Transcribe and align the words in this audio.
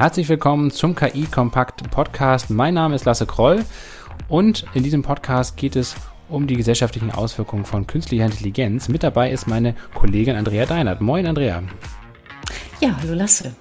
Herzlich 0.00 0.30
willkommen 0.30 0.70
zum 0.70 0.94
KI 0.94 1.26
Kompakt 1.26 1.90
Podcast. 1.90 2.48
Mein 2.48 2.72
Name 2.72 2.94
ist 2.94 3.04
Lasse 3.04 3.26
Kroll 3.26 3.66
und 4.28 4.64
in 4.72 4.82
diesem 4.82 5.02
Podcast 5.02 5.58
geht 5.58 5.76
es 5.76 5.94
um 6.30 6.46
die 6.46 6.56
gesellschaftlichen 6.56 7.10
Auswirkungen 7.10 7.66
von 7.66 7.86
künstlicher 7.86 8.24
Intelligenz. 8.24 8.88
Mit 8.88 9.02
dabei 9.02 9.30
ist 9.30 9.46
meine 9.46 9.74
Kollegin 9.92 10.36
Andrea 10.36 10.64
Deinert. 10.64 11.02
Moin, 11.02 11.26
Andrea. 11.26 11.62
Ja, 12.80 12.96
hallo 13.02 13.12
Lasse. 13.12 13.54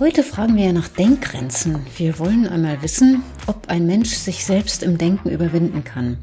Heute 0.00 0.24
fragen 0.24 0.56
wir 0.56 0.64
ja 0.64 0.72
nach 0.72 0.88
Denkgrenzen. 0.88 1.86
Wir 1.96 2.18
wollen 2.18 2.48
einmal 2.48 2.82
wissen, 2.82 3.22
ob 3.46 3.68
ein 3.68 3.86
Mensch 3.86 4.10
sich 4.10 4.44
selbst 4.44 4.82
im 4.82 4.98
Denken 4.98 5.30
überwinden 5.30 5.84
kann. 5.84 6.18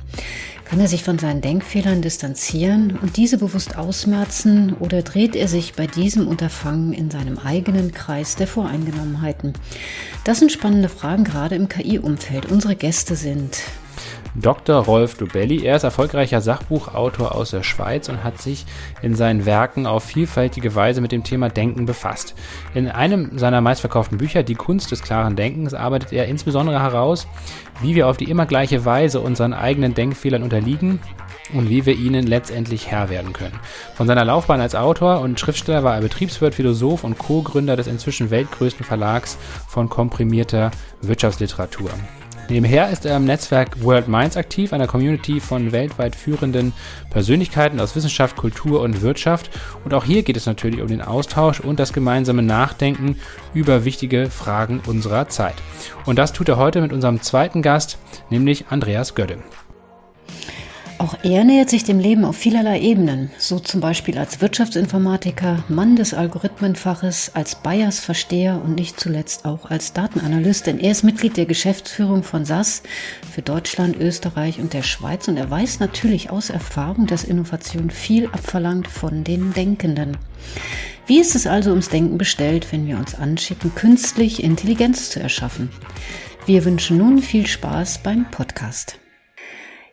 Kann 0.67 0.81
er 0.81 0.89
sich 0.89 1.02
von 1.02 1.17
seinen 1.17 1.39
Denkfehlern 1.39 2.02
distanzieren 2.02 2.99
und 3.02 3.16
diese 3.16 3.38
bewusst 3.38 3.77
ausmerzen 3.77 4.73
oder 4.73 5.02
dreht 5.02 5.34
er 5.34 5.48
sich 5.48 5.75
bei 5.75 5.88
diesem 5.88 6.27
Unterfangen 6.27 6.91
in 6.91 7.09
seinem 7.09 7.38
eigenen 7.38 7.94
Kreis 7.94 8.35
der 8.35 8.48
Voreingenommenheiten? 8.48 9.53
Das 10.25 10.39
sind 10.39 10.52
spannende 10.52 10.89
Fragen 10.89 11.23
gerade 11.23 11.55
im 11.55 11.70
KI-Umfeld. 11.70 12.48
Unsere 12.48 12.75
Gäste 12.75 13.16
sind 13.16 13.61
Dr. 14.36 14.84
Rolf 14.84 15.16
Dubelli. 15.17 15.63
Er 15.63 15.76
ist 15.76 15.84
erfolgreicher 15.84 16.41
Sachbuchautor 16.41 17.36
aus 17.36 17.52
der 17.52 17.63
Schweiz 17.63 18.09
und 18.09 18.23
hat 18.23 18.41
sich 18.41 18.66
in 19.02 19.16
seinen 19.16 19.45
Werken 19.45 19.86
auf 19.86 20.03
vielfältige 20.03 20.76
Weise 20.76 21.02
mit 21.02 21.12
dem 21.12 21.23
Thema 21.23 21.50
Denken 21.50 21.86
befasst. 21.86 22.36
In 22.73 22.88
einem 22.88 23.38
seiner 23.38 23.62
meistverkauften 23.62 24.17
Bücher, 24.17 24.44
Die 24.44 24.55
Kunst 24.55 24.91
des 24.91 25.02
klaren 25.02 25.36
Denkens, 25.36 25.73
arbeitet 25.73 26.13
er 26.13 26.27
insbesondere 26.27 26.80
heraus, 26.80 27.27
wie 27.81 27.95
wir 27.95 28.08
auf 28.08 28.17
die 28.17 28.30
immer 28.30 28.45
gleiche 28.45 28.86
Weise 28.86 29.20
unseren 29.20 29.53
eigenen 29.53 29.94
Denkfehlern 29.94 30.44
unterliegen 30.44 31.00
und 31.53 31.70
wie 31.70 31.86
wir 31.86 31.95
ihnen 31.95 32.28
letztendlich 32.28 32.88
Herr 32.88 33.09
werden 33.09 33.33
können. 33.33 33.59
Von 33.95 34.08
seiner 34.08 34.25
Laufbahn 34.25 34.61
als 34.61 34.75
Autor 34.75 35.22
und 35.22 35.39
Schriftsteller 35.39 35.83
war 35.83 35.95
er 35.95 36.02
Betriebswirt, 36.02 36.55
Philosoph 36.55 37.03
und 37.03 37.17
Co-Gründer 37.17 37.75
des 37.75 37.88
inzwischen 37.88 38.30
weltgrößten 38.30 38.86
Verlags 38.86 39.38
von 39.67 39.89
komprimierter 39.89 40.72
Wirtschaftsliteratur. 41.02 41.89
Nebenher 42.50 42.90
ist 42.90 43.06
er 43.06 43.17
im 43.17 43.26
Netzwerk 43.26 43.84
World 43.84 44.08
Minds 44.08 44.38
aktiv, 44.38 44.72
einer 44.72 44.88
Community 44.88 45.42
von 45.42 45.73
weltweit 45.73 46.16
führenden 46.16 46.72
Persönlichkeiten 47.09 47.80
aus 47.81 47.94
Wissenschaft, 47.95 48.38
Kultur 48.38 48.81
und 48.81 49.02
Wirtschaft. 49.02 49.50
Und 49.84 49.94
auch 49.94 50.06
hier 50.06 50.23
geht 50.23 50.38
es 50.38 50.45
natürlich 50.45 50.81
um 50.81 50.88
den 50.88 51.02
Austausch 51.02 51.59
und 51.59 51.78
das 51.78 51.92
gemeinsame 51.92 52.44
Nachdenken 52.44 53.17
über 53.54 53.84
wichtige 53.84 54.30
Fragen 54.30 54.81
unserer 54.88 55.28
Zeit. 55.28 55.56
Und 56.06 56.17
das 56.17 56.31
tut 56.31 56.48
er 56.48 56.56
heute 56.56 56.80
mit 56.80 56.94
unserem 56.94 57.22
zweiten 57.22 57.62
Gast, 57.62 57.98
nämlich 58.30 58.66
Andreas 58.70 59.14
Gödde. 59.14 59.39
Auch 61.00 61.16
er 61.22 61.44
nähert 61.44 61.70
sich 61.70 61.84
dem 61.84 62.00
Leben 62.00 62.26
auf 62.26 62.36
vielerlei 62.36 62.81
Ebenen, 62.81 63.30
so 63.38 63.59
zum 63.59 63.81
Beispiel 63.81 64.17
als 64.17 64.42
Wirtschaftsinformatiker, 64.42 65.64
Mann 65.70 65.95
des 65.95 66.16
Algorithmenfaches, 66.16 67.31
als 67.36 67.54
Bias-Versteher 67.54 68.59
und 68.64 68.73
nicht 68.73 69.00
zuletzt 69.00 69.45
auch 69.45 69.70
als 69.70 69.94
Datenanalyst, 69.94 70.66
denn 70.66 70.80
er 70.80 70.92
ist 70.92 71.04
Mitglied 71.04 71.38
der 71.38 71.45
Geschäftsführung 71.45 72.23
von 72.23 72.45
SAS 72.45 72.81
für 73.31 73.44
Deutschland, 73.44 73.95
Österreich 73.95 74.59
und 74.59 74.73
der 74.73 74.81
Schweiz 74.81 75.28
und 75.28 75.38
er 75.38 75.52
weiß 75.52 75.80
natürlich 75.80 76.31
aus 76.31 76.50
Erfahrung, 76.50 77.06
dass 77.06 77.23
Innovation 77.23 77.92
viel 77.92 78.26
abverlangt 78.28 78.88
von 78.88 79.23
den 79.23 79.54
Denkenden. 79.54 80.17
Wie 81.06 81.20
ist 81.20 81.36
es 81.36 81.45
also 81.45 81.70
ums 81.70 81.89
Denken 81.89 82.17
bestellt, 82.17 82.72
wenn 82.72 82.88
wir 82.88 82.98
uns 82.98 83.14
anschicken, 83.14 83.76
künstlich 83.76 84.44
Intelligenz 84.44 85.11
zu 85.11 85.20
erschaffen? 85.20 85.70
Wir 86.48 86.66
wünschen 86.66 86.98
nun 86.98 87.22
viel 87.22 87.45
Spaß 87.45 88.00
beim 88.00 88.26
Podcast. 88.32 88.98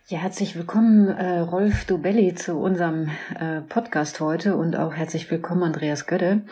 Ja, 0.07 0.19
herzlich 0.19 0.55
willkommen, 0.55 1.09
äh, 1.09 1.39
Rolf 1.39 1.87
Dubelli, 1.87 2.35
zu 2.35 2.59
unserem 2.59 3.09
äh, 3.41 3.63
Podcast 3.63 4.21
heute 4.21 4.55
und 4.55 4.77
auch 4.77 4.93
herzlich 4.93 5.31
willkommen, 5.31 5.63
Andreas 5.63 6.07
Götte. 6.07 6.43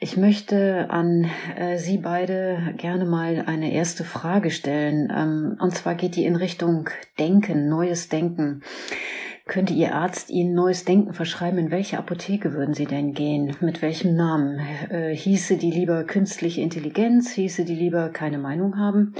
Ich 0.00 0.16
möchte 0.16 0.90
an 0.90 1.30
äh, 1.54 1.78
Sie 1.78 1.98
beide 1.98 2.74
gerne 2.78 3.04
mal 3.04 3.44
eine 3.46 3.72
erste 3.72 4.02
Frage 4.02 4.50
stellen. 4.50 5.08
Ähm, 5.16 5.56
und 5.60 5.76
zwar 5.76 5.94
geht 5.94 6.16
die 6.16 6.24
in 6.24 6.34
Richtung 6.34 6.90
Denken, 7.16 7.68
neues 7.68 8.08
Denken. 8.08 8.64
Könnte 9.50 9.74
Ihr 9.74 9.96
Arzt 9.96 10.30
Ihnen 10.30 10.54
neues 10.54 10.84
Denken 10.84 11.12
verschreiben? 11.12 11.58
In 11.58 11.72
welche 11.72 11.98
Apotheke 11.98 12.52
würden 12.52 12.72
Sie 12.72 12.84
denn 12.84 13.14
gehen? 13.14 13.56
Mit 13.60 13.82
welchem 13.82 14.14
Namen? 14.14 14.60
Äh, 14.90 15.12
hieße 15.12 15.56
die 15.56 15.72
lieber 15.72 16.04
künstliche 16.04 16.60
Intelligenz? 16.60 17.32
Hieße 17.32 17.64
die 17.64 17.74
lieber 17.74 18.10
keine 18.10 18.38
Meinung 18.38 18.78
haben? 18.78 19.12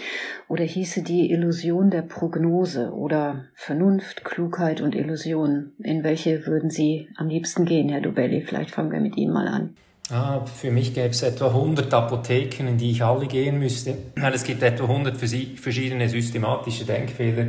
Oder 0.46 0.62
hieße 0.62 1.02
die 1.02 1.32
Illusion 1.32 1.90
der 1.90 2.02
Prognose 2.02 2.92
oder 2.92 3.46
Vernunft, 3.54 4.24
Klugheit 4.24 4.80
und 4.80 4.94
Illusion? 4.94 5.72
In 5.82 6.04
welche 6.04 6.46
würden 6.46 6.70
Sie 6.70 7.08
am 7.16 7.26
liebsten 7.26 7.64
gehen, 7.64 7.88
Herr 7.88 8.00
Dubelli? 8.00 8.40
Vielleicht 8.40 8.70
fangen 8.70 8.92
wir 8.92 9.00
mit 9.00 9.16
Ihnen 9.16 9.32
mal 9.32 9.48
an. 9.48 9.74
Ah, 10.10 10.44
für 10.46 10.70
mich 10.70 10.94
gäbe 10.94 11.08
es 11.08 11.24
etwa 11.24 11.48
100 11.48 11.92
Apotheken, 11.92 12.68
in 12.68 12.78
die 12.78 12.92
ich 12.92 13.02
alle 13.02 13.26
gehen 13.26 13.58
müsste, 13.58 13.96
es 14.14 14.44
gibt 14.44 14.62
etwa 14.62 14.84
100 14.84 15.16
verschiedene 15.16 16.08
systematische 16.08 16.84
Denkfehler, 16.84 17.46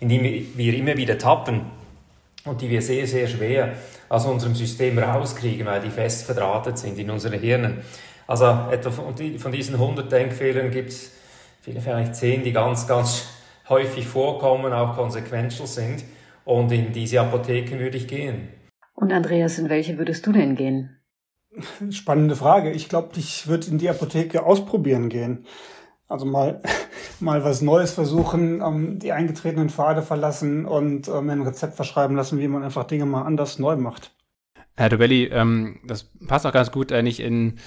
in 0.00 0.10
die 0.10 0.46
wir 0.54 0.74
immer 0.74 0.98
wieder 0.98 1.16
tappen 1.16 1.77
und 2.44 2.60
die 2.60 2.70
wir 2.70 2.82
sehr, 2.82 3.06
sehr 3.06 3.26
schwer 3.26 3.74
aus 4.08 4.26
unserem 4.26 4.54
System 4.54 4.98
rauskriegen, 4.98 5.66
weil 5.66 5.80
die 5.80 5.90
fest 5.90 6.24
verdrahtet 6.24 6.78
sind 6.78 6.98
in 6.98 7.10
unseren 7.10 7.38
Hirnen. 7.38 7.78
Also 8.26 8.44
etwa 8.70 8.90
von 8.90 9.52
diesen 9.52 9.74
100 9.74 10.10
Denkfehlern 10.10 10.70
gibt 10.70 10.90
es 10.90 11.12
vielleicht 11.60 12.14
10, 12.14 12.44
die 12.44 12.52
ganz, 12.52 12.86
ganz 12.86 13.26
häufig 13.68 14.06
vorkommen, 14.06 14.72
auch 14.72 14.96
consequential 14.96 15.66
sind. 15.66 16.04
Und 16.44 16.72
in 16.72 16.92
diese 16.92 17.20
Apotheken 17.20 17.78
würde 17.78 17.98
ich 17.98 18.08
gehen. 18.08 18.48
Und 18.94 19.12
Andreas, 19.12 19.58
in 19.58 19.68
welche 19.68 19.98
würdest 19.98 20.26
du 20.26 20.32
denn 20.32 20.56
gehen? 20.56 20.96
Spannende 21.90 22.36
Frage. 22.36 22.70
Ich 22.70 22.88
glaube, 22.88 23.10
ich 23.16 23.46
würde 23.46 23.66
in 23.68 23.78
die 23.78 23.88
Apotheke 23.88 24.44
ausprobieren 24.44 25.08
gehen. 25.08 25.44
Also 26.08 26.26
mal, 26.26 26.62
mal 27.20 27.44
was 27.44 27.62
Neues 27.62 27.92
versuchen, 27.92 28.60
ähm, 28.60 28.98
die 28.98 29.12
eingetretenen 29.12 29.70
Pfade 29.70 30.02
verlassen 30.02 30.64
und 30.64 31.08
ähm, 31.08 31.30
ein 31.30 31.42
Rezept 31.42 31.74
verschreiben 31.74 32.16
lassen, 32.16 32.38
wie 32.38 32.48
man 32.48 32.64
einfach 32.64 32.84
Dinge 32.84 33.06
mal 33.06 33.22
anders 33.22 33.58
neu 33.58 33.76
macht. 33.76 34.12
Herr 34.76 34.88
Dobelli, 34.88 35.24
ähm, 35.24 35.80
das 35.84 36.04
passt 36.26 36.46
auch 36.46 36.52
ganz 36.52 36.70
gut 36.70 36.92
äh, 36.92 37.02
nicht 37.02 37.20
in 37.20 37.58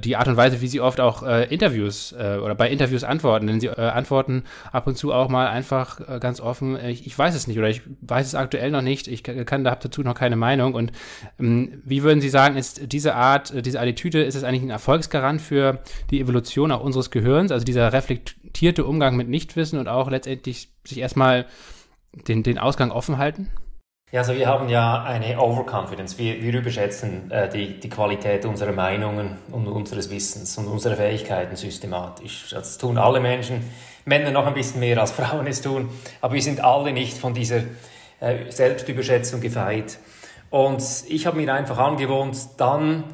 die 0.00 0.16
Art 0.16 0.28
und 0.28 0.36
Weise, 0.36 0.60
wie 0.60 0.66
sie 0.66 0.80
oft 0.80 1.00
auch 1.00 1.22
äh, 1.22 1.52
Interviews 1.52 2.12
äh, 2.12 2.38
oder 2.42 2.54
bei 2.54 2.68
Interviews 2.70 3.04
antworten. 3.04 3.46
Denn 3.46 3.60
sie 3.60 3.68
äh, 3.68 3.80
antworten 3.80 4.44
ab 4.72 4.86
und 4.86 4.96
zu 4.96 5.12
auch 5.12 5.28
mal 5.28 5.48
einfach 5.48 6.00
äh, 6.00 6.18
ganz 6.18 6.40
offen, 6.40 6.76
äh, 6.76 6.90
ich, 6.90 7.06
ich, 7.06 7.18
weiß 7.18 7.34
es 7.34 7.46
nicht 7.46 7.58
oder 7.58 7.68
ich 7.68 7.82
weiß 8.00 8.26
es 8.26 8.34
aktuell 8.34 8.70
noch 8.70 8.82
nicht, 8.82 9.08
ich 9.08 9.22
kann 9.22 9.64
da 9.64 9.74
dazu 9.74 10.02
noch 10.02 10.14
keine 10.14 10.36
Meinung. 10.36 10.74
Und 10.74 10.92
ähm, 11.38 11.82
wie 11.84 12.02
würden 12.02 12.20
Sie 12.20 12.28
sagen, 12.28 12.56
ist 12.56 12.92
diese 12.92 13.14
Art, 13.14 13.52
äh, 13.52 13.62
diese 13.62 13.80
Attitüde, 13.80 14.22
ist 14.22 14.34
es 14.34 14.44
eigentlich 14.44 14.62
ein 14.62 14.70
Erfolgsgarant 14.70 15.40
für 15.40 15.80
die 16.10 16.20
Evolution 16.20 16.72
auch 16.72 16.82
unseres 16.82 17.10
Gehirns? 17.10 17.52
Also 17.52 17.64
dieser 17.64 17.92
reflektierte 17.92 18.84
Umgang 18.84 19.16
mit 19.16 19.28
Nichtwissen 19.28 19.78
und 19.78 19.88
auch 19.88 20.10
letztendlich 20.10 20.68
sich 20.84 20.98
erstmal 20.98 21.46
den, 22.28 22.42
den 22.42 22.58
Ausgang 22.58 22.90
offen 22.90 23.18
halten? 23.18 23.48
Ja, 24.12 24.22
also 24.22 24.34
wir 24.34 24.48
haben 24.48 24.68
ja 24.68 25.04
eine 25.04 25.38
Overconfidence. 25.40 26.18
Wir, 26.18 26.42
wir 26.42 26.52
überschätzen 26.52 27.30
äh, 27.30 27.48
die, 27.48 27.78
die 27.78 27.88
Qualität 27.88 28.44
unserer 28.44 28.72
Meinungen 28.72 29.38
und 29.52 29.68
unseres 29.68 30.10
Wissens 30.10 30.58
und 30.58 30.66
unserer 30.66 30.96
Fähigkeiten 30.96 31.54
systematisch. 31.54 32.50
Das 32.50 32.76
tun 32.76 32.98
alle 32.98 33.20
Menschen, 33.20 33.62
Männer 34.04 34.32
noch 34.32 34.48
ein 34.48 34.54
bisschen 34.54 34.80
mehr 34.80 34.98
als 35.00 35.10
Frauen 35.12 35.46
es 35.46 35.62
tun, 35.62 35.90
aber 36.20 36.34
wir 36.34 36.42
sind 36.42 36.58
alle 36.60 36.92
nicht 36.92 37.18
von 37.18 37.34
dieser 37.34 37.58
äh, 38.18 38.50
Selbstüberschätzung 38.50 39.40
gefeit. 39.40 39.98
Und 40.50 40.82
ich 41.06 41.26
habe 41.26 41.36
mir 41.36 41.54
einfach 41.54 41.78
angewohnt, 41.78 42.36
dann 42.56 43.04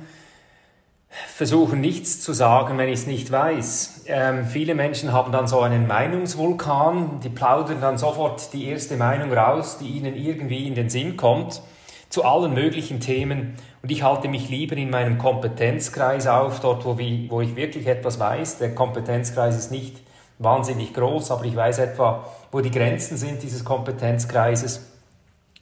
versuchen 1.09 1.81
nichts 1.81 2.21
zu 2.21 2.33
sagen, 2.33 2.79
wenn 2.79 2.89
ich 2.89 3.01
es 3.01 3.07
nicht 3.07 3.31
weiß. 3.31 4.05
Ähm, 4.07 4.47
viele 4.47 4.75
Menschen 4.75 5.13
haben 5.13 5.33
dann 5.33 5.47
so 5.47 5.61
einen 5.61 5.87
Meinungsvulkan, 5.87 7.21
die 7.21 7.29
plaudern 7.29 7.81
dann 7.81 7.99
sofort 7.99 8.53
die 8.53 8.69
erste 8.69 8.97
Meinung 8.97 9.33
raus, 9.33 9.79
die 9.79 9.89
ihnen 9.89 10.15
irgendwie 10.17 10.67
in 10.67 10.75
den 10.75 10.91
Sinn 10.91 11.17
kommt, 11.17 11.63
zu 12.09 12.25
allen 12.25 12.55
möglichen 12.55 13.01
Themen. 13.01 13.55
Und 13.83 13.91
ich 13.91 14.03
halte 14.03 14.29
mich 14.29 14.49
lieber 14.49 14.77
in 14.77 14.91
meinem 14.91 15.19
Kompetenzkreis 15.19 16.27
auf, 16.27 16.61
dort 16.61 16.85
wo, 16.85 16.99
wie, 16.99 17.31
wo 17.31 17.41
ich 17.41 17.57
wirklich 17.57 17.87
etwas 17.87 18.19
weiß. 18.19 18.59
Der 18.59 18.75
Kompetenzkreis 18.75 19.57
ist 19.57 19.71
nicht 19.71 20.01
wahnsinnig 20.39 20.93
groß, 20.93 21.31
aber 21.31 21.45
ich 21.45 21.57
weiß 21.57 21.79
etwa, 21.79 22.27
wo 22.53 22.61
die 22.61 22.71
Grenzen 22.71 23.17
sind 23.17 23.43
dieses 23.43 23.65
Kompetenzkreises. 23.65 24.93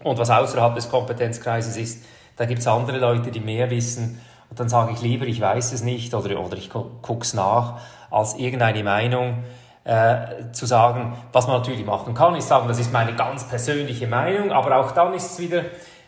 Und 0.03 0.19
was 0.19 0.31
außerhalb 0.31 0.75
des 0.75 0.91
Kompetenzkreises 0.91 1.77
ist, 1.77 2.05
da 2.37 2.47
gibt 2.47 2.61
es 2.61 2.67
andere 2.67 2.99
Leute, 2.99 3.31
die 3.31 3.41
mehr 3.41 3.71
wissen. 3.71 4.21
Und 4.51 4.61
dann 4.61 4.69
sage 4.69 4.93
ich 4.93 5.03
lieber, 5.03 5.27
ich 5.27 5.41
weiß 5.41 5.73
es 5.73 5.83
nicht 5.83 6.15
oder, 6.15 6.39
oder 6.41 6.57
ich 6.57 6.71
gucke 6.71 7.23
es 7.23 7.35
nach, 7.35 7.81
als 8.11 8.37
irgendeine 8.37 8.85
Meinung 8.85 9.45
äh, 9.85 10.53
zu 10.53 10.67
sagen. 10.67 11.17
Was 11.33 11.47
man 11.47 11.59
natürlich 11.59 11.85
machen 11.85 12.15
kann, 12.15 12.35
ist 12.37 12.49
sagen, 12.49 12.69
das 12.69 12.79
ist 12.79 12.93
meine 12.93 13.15
ganz 13.15 13.49
persönliche 13.49 14.07
Meinung, 14.07 14.53
aber 14.53 14.77
auch 14.77 14.93
dann 14.93 15.15
ist 15.15 15.33
es 15.33 15.39
wieder, 15.39 15.65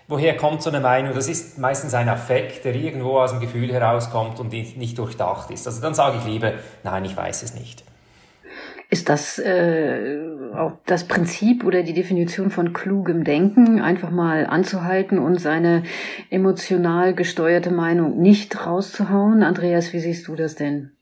woher 0.09 0.37
kommt 0.37 0.63
so 0.63 0.71
eine 0.71 0.81
Meinung? 0.81 1.15
Das 1.15 1.29
ist 1.29 1.59
meistens 1.59 1.95
ein 1.95 2.09
Affekt, 2.09 2.65
der 2.65 2.75
irgendwo 2.75 3.19
aus 3.19 3.33
dem 3.33 3.41
Gefühl 3.41 3.73
herauskommt 3.73 4.41
und 4.41 4.53
nicht 4.53 4.99
durchdacht 4.99 5.51
ist. 5.51 5.67
Also 5.67 5.81
dann 5.81 5.95
sage 5.95 6.19
ich 6.19 6.25
lieber, 6.25 6.53
nein, 6.85 7.05
ich 7.05 7.17
weiß 7.17 7.43
es 7.43 7.55
nicht. 7.55 7.85
Ist 8.89 9.09
das 9.09 9.39
äh, 9.39 10.17
auch 10.55 10.73
das 10.87 11.09
Prinzip 11.09 11.65
oder 11.65 11.83
die 11.83 11.93
Definition 11.93 12.51
von 12.51 12.73
klugem 12.73 13.25
Denken, 13.25 13.81
einfach 13.81 14.11
mal 14.11 14.47
anzuhalten 14.47 15.19
und 15.19 15.41
seine 15.41 15.83
emotional 16.31 17.15
gesteuerte 17.15 17.71
Meinung 17.71 18.21
nicht 18.21 18.65
rauszuhauen? 18.65 19.43
Andreas, 19.43 19.93
wie 19.93 20.01
siehst 20.01 20.29
du 20.29 20.37
das 20.37 20.55
denn? 20.55 20.96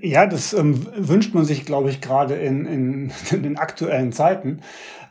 Ja, 0.00 0.26
das 0.26 0.52
ähm, 0.52 0.86
wünscht 0.96 1.34
man 1.34 1.44
sich, 1.44 1.64
glaube 1.64 1.90
ich, 1.90 2.00
gerade 2.00 2.34
in, 2.34 2.66
in, 2.66 3.12
in 3.30 3.42
den 3.42 3.56
aktuellen 3.58 4.12
Zeiten 4.12 4.60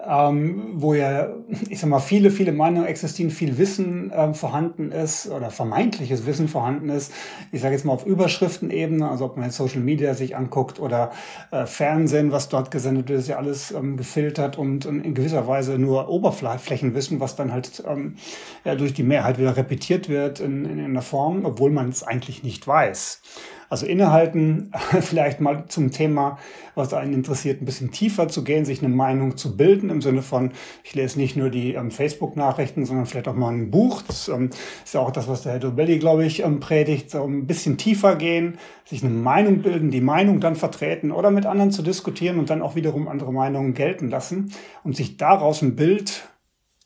ähm, 0.05 0.75
wo 0.75 0.93
ja, 0.93 1.27
ich 1.69 1.79
sag 1.79 1.89
mal, 1.89 1.99
viele, 1.99 2.31
viele 2.31 2.53
Meinungen 2.53 2.87
existieren, 2.87 3.31
viel 3.31 3.57
Wissen 3.57 4.11
ähm, 4.15 4.33
vorhanden 4.33 4.91
ist 4.91 5.29
oder 5.29 5.49
vermeintliches 5.49 6.25
Wissen 6.25 6.47
vorhanden 6.47 6.89
ist. 6.89 7.11
Ich 7.51 7.61
sage 7.61 7.75
jetzt 7.75 7.83
mal 7.83 7.93
auf 7.93 8.05
Überschriftenebene, 8.05 9.09
also 9.09 9.25
ob 9.25 9.35
man 9.35 9.47
jetzt 9.47 9.57
Social 9.57 9.81
Media 9.81 10.13
sich 10.13 10.37
anguckt 10.37 10.79
oder 10.79 11.11
äh, 11.51 11.65
Fernsehen, 11.65 12.31
was 12.31 12.47
dort 12.47 12.71
gesendet 12.71 13.09
wird, 13.09 13.19
ist 13.19 13.27
ja 13.27 13.37
alles 13.37 13.71
ähm, 13.71 13.97
gefiltert 13.97 14.57
und, 14.57 14.85
und, 14.85 15.01
in 15.01 15.13
gewisser 15.13 15.47
Weise 15.47 15.77
nur 15.77 16.07
Oberflächenwissen, 16.07 17.19
was 17.19 17.35
dann 17.35 17.51
halt 17.51 17.83
ähm, 17.85 18.15
ja, 18.63 18.75
durch 18.75 18.93
die 18.93 19.03
Mehrheit 19.03 19.37
wieder 19.37 19.57
repetiert 19.57 20.07
wird 20.07 20.39
in, 20.39 20.63
in 20.65 20.79
einer 20.79 21.01
Form, 21.01 21.43
obwohl 21.43 21.71
man 21.71 21.89
es 21.89 22.03
eigentlich 22.03 22.41
nicht 22.43 22.65
weiß. 22.65 23.21
Also 23.69 23.85
innehalten, 23.85 24.71
vielleicht 25.01 25.39
mal 25.41 25.65
zum 25.67 25.91
Thema, 25.91 26.39
was 26.73 26.93
einen 26.93 27.13
interessiert, 27.13 27.61
ein 27.61 27.65
bisschen 27.65 27.91
tiefer 27.91 28.27
zu 28.27 28.43
gehen, 28.43 28.65
sich 28.65 28.83
eine 28.83 28.93
Meinung 28.93 29.37
zu 29.37 29.55
bilden 29.55 29.89
im 29.89 30.01
Sinne 30.01 30.23
von, 30.23 30.51
ich 30.83 30.95
lese 30.95 31.19
nicht 31.19 31.35
nur 31.35 31.49
die 31.49 31.75
ähm, 31.75 31.91
Facebook-Nachrichten, 31.91 32.85
sondern 32.85 33.05
vielleicht 33.05 33.27
auch 33.27 33.35
mal 33.35 33.53
ein 33.53 33.69
Buch. 33.69 34.01
Das 34.01 34.27
ähm, 34.27 34.49
ist 34.83 34.93
ja 34.93 35.01
auch 35.01 35.11
das, 35.11 35.27
was 35.27 35.43
der 35.43 35.53
Herr 35.53 35.59
Dobelli, 35.59 35.99
glaube 35.99 36.25
ich, 36.25 36.41
ähm, 36.43 36.59
predigt. 36.59 37.11
So 37.11 37.23
ein 37.23 37.45
bisschen 37.45 37.77
tiefer 37.77 38.15
gehen, 38.15 38.57
sich 38.85 39.03
eine 39.03 39.13
Meinung 39.13 39.61
bilden, 39.61 39.91
die 39.91 40.01
Meinung 40.01 40.39
dann 40.39 40.55
vertreten 40.55 41.11
oder 41.11 41.29
mit 41.29 41.45
anderen 41.45 41.71
zu 41.71 41.83
diskutieren 41.83 42.39
und 42.39 42.49
dann 42.49 42.63
auch 42.63 42.75
wiederum 42.75 43.07
andere 43.07 43.31
Meinungen 43.31 43.75
gelten 43.75 44.09
lassen 44.09 44.51
und 44.83 44.95
sich 44.95 45.17
daraus 45.17 45.61
ein 45.61 45.75
Bild 45.75 46.27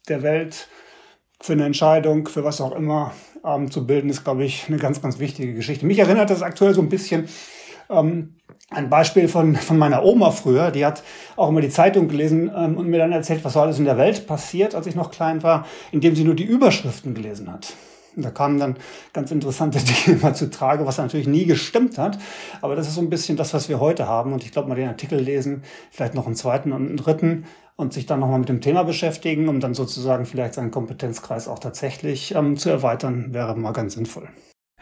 der 0.09 0.21
Welt 0.21 0.67
für 1.39 1.53
eine 1.53 1.65
Entscheidung, 1.65 2.27
für 2.27 2.43
was 2.43 2.59
auch 2.61 2.73
immer 2.73 3.13
ähm, 3.45 3.71
zu 3.71 3.85
bilden, 3.85 4.09
ist, 4.09 4.23
glaube 4.23 4.43
ich, 4.43 4.65
eine 4.67 4.77
ganz, 4.77 5.01
ganz 5.01 5.19
wichtige 5.19 5.53
Geschichte. 5.53 5.85
Mich 5.85 5.99
erinnert 5.99 6.29
das 6.29 6.41
aktuell 6.41 6.73
so 6.73 6.81
ein 6.81 6.89
bisschen 6.89 7.27
ähm, 7.89 8.35
ein 8.69 8.89
Beispiel 8.89 9.27
von, 9.27 9.55
von 9.55 9.77
meiner 9.77 10.03
Oma 10.03 10.31
früher, 10.31 10.71
die 10.71 10.85
hat 10.85 11.03
auch 11.35 11.49
immer 11.49 11.61
die 11.61 11.69
Zeitung 11.69 12.07
gelesen 12.07 12.51
ähm, 12.55 12.77
und 12.77 12.87
mir 12.87 12.97
dann 12.97 13.11
erzählt, 13.11 13.43
was 13.43 13.53
so 13.53 13.61
alles 13.61 13.79
in 13.79 13.85
der 13.85 13.97
Welt 13.97 14.25
passiert, 14.27 14.75
als 14.75 14.87
ich 14.87 14.95
noch 14.95 15.11
klein 15.11 15.43
war, 15.43 15.67
indem 15.91 16.15
sie 16.15 16.23
nur 16.23 16.35
die 16.35 16.45
Überschriften 16.45 17.13
gelesen 17.13 17.51
hat. 17.51 17.73
Da 18.15 18.31
kamen 18.31 18.59
dann 18.59 18.77
ganz 19.13 19.31
interessante 19.31 19.79
Dinge 20.05 20.19
immer 20.19 20.33
zu 20.33 20.49
Trage, 20.49 20.85
was 20.85 20.97
natürlich 20.97 21.27
nie 21.27 21.45
gestimmt 21.45 21.97
hat. 21.97 22.17
Aber 22.61 22.75
das 22.75 22.87
ist 22.87 22.95
so 22.95 23.01
ein 23.01 23.09
bisschen 23.09 23.37
das, 23.37 23.53
was 23.53 23.69
wir 23.69 23.79
heute 23.79 24.07
haben. 24.07 24.33
Und 24.33 24.43
ich 24.43 24.51
glaube, 24.51 24.69
mal 24.69 24.75
den 24.75 24.87
Artikel 24.87 25.19
lesen, 25.19 25.63
vielleicht 25.91 26.13
noch 26.13 26.25
einen 26.25 26.35
zweiten 26.35 26.71
und 26.71 26.87
einen 26.87 26.97
dritten 26.97 27.45
und 27.75 27.93
sich 27.93 28.05
dann 28.05 28.19
nochmal 28.19 28.39
mit 28.39 28.49
dem 28.49 28.61
Thema 28.61 28.83
beschäftigen, 28.83 29.49
um 29.49 29.59
dann 29.59 29.73
sozusagen 29.73 30.25
vielleicht 30.25 30.53
seinen 30.53 30.71
Kompetenzkreis 30.71 31.47
auch 31.47 31.59
tatsächlich 31.59 32.35
ähm, 32.35 32.57
zu 32.57 32.69
erweitern, 32.69 33.33
wäre 33.33 33.55
mal 33.55 33.73
ganz 33.73 33.95
sinnvoll. 33.95 34.29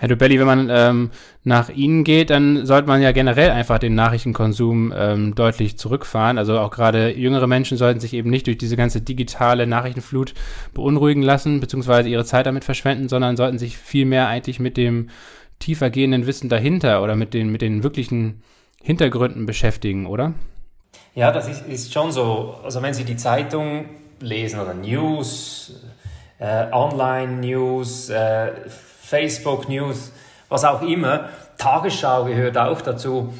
Herr 0.02 0.08
Dubelli, 0.08 0.40
wenn 0.40 0.48
man 0.48 0.70
ähm, 0.72 1.12
nach 1.44 1.70
Ihnen 1.70 2.04
geht, 2.04 2.32
dann 2.32 2.66
sollte 2.66 2.88
man 2.88 3.04
ja 3.04 3.12
generell 3.12 3.52
einfach 3.52 3.78
den 3.78 3.94
Nachrichtenkonsum 3.94 4.92
ähm, 4.98 5.36
deutlich 5.36 5.78
zurückfahren. 5.78 6.40
Also 6.40 6.58
auch 6.58 6.72
gerade 6.72 7.16
jüngere 7.16 7.46
Menschen 7.46 7.78
sollten 7.78 8.00
sich 8.00 8.16
eben 8.16 8.32
nicht 8.32 8.48
durch 8.48 8.58
diese 8.58 8.76
ganze 8.76 9.02
digitale 9.02 9.68
Nachrichtenflut 9.68 10.34
beunruhigen 10.74 11.22
lassen, 11.22 11.60
beziehungsweise 11.60 12.10
ihre 12.10 12.26
Zeit 12.26 12.48
damit 12.48 12.64
verschwenden, 12.64 13.10
sondern 13.10 13.38
sollten 13.38 13.60
sich 13.60 13.78
viel 13.78 14.08
mehr 14.08 14.28
eigentlich 14.28 14.60
mit 14.60 14.76
dem 14.76 15.10
tiefer 15.60 15.92
gehenden 15.92 16.26
Wissen 16.26 16.50
dahinter 16.50 17.04
oder 17.04 17.16
mit 17.16 17.36
den, 17.36 17.52
mit 17.52 17.62
den 17.62 17.84
wirklichen 17.84 18.42
Hintergründen 18.82 19.46
beschäftigen, 19.46 20.08
oder? 20.08 20.34
Ja, 21.14 21.32
das 21.32 21.48
ist, 21.48 21.68
ist 21.68 21.94
schon 21.94 22.12
so. 22.12 22.56
Also 22.64 22.82
wenn 22.82 22.96
Sie 22.96 23.04
die 23.04 23.18
Zeitung 23.18 23.86
lesen 24.20 24.62
oder 24.62 24.74
News, 24.74 25.80
äh, 26.40 26.72
Online-News, 26.72 28.10
äh, 28.10 28.52
Facebook-News, 29.12 30.12
was 30.50 30.64
auch 30.64 30.82
immer, 30.82 31.30
Tagesschau 31.58 32.26
gehört 32.26 32.58
auch 32.58 32.82
dazu, 32.82 33.34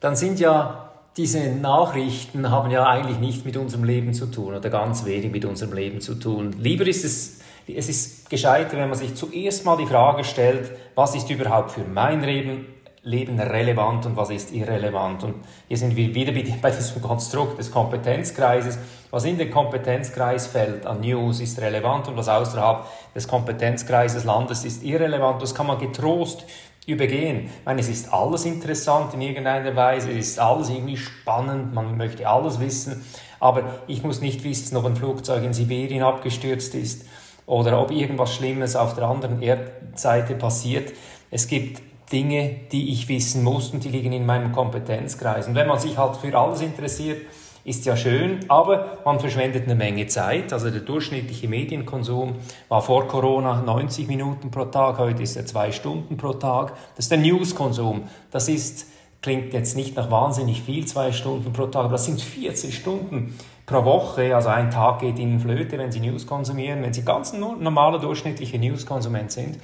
dann 0.00 0.16
sind 0.16 0.40
ja 0.40 0.82
diese 1.16 1.40
Nachrichten 1.50 2.50
haben 2.50 2.70
ja 2.70 2.86
eigentlich 2.86 3.18
nicht 3.18 3.46
mit 3.46 3.56
unserem 3.56 3.84
Leben 3.84 4.12
zu 4.12 4.26
tun 4.26 4.54
oder 4.54 4.68
ganz 4.68 5.04
wenig 5.06 5.32
mit 5.32 5.46
unserem 5.46 5.72
Leben 5.72 6.00
zu 6.00 6.14
tun. 6.14 6.54
Lieber 6.58 6.86
ist 6.86 7.04
es, 7.04 7.40
es 7.66 7.88
ist 7.88 8.28
gescheiter, 8.28 8.76
wenn 8.76 8.90
man 8.90 8.98
sich 8.98 9.14
zuerst 9.14 9.64
mal 9.64 9.78
die 9.78 9.86
Frage 9.86 10.24
stellt, 10.24 10.70
was 10.94 11.14
ist 11.14 11.30
überhaupt 11.30 11.72
für 11.72 11.84
mein 11.84 12.22
Leben 12.22 12.66
Leben 13.06 13.38
relevant 13.38 14.04
und 14.04 14.16
was 14.16 14.30
ist 14.30 14.52
irrelevant. 14.52 15.22
Und 15.22 15.36
hier 15.68 15.78
sind 15.78 15.94
wir 15.94 16.12
wieder 16.12 16.32
bei 16.60 16.70
diesem 16.70 17.00
Konstrukt 17.00 17.56
des 17.56 17.70
Kompetenzkreises. 17.70 18.78
Was 19.12 19.24
in 19.24 19.38
den 19.38 19.48
Kompetenzkreis 19.48 20.48
fällt 20.48 20.84
an 20.86 21.00
News 21.00 21.38
ist 21.38 21.60
relevant 21.60 22.08
und 22.08 22.16
was 22.16 22.28
außerhalb 22.28 22.84
des 23.14 23.28
Kompetenzkreises 23.28 24.24
Landes 24.24 24.64
ist 24.64 24.82
irrelevant. 24.82 25.40
Das 25.40 25.54
kann 25.54 25.68
man 25.68 25.78
getrost 25.78 26.44
übergehen. 26.84 27.44
Ich 27.44 27.64
meine, 27.64 27.80
es 27.80 27.88
ist 27.88 28.12
alles 28.12 28.44
interessant 28.44 29.14
in 29.14 29.20
irgendeiner 29.20 29.76
Weise, 29.76 30.10
es 30.10 30.30
ist 30.30 30.40
alles 30.40 30.68
irgendwie 30.68 30.96
spannend, 30.96 31.74
man 31.74 31.96
möchte 31.96 32.28
alles 32.28 32.58
wissen, 32.58 33.04
aber 33.38 33.82
ich 33.86 34.02
muss 34.02 34.20
nicht 34.20 34.42
wissen, 34.42 34.76
ob 34.76 34.84
ein 34.84 34.96
Flugzeug 34.96 35.44
in 35.44 35.52
Sibirien 35.52 36.02
abgestürzt 36.02 36.74
ist 36.74 37.06
oder 37.46 37.80
ob 37.80 37.92
irgendwas 37.92 38.34
Schlimmes 38.34 38.74
auf 38.74 38.94
der 38.94 39.04
anderen 39.04 39.42
Erdseite 39.42 40.34
passiert. 40.34 40.92
Es 41.30 41.46
gibt 41.46 41.82
Dinge, 42.12 42.56
die 42.70 42.92
ich 42.92 43.08
wissen 43.08 43.42
muss 43.42 43.70
und 43.70 43.82
die 43.84 43.88
liegen 43.88 44.12
in 44.12 44.26
meinem 44.26 44.52
Kompetenzkreis. 44.52 45.48
Und 45.48 45.54
wenn 45.54 45.66
man 45.66 45.78
sich 45.78 45.98
halt 45.98 46.16
für 46.16 46.36
alles 46.36 46.60
interessiert, 46.60 47.22
ist 47.66 47.84
ja 47.84 47.96
schön, 47.96 48.44
aber 48.46 48.98
man 49.04 49.18
verschwendet 49.18 49.64
eine 49.64 49.74
Menge 49.74 50.06
Zeit. 50.06 50.52
Also 50.52 50.70
der 50.70 50.82
durchschnittliche 50.82 51.48
Medienkonsum 51.48 52.36
war 52.68 52.80
vor 52.80 53.08
Corona 53.08 53.60
90 53.60 54.06
Minuten 54.06 54.52
pro 54.52 54.66
Tag, 54.66 54.98
heute 54.98 55.24
ist 55.24 55.34
er 55.34 55.46
zwei 55.46 55.72
Stunden 55.72 56.16
pro 56.16 56.34
Tag. 56.34 56.74
Das 56.94 57.06
ist 57.06 57.10
der 57.10 57.18
Newskonsum. 57.18 58.04
Das 58.30 58.48
ist, 58.48 58.86
klingt 59.20 59.52
jetzt 59.52 59.76
nicht 59.76 59.96
nach 59.96 60.12
wahnsinnig 60.12 60.62
viel, 60.62 60.86
zwei 60.86 61.10
Stunden 61.10 61.52
pro 61.52 61.66
Tag, 61.66 61.86
aber 61.86 61.92
das 61.92 62.04
sind 62.04 62.20
40 62.20 62.72
Stunden 62.72 63.36
pro 63.66 63.84
Woche. 63.84 64.36
Also 64.36 64.48
ein 64.48 64.70
Tag 64.70 65.00
geht 65.00 65.18
Ihnen 65.18 65.40
Flöte, 65.40 65.76
wenn 65.76 65.90
Sie 65.90 65.98
News 65.98 66.24
konsumieren, 66.24 66.82
wenn 66.82 66.92
Sie 66.92 67.04
ganz 67.04 67.32
normaler 67.32 67.98
durchschnittlicher 67.98 68.58
Newskonsument 68.58 69.32
sind. 69.32 69.58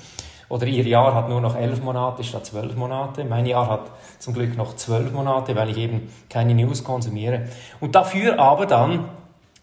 Oder 0.52 0.66
ihr 0.66 0.84
Jahr 0.84 1.14
hat 1.14 1.30
nur 1.30 1.40
noch 1.40 1.56
elf 1.56 1.82
Monate 1.82 2.22
statt 2.22 2.44
zwölf 2.44 2.76
Monate. 2.76 3.24
Mein 3.24 3.46
Jahr 3.46 3.70
hat 3.70 3.90
zum 4.18 4.34
Glück 4.34 4.54
noch 4.54 4.76
zwölf 4.76 5.10
Monate, 5.10 5.56
weil 5.56 5.70
ich 5.70 5.78
eben 5.78 6.12
keine 6.28 6.54
News 6.54 6.84
konsumiere. 6.84 7.46
Und 7.80 7.94
dafür 7.94 8.38
aber 8.38 8.66
dann 8.66 9.08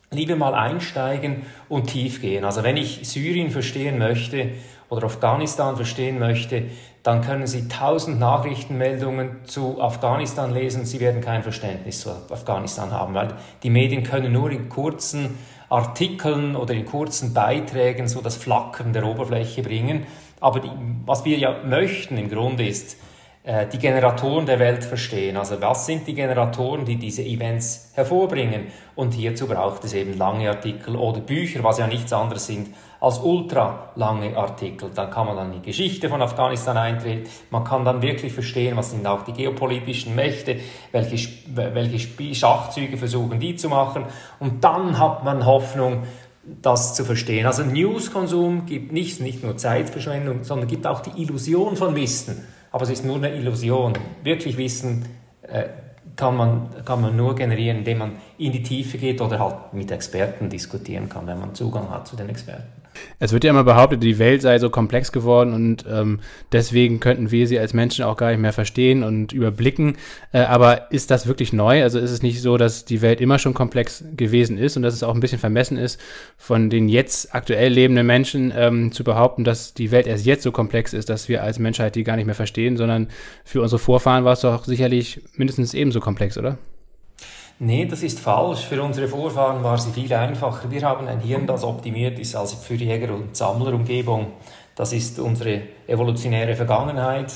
lieber 0.10 0.36
mal 0.36 0.56
einsteigen 0.56 1.44
und 1.70 1.92
tief 1.92 2.22
gehen. 2.22 2.44
Also 2.44 2.64
wenn 2.64 2.76
ich 2.76 3.08
Syrien 3.08 3.52
verstehen 3.52 4.00
möchte 4.00 4.50
oder 4.90 5.04
Afghanistan 5.04 5.76
verstehen 5.76 6.18
möchte, 6.18 6.64
dann 7.04 7.22
können 7.22 7.46
Sie 7.46 7.68
tausend 7.68 8.20
Nachrichtenmeldungen 8.20 9.46
zu 9.46 9.80
Afghanistan 9.80 10.52
lesen. 10.52 10.86
Sie 10.86 11.00
werden 11.00 11.22
kein 11.22 11.44
Verständnis 11.44 12.02
zu 12.02 12.10
Afghanistan 12.32 12.90
haben, 12.90 13.14
weil 13.14 13.36
die 13.62 13.70
Medien 13.70 14.02
können 14.02 14.32
nur 14.32 14.50
in 14.50 14.70
kurzen 14.70 15.38
Artikeln 15.70 16.56
oder 16.56 16.74
in 16.74 16.86
kurzen 16.86 17.34
Beiträgen 17.36 18.08
so 18.08 18.22
das 18.22 18.36
Flackern 18.36 18.92
der 18.92 19.06
Oberfläche 19.06 19.62
bringen. 19.62 20.08
Aber 20.40 20.60
die, 20.60 20.72
was 21.06 21.26
wir 21.26 21.38
ja 21.38 21.64
möchten 21.64 22.18
im 22.18 22.30
Grunde 22.30 22.68
ist, 22.68 22.98
äh, 23.44 23.68
die 23.68 23.80
Generatoren 23.80 24.46
der 24.46 24.60
Welt 24.60 24.84
verstehen. 24.84 25.38
Also 25.38 25.62
was 25.62 25.86
sind 25.86 26.06
die 26.06 26.14
Generatoren, 26.14 26.86
die 26.86 26.98
diese 26.98 27.24
Events 27.24 27.92
hervorbringen? 27.96 28.68
Und 28.96 29.14
hierzu 29.14 29.48
braucht 29.48 29.84
es 29.86 29.94
eben 29.94 30.18
lange 30.18 30.50
Artikel 30.50 30.96
oder 30.96 31.22
Bücher, 31.22 31.64
was 31.64 31.80
ja 31.80 31.88
nichts 31.88 32.12
anderes 32.12 32.48
sind 32.48 32.68
als 33.00 33.20
ultra 33.20 33.92
lange 33.96 34.36
Artikel. 34.36 34.92
Dann 34.94 35.10
kann 35.10 35.26
man 35.26 35.38
dann 35.38 35.54
in 35.54 35.62
die 35.62 35.68
Geschichte 35.68 36.10
von 36.10 36.22
Afghanistan 36.22 36.76
eintreten. 36.76 37.30
Man 37.50 37.64
kann 37.64 37.86
dann 37.86 38.02
wirklich 38.02 38.34
verstehen, 38.34 38.76
was 38.76 38.92
sind 38.92 39.08
auch 39.08 39.24
die 39.24 39.34
geopolitischen 39.34 40.16
Mächte, 40.16 40.58
welche, 40.92 41.30
welche 41.48 42.36
Schachzüge 42.36 42.98
versuchen 42.98 43.40
die 43.40 43.56
zu 43.56 43.70
machen. 43.70 44.06
Und 44.40 44.64
dann 44.64 45.00
hat 45.00 45.24
man 45.24 45.46
Hoffnung, 45.46 46.04
das 46.62 46.96
zu 46.96 47.06
verstehen. 47.06 47.46
Also 47.46 47.64
Newskonsum 47.64 48.66
gibt 48.66 48.92
nicht, 48.92 49.22
nicht 49.22 49.44
nur 49.44 49.58
Zeitverschwendung, 49.58 50.44
sondern 50.44 50.68
gibt 50.68 50.88
auch 50.88 51.02
die 51.02 51.22
Illusion 51.22 51.76
von 51.76 51.96
Wissen. 51.96 52.44
Aber 52.72 52.84
es 52.84 52.90
ist 52.90 53.06
nur 53.06 53.18
eine 53.18 53.34
Illusion. 53.36 53.94
Wirklich 54.24 54.58
Wissen 54.58 55.06
äh, 55.44 55.66
kann, 56.16 56.36
man, 56.36 56.70
kann 56.86 57.02
man 57.02 57.16
nur 57.16 57.36
generieren, 57.36 57.80
indem 57.80 58.00
man 58.00 58.12
in 58.38 58.52
die 58.52 58.64
Tiefe 58.64 58.98
geht 58.98 59.22
oder 59.22 59.40
halt 59.40 59.74
mit 59.74 59.92
Experten 59.92 60.50
diskutieren 60.50 61.10
kann, 61.10 61.28
wenn 61.28 61.40
man 61.40 61.56
Zugang 61.56 61.90
hat 61.90 62.08
zu 62.08 62.16
den 62.16 62.30
Experten. 62.30 62.79
Es 63.20 63.34
wird 63.34 63.44
ja 63.44 63.50
immer 63.50 63.64
behauptet, 63.64 64.04
die 64.04 64.20
Welt 64.20 64.42
sei 64.42 64.60
so 64.60 64.70
komplex 64.70 65.12
geworden 65.12 65.54
und 65.54 65.86
ähm, 65.90 66.20
deswegen 66.52 67.00
könnten 67.00 67.32
wir 67.32 67.48
sie 67.48 67.60
als 67.60 67.74
Menschen 67.74 68.06
auch 68.06 68.18
gar 68.18 68.32
nicht 68.32 68.40
mehr 68.40 68.54
verstehen 68.54 69.04
und 69.04 69.34
überblicken. 69.34 69.98
Äh, 70.32 70.40
aber 70.40 70.92
ist 70.92 71.12
das 71.12 71.28
wirklich 71.28 71.54
neu? 71.54 71.84
Also 71.84 72.00
ist 72.00 72.12
es 72.12 72.24
nicht 72.24 72.42
so, 72.42 72.58
dass 72.58 72.86
die 72.86 73.02
Welt 73.02 73.22
immer 73.22 73.40
schon 73.40 73.54
komplex 73.54 74.04
gewesen 74.16 74.58
ist 74.58 74.78
und 74.78 74.84
dass 74.84 74.94
es 74.94 75.04
auch 75.04 75.14
ein 75.14 75.20
bisschen 75.20 75.40
vermessen 75.40 75.78
ist, 75.78 76.00
von 76.38 76.70
den 76.70 76.90
jetzt 76.90 77.34
aktuell 77.36 77.72
lebenden 77.72 78.06
Menschen 78.06 78.54
ähm, 78.56 78.92
zu 78.92 79.04
behaupten, 79.04 79.44
dass 79.44 79.74
die 79.74 79.92
Welt 79.92 80.08
erst 80.08 80.26
jetzt 80.26 80.44
so 80.44 80.52
komplex 80.52 80.94
ist, 80.94 81.10
dass 81.10 81.30
wir 81.30 81.44
als 81.44 81.60
Menschheit 81.60 81.96
die 81.96 82.04
gar 82.04 82.16
nicht 82.16 82.26
mehr 82.26 82.36
verstehen, 82.36 82.78
sondern 82.78 83.08
für 83.44 83.62
unsere 83.62 83.80
Vorfahren 83.80 84.26
war 84.26 84.34
es 84.34 84.42
doch 84.42 84.66
sicherlich 84.66 85.22
mindestens 85.36 85.74
ebenso 85.74 86.00
komplex, 86.00 86.38
oder? 86.38 86.58
Nee, 87.62 87.86
das 87.86 88.04
ist 88.04 88.22
falsch. 88.22 88.62
Für 88.62 88.82
unsere 88.82 89.10
Vorfahren 89.10 89.62
war 89.66 89.78
sie 89.78 89.92
viel 89.92 90.14
einfacher. 90.14 90.72
Wir 90.72 90.82
haben 90.84 91.10
ein 91.10 91.20
Hirn, 91.20 91.46
das 91.46 91.66
optimiert 91.66 92.18
ist 92.18 92.34
als 92.34 92.54
für 92.54 92.76
Jäger- 92.76 93.14
und 93.14 93.36
Sammlerumgebung. 93.36 94.28
Das 94.76 94.94
ist 94.94 95.20
unsere 95.20 95.64
evolutionäre 95.86 96.56
Vergangenheit. 96.56 97.34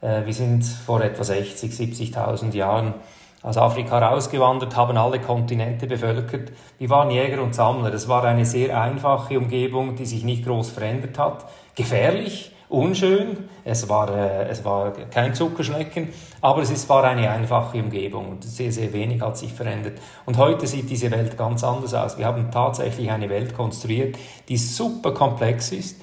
Äh, 0.00 0.24
wir 0.24 0.32
sind 0.32 0.64
vor 0.64 1.02
etwa 1.02 1.24
60, 1.24 1.72
70.000 1.72 2.54
Jahren 2.54 2.94
aus 3.42 3.56
Afrika 3.56 3.98
rausgewandert, 3.98 4.76
haben 4.76 4.96
alle 4.96 5.18
Kontinente 5.18 5.88
bevölkert. 5.88 6.52
Wir 6.78 6.88
waren 6.90 7.10
Jäger 7.10 7.42
und 7.42 7.56
Sammler. 7.56 7.92
Es 7.92 8.06
war 8.06 8.22
eine 8.22 8.46
sehr 8.46 8.80
einfache 8.80 9.38
Umgebung, 9.38 9.96
die 9.96 10.06
sich 10.06 10.22
nicht 10.22 10.44
groß 10.46 10.70
verändert 10.70 11.18
hat. 11.18 11.46
Gefährlich, 11.74 12.52
unschön, 12.68 13.48
es 13.64 13.88
war, 13.88 14.10
äh, 14.14 14.48
es 14.48 14.64
war 14.64 14.92
kein 15.10 15.34
Zuckerschlecken, 15.34 16.08
aber 16.40 16.62
es 16.62 16.70
ist, 16.70 16.88
war 16.88 17.04
eine 17.04 17.30
einfache 17.30 17.78
Umgebung 17.78 18.28
und 18.28 18.44
sehr, 18.44 18.72
sehr 18.72 18.92
wenig 18.92 19.20
hat 19.22 19.36
sich 19.36 19.52
verändert. 19.52 19.98
Und 20.26 20.36
heute 20.38 20.66
sieht 20.66 20.90
diese 20.90 21.10
Welt 21.10 21.36
ganz 21.36 21.64
anders 21.64 21.94
aus. 21.94 22.18
Wir 22.18 22.26
haben 22.26 22.50
tatsächlich 22.50 23.10
eine 23.10 23.28
Welt 23.28 23.54
konstruiert, 23.54 24.16
die 24.48 24.56
super 24.56 25.12
komplex 25.12 25.72
ist 25.72 26.00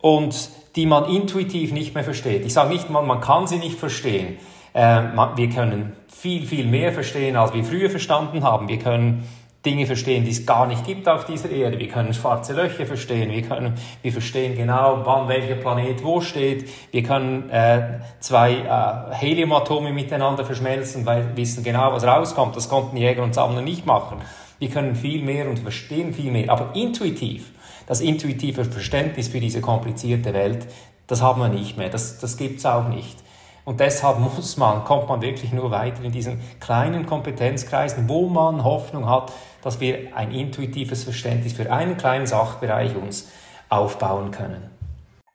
und 0.00 0.50
die 0.76 0.86
man 0.86 1.06
intuitiv 1.06 1.72
nicht 1.72 1.94
mehr 1.94 2.04
versteht. 2.04 2.44
Ich 2.44 2.52
sage 2.52 2.72
nicht, 2.72 2.90
man, 2.90 3.06
man 3.06 3.20
kann 3.20 3.46
sie 3.46 3.58
nicht 3.58 3.78
verstehen. 3.78 4.36
Äh, 4.74 5.02
man, 5.02 5.36
wir 5.36 5.48
können 5.48 5.94
viel, 6.08 6.46
viel 6.46 6.66
mehr 6.66 6.92
verstehen, 6.92 7.36
als 7.36 7.54
wir 7.54 7.64
früher 7.64 7.90
verstanden 7.90 8.42
haben. 8.44 8.68
Wir 8.68 8.78
können 8.78 9.24
Dinge 9.66 9.84
verstehen, 9.84 10.24
die 10.24 10.30
es 10.30 10.46
gar 10.46 10.66
nicht 10.66 10.84
gibt 10.84 11.08
auf 11.08 11.26
dieser 11.26 11.50
Erde. 11.50 11.78
Wir 11.78 11.88
können 11.88 12.14
schwarze 12.14 12.54
Löcher 12.54 12.86
verstehen. 12.86 13.30
Wir 13.30 13.42
können, 13.42 13.74
wir 14.00 14.12
verstehen 14.12 14.56
genau, 14.56 15.02
wann 15.04 15.28
welcher 15.28 15.56
Planet 15.56 16.02
wo 16.04 16.20
steht. 16.20 16.70
Wir 16.92 17.02
können 17.02 17.50
äh, 17.50 17.98
zwei 18.20 18.52
äh, 18.52 19.14
Heliumatome 19.14 19.92
miteinander 19.92 20.44
verschmelzen, 20.44 21.04
weil 21.04 21.26
wir 21.28 21.36
wissen 21.36 21.64
genau, 21.64 21.92
was 21.92 22.04
rauskommt. 22.04 22.56
Das 22.56 22.68
konnten 22.68 22.96
Jäger 22.96 23.22
und 23.22 23.34
Sammler 23.34 23.60
nicht 23.60 23.84
machen. 23.84 24.18
Wir 24.58 24.70
können 24.70 24.94
viel 24.94 25.22
mehr 25.22 25.50
und 25.50 25.58
verstehen 25.58 26.14
viel 26.14 26.30
mehr. 26.30 26.50
Aber 26.50 26.74
intuitiv, 26.74 27.50
das 27.86 28.00
intuitive 28.00 28.64
Verständnis 28.64 29.28
für 29.28 29.40
diese 29.40 29.60
komplizierte 29.60 30.32
Welt, 30.32 30.66
das 31.08 31.22
haben 31.22 31.40
wir 31.40 31.48
nicht 31.48 31.76
mehr. 31.76 31.90
Das, 31.90 32.18
das 32.18 32.36
gibt's 32.36 32.64
auch 32.64 32.88
nicht. 32.88 33.25
Und 33.66 33.80
deshalb 33.80 34.20
muss 34.20 34.56
man, 34.56 34.84
kommt 34.84 35.08
man 35.08 35.20
wirklich 35.20 35.52
nur 35.52 35.72
weiter 35.72 36.04
in 36.04 36.12
diesen 36.12 36.40
kleinen 36.60 37.04
Kompetenzkreisen, 37.04 38.08
wo 38.08 38.28
man 38.28 38.62
Hoffnung 38.62 39.10
hat, 39.10 39.32
dass 39.60 39.80
wir 39.80 40.16
ein 40.16 40.30
intuitives 40.30 41.02
Verständnis 41.02 41.52
für 41.52 41.70
einen 41.72 41.96
kleinen 41.96 42.26
Sachbereich 42.26 42.94
uns 42.94 43.28
aufbauen 43.68 44.30
können. 44.30 44.70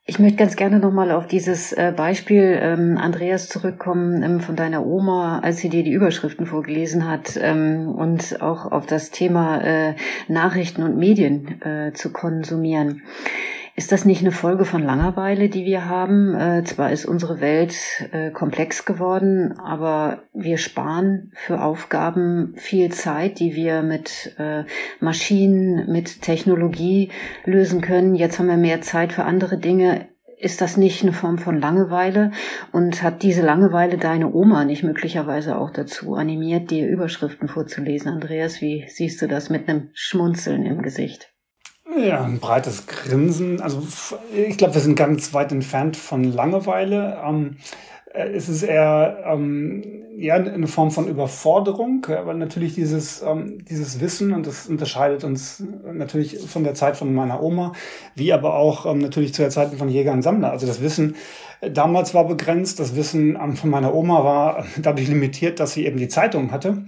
Ich 0.06 0.18
möchte 0.18 0.38
ganz 0.38 0.56
gerne 0.56 0.80
nochmal 0.80 1.12
auf 1.12 1.28
dieses 1.28 1.74
äh, 1.74 1.94
Beispiel, 1.96 2.58
ähm, 2.62 2.98
Andreas, 2.98 3.50
zurückkommen 3.50 4.24
ähm, 4.24 4.40
von 4.40 4.56
deiner 4.56 4.86
Oma, 4.86 5.40
als 5.40 5.58
sie 5.58 5.70
dir 5.70 5.84
die 5.84 5.92
Überschriften 5.92 6.46
vorgelesen 6.46 7.08
hat 7.08 7.38
ähm, 7.40 7.90
und 7.90 8.42
auch 8.42 8.72
auf 8.72 8.86
das 8.86 9.12
Thema 9.12 9.62
äh, 9.62 9.96
Nachrichten 10.30 10.84
und 10.84 10.98
Medien 10.98 11.62
äh, 11.62 11.92
zu 11.94 12.12
konsumieren. 12.12 13.04
Ist 13.74 13.94
das 13.94 14.04
nicht 14.04 14.22
eine 14.22 14.34
Folge 14.34 14.66
von 14.66 14.84
Langeweile, 14.84 15.48
die 15.48 15.66
wir 15.66 15.88
haben? 15.88 16.36
Äh, 16.36 16.64
zwar 16.66 16.92
ist 16.92 17.06
unsere 17.06 17.40
Welt 17.40 17.74
äh, 18.12 18.30
komplex 18.30 18.84
geworden, 18.84 19.58
aber 19.60 20.24
wir 20.34 20.58
sparen 20.58 21.32
für 21.36 21.62
Aufgaben 21.62 22.54
viel 22.58 22.92
Zeit, 22.92 23.40
die 23.40 23.56
wir 23.56 23.82
mit 23.82 24.36
äh, 24.38 24.66
Maschinen, 25.00 25.90
mit 25.90 26.22
Technologie 26.22 27.12
lösen 27.46 27.80
können. 27.80 28.14
Jetzt 28.14 28.40
haben 28.40 28.50
wir 28.50 28.58
mehr 28.58 28.82
Zeit 28.82 29.14
für 29.14 29.24
andere 29.24 29.58
Dinge. 29.58 30.10
Ist 30.38 30.60
das 30.60 30.76
nicht 30.76 31.04
eine 31.04 31.14
Form 31.14 31.38
von 31.38 31.62
Langeweile? 31.62 32.32
Und 32.74 33.04
hat 33.04 33.24
diese 33.24 33.42
Langeweile 33.42 33.98
deine 33.98 34.34
Oma 34.34 34.66
nicht 34.66 34.84
möglicherweise 34.84 35.58
auch 35.58 35.70
dazu 35.70 36.16
animiert, 36.16 36.72
dir 36.72 36.90
Überschriften 36.90 37.48
vorzulesen? 37.48 38.12
Andreas, 38.12 38.60
wie 38.60 38.86
siehst 38.90 39.22
du 39.22 39.28
das 39.30 39.50
mit 39.50 39.70
einem 39.70 39.92
Schmunzeln 39.94 40.66
im 40.66 40.82
Gesicht? 40.82 41.31
Ja, 41.98 42.24
ein 42.24 42.40
breites 42.40 42.88
Grinsen. 42.88 43.62
Also 43.62 43.84
ich 44.34 44.58
glaube, 44.58 44.76
wir 44.76 44.82
sind 44.82 44.96
ganz 44.96 45.34
weit 45.34 45.52
entfernt 45.52 45.98
von 45.98 46.24
Langeweile. 46.24 47.22
Ähm, 47.26 47.58
äh, 48.14 48.30
es 48.30 48.50
ist 48.50 48.64
eher 48.64 49.24
ähm, 49.26 49.84
ja, 50.16 50.36
eine 50.36 50.68
Form 50.68 50.92
von 50.92 51.08
Überforderung, 51.08 52.06
weil 52.08 52.36
natürlich 52.36 52.76
dieses, 52.76 53.22
ähm, 53.22 53.64
dieses 53.66 54.00
Wissen, 54.00 54.34
und 54.34 54.48
das 54.48 54.68
unterscheidet 54.68 55.24
uns 55.24 55.64
natürlich 55.92 56.40
von 56.40 56.64
der 56.64 56.76
Zeit 56.76 56.98
von 56.98 57.14
meiner 57.14 57.42
Oma, 57.42 57.74
wie 58.16 58.32
aber 58.34 58.56
auch 58.56 58.86
ähm, 58.86 59.00
natürlich 59.00 59.34
zu 59.34 59.42
der 59.42 59.52
Zeit 59.52 59.74
von 59.74 59.90
Jäger 59.90 60.14
und 60.14 60.22
Sammler. 60.22 60.52
Also 60.52 60.68
das 60.68 60.82
Wissen 60.82 61.16
äh, 61.62 61.72
damals 61.72 62.14
war 62.14 62.28
begrenzt, 62.28 62.80
das 62.80 62.96
Wissen 62.96 63.38
ähm, 63.42 63.56
von 63.56 63.70
meiner 63.70 63.94
Oma 63.94 64.24
war 64.24 64.66
dadurch 64.82 65.08
limitiert, 65.08 65.60
dass 65.60 65.74
sie 65.74 65.86
eben 65.86 65.98
die 65.98 66.10
Zeitung 66.10 66.52
hatte. 66.52 66.86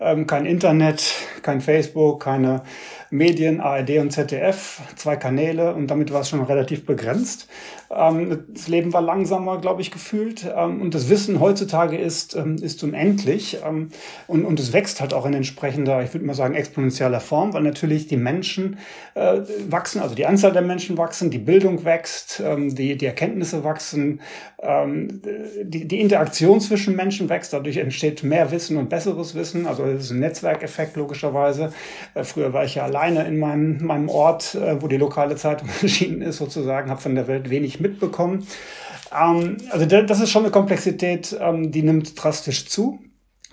Ähm, 0.00 0.26
kein 0.26 0.44
Internet, 0.44 1.14
kein 1.42 1.60
Facebook, 1.60 2.20
keine 2.20 2.62
Medien, 3.10 3.60
ARD 3.60 3.98
und 3.98 4.10
ZDF, 4.10 4.80
zwei 4.96 5.16
Kanäle 5.16 5.74
und 5.74 5.88
damit 5.88 6.12
war 6.12 6.22
es 6.22 6.28
schon 6.28 6.42
relativ 6.42 6.86
begrenzt. 6.86 7.48
Ähm, 7.94 8.44
das 8.48 8.68
Leben 8.68 8.92
war 8.92 9.02
langsamer, 9.02 9.60
glaube 9.60 9.82
ich, 9.82 9.90
gefühlt. 9.90 10.46
Ähm, 10.56 10.80
und 10.80 10.94
das 10.94 11.08
Wissen 11.08 11.40
heutzutage 11.40 11.96
ist, 11.96 12.34
ähm, 12.34 12.56
ist 12.56 12.82
unendlich. 12.82 13.58
Ähm, 13.64 13.90
und, 14.26 14.44
und 14.44 14.58
es 14.58 14.72
wächst 14.72 15.00
halt 15.00 15.14
auch 15.14 15.26
in 15.26 15.34
entsprechender, 15.34 16.02
ich 16.02 16.12
würde 16.12 16.26
mal 16.26 16.34
sagen, 16.34 16.54
exponentieller 16.54 17.20
Form, 17.20 17.52
weil 17.52 17.62
natürlich 17.62 18.06
die 18.06 18.16
Menschen 18.16 18.78
äh, 19.14 19.40
wachsen, 19.68 20.00
also 20.00 20.14
die 20.14 20.26
Anzahl 20.26 20.52
der 20.52 20.62
Menschen 20.62 20.98
wachsen, 20.98 21.30
die 21.30 21.38
Bildung 21.38 21.84
wächst, 21.84 22.42
ähm, 22.44 22.74
die, 22.74 22.96
die 22.96 23.06
Erkenntnisse 23.06 23.64
wachsen, 23.64 24.20
ähm, 24.60 25.22
die, 25.62 25.86
die 25.86 26.00
Interaktion 26.00 26.60
zwischen 26.60 26.96
Menschen 26.96 27.28
wächst, 27.28 27.52
dadurch 27.52 27.76
entsteht 27.76 28.22
mehr 28.22 28.50
Wissen 28.50 28.76
und 28.76 28.88
besseres 28.88 29.34
Wissen. 29.34 29.66
Also 29.66 29.84
das 29.84 30.04
ist 30.04 30.10
ein 30.10 30.20
Netzwerkeffekt 30.20 30.96
logischerweise. 30.96 31.72
Äh, 32.14 32.24
früher 32.24 32.52
war 32.52 32.64
ich 32.64 32.76
ja 32.76 32.86
alleine 32.94 33.26
in 33.26 33.38
meinem, 33.38 33.84
meinem 33.84 34.08
Ort, 34.08 34.54
äh, 34.54 34.80
wo 34.80 34.88
die 34.88 34.96
lokale 34.96 35.36
Zeitung 35.36 35.68
erschienen 35.82 36.22
ist, 36.22 36.38
sozusagen, 36.38 36.90
habe 36.90 37.00
von 37.00 37.14
der 37.14 37.26
Welt 37.26 37.50
wenig 37.50 37.80
mitbekommen. 37.80 38.46
Ähm, 39.12 39.56
also 39.70 39.86
das 39.86 40.20
ist 40.20 40.30
schon 40.30 40.42
eine 40.42 40.52
Komplexität, 40.52 41.36
ähm, 41.40 41.72
die 41.72 41.82
nimmt 41.82 42.22
drastisch 42.22 42.66
zu. 42.66 43.00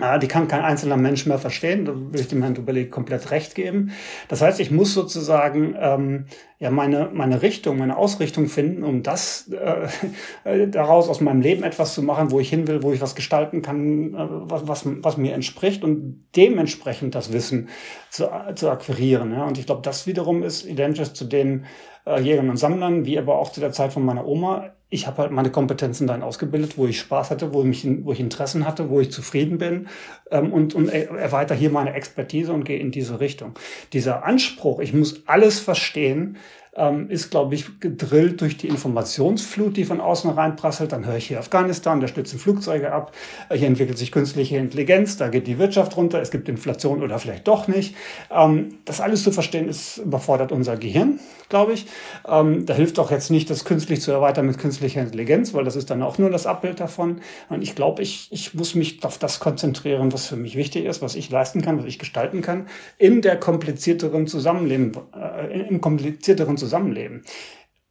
Ja, 0.02 0.18
die 0.18 0.28
kann 0.28 0.48
kein 0.48 0.62
einzelner 0.62 0.98
Mensch 0.98 1.28
mehr 1.28 1.38
verstehen. 1.38 1.86
Da 1.86 1.94
will 1.94 2.20
ich 2.20 2.28
dem 2.28 2.42
Herrn 2.42 2.56
Dubelli 2.56 2.90
komplett 2.90 3.30
recht 3.30 3.54
geben. 3.54 3.92
Das 4.30 4.42
heißt, 4.42 4.60
ich 4.60 4.72
muss 4.72 4.96
sozusagen 4.96 5.76
ähm, 5.80 6.26
ja 6.58 6.72
meine 6.72 7.12
meine 7.14 7.44
Richtung, 7.44 7.78
meine 7.78 7.98
Ausrichtung 7.98 8.48
finden, 8.48 8.84
um 8.84 9.04
das 9.04 9.50
äh, 10.44 10.68
daraus 10.68 11.08
aus 11.08 11.22
meinem 11.22 11.42
Leben 11.42 11.64
etwas 11.64 11.94
zu 11.94 12.02
machen, 12.02 12.32
wo 12.32 12.40
ich 12.40 12.50
hin 12.50 12.68
will, 12.68 12.82
wo 12.82 12.92
ich 12.92 13.00
was 13.00 13.14
gestalten 13.14 13.62
kann, 13.62 14.16
äh, 14.16 14.18
was, 14.18 14.68
was 14.68 14.84
was 14.86 15.18
mir 15.18 15.36
entspricht 15.36 15.84
und 15.84 16.26
dementsprechend 16.36 17.14
das 17.14 17.32
Wissen 17.32 17.70
zu, 18.10 18.28
zu 18.56 18.72
akquirieren. 18.72 19.32
Ja. 19.32 19.46
Und 19.46 19.60
ich 19.60 19.68
glaube, 19.68 19.84
das 19.84 20.08
wiederum 20.08 20.42
ist 20.42 20.66
identisch 20.66 21.14
zu 21.14 21.26
den 21.26 21.66
äh, 22.08 22.20
Jägern 22.20 22.50
und 22.50 22.58
Sammlern, 22.58 23.06
wie 23.06 23.20
aber 23.20 23.38
auch 23.38 23.52
zu 23.52 23.60
der 23.60 23.72
Zeit 23.72 23.94
von 23.94 24.04
meiner 24.04 24.26
Oma 24.26 24.74
ich 24.94 25.08
habe 25.08 25.20
halt 25.20 25.32
meine 25.32 25.50
Kompetenzen 25.50 26.06
dann 26.06 26.22
ausgebildet, 26.22 26.78
wo 26.78 26.86
ich 26.86 27.00
Spaß 27.00 27.32
hatte, 27.32 27.54
wo, 27.54 27.64
mich, 27.64 27.88
wo 28.04 28.12
ich 28.12 28.20
Interessen 28.20 28.68
hatte, 28.68 28.90
wo 28.90 29.00
ich 29.00 29.10
zufrieden 29.10 29.58
bin 29.58 29.88
ähm, 30.30 30.52
und, 30.52 30.76
und 30.76 30.90
erweitere 30.90 31.58
hier 31.58 31.70
meine 31.72 31.94
Expertise 31.94 32.52
und 32.52 32.66
gehe 32.66 32.78
in 32.78 32.92
diese 32.92 33.22
Richtung. 33.22 33.54
Dieser 33.94 34.26
Anspruch, 34.26 34.80
ich 34.80 34.94
muss 34.94 35.24
alles 35.28 35.62
verstehen, 35.62 36.38
ähm, 36.74 37.10
ist, 37.10 37.32
glaube 37.32 37.56
ich, 37.56 37.80
gedrillt 37.80 38.40
durch 38.40 38.58
die 38.58 38.68
Informationsflut, 38.68 39.76
die 39.76 39.84
von 39.84 40.00
außen 40.00 40.30
reinprasselt. 40.30 40.92
Dann 40.94 41.06
höre 41.06 41.18
ich 41.18 41.28
hier 41.28 41.40
Afghanistan, 41.40 42.00
da 42.00 42.08
stützen 42.08 42.40
Flugzeuge 42.40 42.94
ab, 42.94 43.12
äh, 43.50 43.58
hier 43.58 43.68
entwickelt 43.68 43.98
sich 43.98 44.12
künstliche 44.12 44.58
Intelligenz, 44.58 45.18
da 45.18 45.28
geht 45.28 45.48
die 45.48 45.60
Wirtschaft 45.60 45.98
runter, 45.98 46.22
es 46.22 46.32
gibt 46.32 46.48
Inflation 46.48 47.04
oder 47.04 47.20
vielleicht 47.20 47.48
doch 47.48 47.68
nicht. 47.68 47.96
Ähm, 48.32 48.78
das 48.86 49.02
alles 49.02 49.24
zu 49.24 49.32
verstehen, 49.32 49.68
ist 49.68 49.98
überfordert 49.98 50.52
unser 50.52 50.78
Gehirn, 50.78 51.20
glaube 51.50 51.74
ich. 51.74 51.88
Ähm, 52.28 52.66
da 52.66 52.74
hilft 52.74 53.00
auch 53.00 53.12
jetzt 53.12 53.32
nicht, 53.32 53.50
das 53.50 53.66
künstlich 53.66 54.02
zu 54.02 54.12
erweitern 54.12 54.46
mit 54.46 54.58
künstlicher 54.58 55.02
Intelligenz, 55.02 55.54
weil 55.54 55.66
das 55.66 55.76
ist 55.76 55.90
dann 55.90 56.02
auch 56.02 56.18
nur 56.18 56.30
das 56.30 56.46
Abbild 56.46 56.80
davon. 56.80 57.20
Und 57.50 57.62
ich 57.62 57.76
glaube, 57.76 58.02
ich, 58.02 58.30
ich 58.32 58.54
muss 58.54 58.76
mich 58.76 59.04
auf 59.04 59.18
das 59.18 59.42
konzentrieren, 59.42 60.14
was 60.14 60.28
für 60.28 60.38
mich 60.38 60.56
wichtig 60.56 60.86
ist, 60.86 61.02
was 61.02 61.16
ich 61.16 61.30
leisten 61.30 61.62
kann, 61.62 61.78
was 61.78 61.86
ich 61.86 62.00
gestalten 62.00 62.42
kann, 62.42 62.68
in 62.98 63.22
der 63.22 63.38
komplizierteren 63.38 64.26
Zusammenleben, 64.28 64.94
äh, 65.14 65.68
im 65.68 65.82
komplizierteren 65.82 66.61
Zusammenleben. 66.62 67.24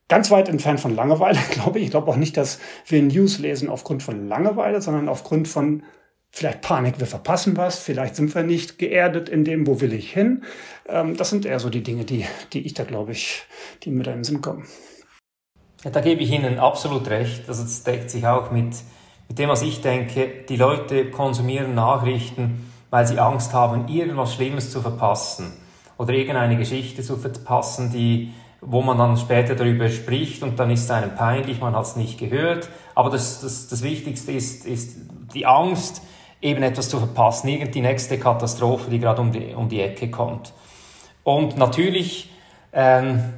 Ganz 0.08 0.30
weit 0.30 0.48
entfernt 0.48 0.80
von 0.80 0.94
Langeweile, 0.94 1.38
glaube 1.50 1.78
ich. 1.78 1.86
Ich 1.86 1.90
glaube 1.90 2.10
auch 2.10 2.16
nicht, 2.16 2.36
dass 2.36 2.58
wir 2.86 3.02
News 3.02 3.38
lesen 3.38 3.68
aufgrund 3.68 4.02
von 4.02 4.26
Langeweile, 4.26 4.80
sondern 4.80 5.08
aufgrund 5.08 5.46
von 5.46 5.82
vielleicht 6.30 6.62
Panik, 6.62 6.98
wir 6.98 7.06
verpassen 7.06 7.56
was, 7.56 7.78
vielleicht 7.78 8.16
sind 8.16 8.34
wir 8.34 8.42
nicht 8.42 8.78
geerdet 8.78 9.28
in 9.28 9.44
dem, 9.44 9.66
wo 9.66 9.80
will 9.80 9.92
ich 9.92 10.12
hin. 10.12 10.44
Ähm, 10.88 11.16
das 11.16 11.30
sind 11.30 11.44
eher 11.44 11.60
so 11.60 11.70
die 11.70 11.82
Dinge, 11.82 12.04
die, 12.04 12.24
die 12.52 12.60
ich 12.60 12.74
da, 12.74 12.84
glaube 12.84 13.12
ich, 13.12 13.42
die 13.82 13.90
mir 13.90 14.04
da 14.04 14.12
in 14.12 14.18
den 14.18 14.24
Sinn 14.24 14.40
kommen. 14.40 14.66
Ja, 15.84 15.90
da 15.90 16.00
gebe 16.00 16.22
ich 16.22 16.30
Ihnen 16.30 16.58
absolut 16.58 17.08
recht. 17.08 17.48
Also 17.48 17.62
das 17.62 17.82
deckt 17.84 18.10
sich 18.10 18.26
auch 18.26 18.50
mit, 18.50 18.76
mit 19.28 19.38
dem, 19.38 19.48
was 19.48 19.62
ich 19.62 19.80
denke. 19.80 20.44
Die 20.48 20.56
Leute 20.56 21.10
konsumieren 21.10 21.74
Nachrichten, 21.74 22.70
weil 22.90 23.06
sie 23.06 23.18
Angst 23.18 23.52
haben, 23.54 23.88
irgendwas 23.88 24.34
Schlimmes 24.34 24.70
zu 24.70 24.82
verpassen 24.82 25.52
oder 25.96 26.12
irgendeine 26.12 26.56
Geschichte 26.56 27.02
zu 27.02 27.16
verpassen, 27.16 27.92
die 27.92 28.32
wo 28.60 28.82
man 28.82 28.98
dann 28.98 29.16
später 29.16 29.54
darüber 29.54 29.88
spricht 29.88 30.42
und 30.42 30.58
dann 30.58 30.70
ist 30.70 30.84
es 30.84 30.90
einem 30.90 31.14
peinlich, 31.14 31.60
man 31.60 31.74
hat 31.74 31.84
es 31.84 31.96
nicht 31.96 32.18
gehört. 32.18 32.68
Aber 32.94 33.10
das, 33.10 33.40
das, 33.40 33.68
das 33.68 33.82
Wichtigste 33.82 34.32
ist, 34.32 34.66
ist 34.66 34.96
die 35.34 35.46
Angst, 35.46 36.02
eben 36.42 36.62
etwas 36.62 36.88
zu 36.88 36.98
verpassen, 36.98 37.48
irgend 37.48 37.74
die 37.74 37.80
nächste 37.80 38.18
Katastrophe, 38.18 38.90
die 38.90 38.98
gerade 38.98 39.20
um 39.20 39.32
die, 39.32 39.54
um 39.54 39.68
die 39.68 39.80
Ecke 39.80 40.10
kommt. 40.10 40.52
Und 41.22 41.56
natürlich 41.56 42.30
ähm, 42.72 43.32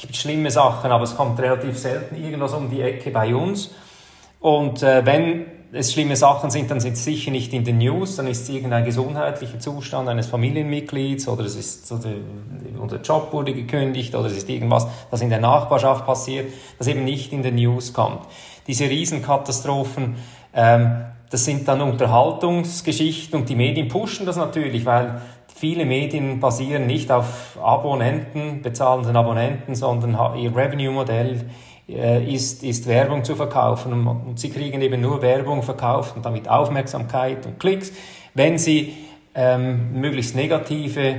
gibt 0.00 0.16
schlimme 0.16 0.50
Sachen, 0.50 0.90
aber 0.90 1.04
es 1.04 1.16
kommt 1.16 1.38
relativ 1.40 1.78
selten 1.78 2.22
irgendwas 2.22 2.52
um 2.52 2.70
die 2.70 2.80
Ecke 2.80 3.10
bei 3.10 3.34
uns. 3.34 3.74
Und 4.40 4.82
äh, 4.82 5.04
wenn 5.04 5.46
es 5.74 5.92
schlimme 5.92 6.16
Sachen 6.16 6.50
sind, 6.50 6.70
dann 6.70 6.80
sind 6.80 6.94
es 6.94 7.04
sicher 7.04 7.30
nicht 7.30 7.52
in 7.54 7.64
den 7.64 7.78
News, 7.78 8.16
dann 8.16 8.26
ist 8.26 8.42
es 8.42 8.48
irgendein 8.50 8.84
gesundheitlicher 8.84 9.58
Zustand 9.58 10.06
eines 10.08 10.26
Familienmitglieds 10.26 11.28
oder 11.28 11.44
es 11.44 11.56
ist 11.56 11.90
unser 12.78 13.00
Job 13.00 13.32
wurde 13.32 13.54
gekündigt 13.54 14.14
oder 14.14 14.26
es 14.26 14.36
ist 14.36 14.50
irgendwas, 14.50 14.86
das 15.10 15.22
in 15.22 15.30
der 15.30 15.40
Nachbarschaft 15.40 16.04
passiert, 16.04 16.52
das 16.78 16.88
eben 16.88 17.04
nicht 17.04 17.32
in 17.32 17.42
den 17.42 17.54
News 17.54 17.94
kommt. 17.94 18.20
Diese 18.66 18.84
Riesenkatastrophen, 18.84 20.16
ähm, 20.52 21.04
das 21.30 21.46
sind 21.46 21.66
dann 21.66 21.80
Unterhaltungsgeschichten 21.80 23.40
und 23.40 23.48
die 23.48 23.56
Medien 23.56 23.88
pushen 23.88 24.26
das 24.26 24.36
natürlich, 24.36 24.84
weil 24.84 25.22
viele 25.54 25.86
Medien 25.86 26.38
basieren 26.40 26.86
nicht 26.86 27.10
auf 27.10 27.56
Abonnenten, 27.62 28.60
bezahlenden 28.60 29.16
Abonnenten, 29.16 29.74
sondern 29.74 30.36
ihr 30.38 30.54
Revenue-Modell 30.54 31.46
ist, 31.94 32.62
ist 32.62 32.86
Werbung 32.86 33.24
zu 33.24 33.34
verkaufen 33.34 34.06
und 34.06 34.38
sie 34.38 34.50
kriegen 34.50 34.80
eben 34.80 35.00
nur 35.00 35.22
Werbung 35.22 35.62
verkauft 35.62 36.16
und 36.16 36.24
damit 36.24 36.48
Aufmerksamkeit 36.48 37.46
und 37.46 37.58
Klicks, 37.58 37.92
wenn 38.34 38.58
sie 38.58 38.94
ähm, 39.34 40.00
möglichst 40.00 40.34
negative, 40.34 41.16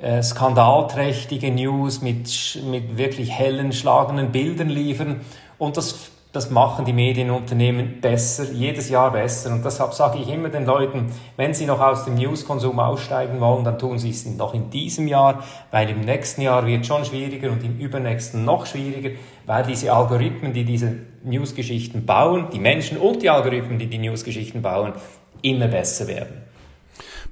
äh, 0.00 0.22
skandalträchtige 0.22 1.50
News 1.50 2.02
mit, 2.02 2.58
mit 2.70 2.96
wirklich 2.96 3.30
hellen, 3.30 3.72
schlagenden 3.72 4.32
Bildern 4.32 4.68
liefern 4.68 5.20
und 5.58 5.76
das 5.76 6.10
das 6.32 6.50
machen 6.50 6.86
die 6.86 6.94
Medienunternehmen 6.94 8.00
besser, 8.00 8.44
jedes 8.52 8.88
Jahr 8.88 9.12
besser. 9.12 9.52
Und 9.52 9.64
deshalb 9.64 9.92
sage 9.92 10.18
ich 10.18 10.28
immer 10.28 10.48
den 10.48 10.64
Leuten, 10.64 11.12
wenn 11.36 11.52
sie 11.52 11.66
noch 11.66 11.80
aus 11.80 12.06
dem 12.06 12.14
Newskonsum 12.14 12.80
aussteigen 12.80 13.38
wollen, 13.38 13.64
dann 13.64 13.78
tun 13.78 13.98
sie 13.98 14.10
es 14.10 14.24
noch 14.24 14.54
in 14.54 14.70
diesem 14.70 15.08
Jahr, 15.08 15.44
weil 15.70 15.90
im 15.90 16.00
nächsten 16.00 16.40
Jahr 16.40 16.66
wird 16.66 16.86
schon 16.86 17.04
schwieriger 17.04 17.50
und 17.50 17.62
im 17.62 17.78
übernächsten 17.78 18.46
noch 18.46 18.64
schwieriger, 18.64 19.10
weil 19.44 19.64
diese 19.64 19.92
Algorithmen, 19.92 20.54
die 20.54 20.64
diese 20.64 20.94
Newsgeschichten 21.22 22.06
bauen, 22.06 22.46
die 22.50 22.60
Menschen 22.60 22.96
und 22.96 23.22
die 23.22 23.28
Algorithmen, 23.28 23.78
die 23.78 23.86
die 23.86 23.98
Newsgeschichten 23.98 24.62
bauen, 24.62 24.94
immer 25.42 25.68
besser 25.68 26.08
werden. 26.08 26.52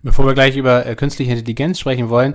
Bevor 0.02 0.25
wir 0.26 0.33
gleich 0.33 0.57
über 0.57 0.87
äh, 0.87 0.95
künstliche 0.95 1.33
Intelligenz 1.33 1.78
sprechen 1.78 2.09
wollen, 2.09 2.35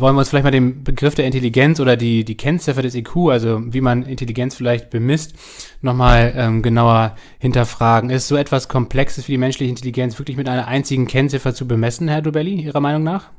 wollen 0.00 0.14
wir 0.14 0.20
uns 0.20 0.28
vielleicht 0.28 0.44
mal 0.44 0.50
den 0.50 0.84
Begriff 0.84 1.14
der 1.14 1.26
Intelligenz 1.26 1.80
oder 1.80 1.96
die, 1.96 2.24
die 2.24 2.36
Kennziffer 2.36 2.82
des 2.82 2.94
IQ, 2.94 3.16
also 3.30 3.60
wie 3.64 3.80
man 3.80 4.02
Intelligenz 4.02 4.54
vielleicht 4.54 4.90
bemisst, 4.90 5.34
nochmal 5.82 6.32
ähm, 6.36 6.62
genauer 6.62 7.16
hinterfragen. 7.38 8.10
Ist 8.10 8.28
so 8.28 8.36
etwas 8.36 8.68
Komplexes 8.68 9.28
wie 9.28 9.32
die 9.32 9.38
menschliche 9.38 9.70
Intelligenz 9.70 10.18
wirklich 10.18 10.36
mit 10.36 10.48
einer 10.48 10.68
einzigen 10.68 11.06
Kennziffer 11.06 11.54
zu 11.54 11.66
bemessen, 11.66 12.08
Herr 12.08 12.22
Dobelli, 12.22 12.54
Ihrer 12.54 12.80
Meinung 12.80 13.02
nach? 13.02 13.30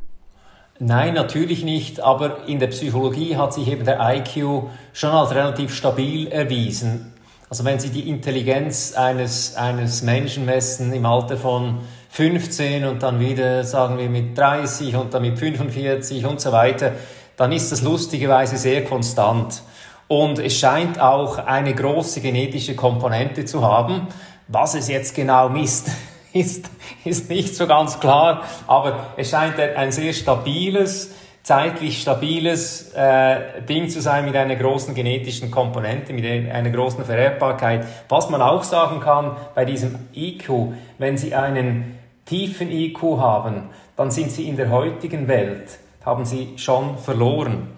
Nein, 0.79 1.15
natürlich 1.15 1.63
nicht, 1.63 1.99
aber 1.99 2.47
in 2.47 2.59
der 2.59 2.67
Psychologie 2.67 3.35
hat 3.35 3.53
sich 3.53 3.67
eben 3.67 3.83
der 3.83 3.99
IQ 3.99 4.69
schon 4.93 5.09
als 5.09 5.33
relativ 5.33 5.73
stabil 5.73 6.27
erwiesen. 6.27 7.13
Also 7.49 7.63
wenn 7.63 7.79
Sie 7.79 7.89
die 7.89 8.09
Intelligenz 8.09 8.93
eines, 8.93 9.55
eines 9.55 10.03
Menschen 10.03 10.45
messen 10.45 10.91
im 10.93 11.05
Alter 11.05 11.37
von 11.37 11.79
15 12.17 12.83
und 12.85 13.03
dann 13.03 13.19
wieder, 13.19 13.63
sagen 13.63 13.99
wir, 13.99 14.09
mit 14.09 14.35
30 14.35 14.95
und 14.95 15.13
dann 15.13 15.21
mit 15.21 15.37
45 15.37 16.25
und 16.25 16.41
so 16.41 16.51
weiter, 16.51 16.93
dann 17.35 17.51
ist 17.51 17.71
das 17.71 17.83
lustigerweise 17.83 18.57
sehr 18.57 18.83
konstant. 18.83 19.61
Und 20.07 20.39
es 20.39 20.57
scheint 20.57 20.99
auch 20.99 21.37
eine 21.37 21.75
große 21.75 22.19
genetische 22.21 22.75
Komponente 22.75 23.45
zu 23.45 23.63
haben. 23.63 24.07
Was 24.47 24.73
es 24.73 24.87
jetzt 24.87 25.13
genau 25.13 25.49
misst, 25.49 25.91
ist, 26.33 26.71
ist 27.05 27.29
nicht 27.29 27.55
so 27.55 27.67
ganz 27.67 27.99
klar, 27.99 28.41
aber 28.65 29.11
es 29.15 29.29
scheint 29.29 29.59
ein 29.59 29.91
sehr 29.91 30.11
stabiles, 30.11 31.11
zeitlich 31.43 32.01
stabiles 32.01 32.93
äh, 32.95 33.61
Ding 33.69 33.89
zu 33.89 34.01
sein 34.01 34.25
mit 34.25 34.35
einer 34.35 34.55
großen 34.55 34.95
genetischen 34.95 35.51
Komponente, 35.51 36.13
mit 36.13 36.25
einer 36.25 36.71
großen 36.71 37.05
Vererbbarkeit. 37.05 37.85
Was 38.09 38.31
man 38.31 38.41
auch 38.41 38.63
sagen 38.63 39.01
kann 39.01 39.37
bei 39.53 39.65
diesem 39.65 39.99
IQ, 40.15 40.73
wenn 40.97 41.15
Sie 41.15 41.35
einen 41.35 41.96
tiefen 42.27 42.71
IQ 42.71 43.17
haben, 43.17 43.69
dann 43.95 44.11
sind 44.11 44.31
sie 44.31 44.47
in 44.47 44.55
der 44.55 44.69
heutigen 44.69 45.27
Welt, 45.27 45.79
haben 46.05 46.25
sie 46.25 46.53
schon 46.57 46.97
verloren. 46.97 47.69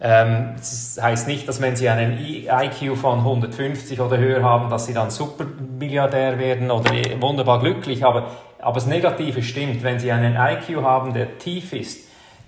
Ähm, 0.00 0.54
das 0.56 0.98
heißt 1.00 1.28
nicht, 1.28 1.48
dass 1.48 1.60
wenn 1.60 1.76
sie 1.76 1.88
einen 1.88 2.18
IQ 2.18 2.96
von 2.96 3.20
150 3.20 4.00
oder 4.00 4.18
höher 4.18 4.42
haben, 4.42 4.68
dass 4.68 4.86
sie 4.86 4.92
dann 4.92 5.10
Supermilliardär 5.10 6.38
werden 6.38 6.70
oder 6.70 6.90
wunderbar 7.20 7.60
glücklich, 7.60 8.04
aber, 8.04 8.30
aber 8.60 8.74
das 8.74 8.86
Negative 8.86 9.42
stimmt, 9.42 9.82
wenn 9.82 9.98
sie 9.98 10.12
einen 10.12 10.36
IQ 10.36 10.82
haben, 10.82 11.14
der 11.14 11.38
tief 11.38 11.72
ist, 11.72 12.03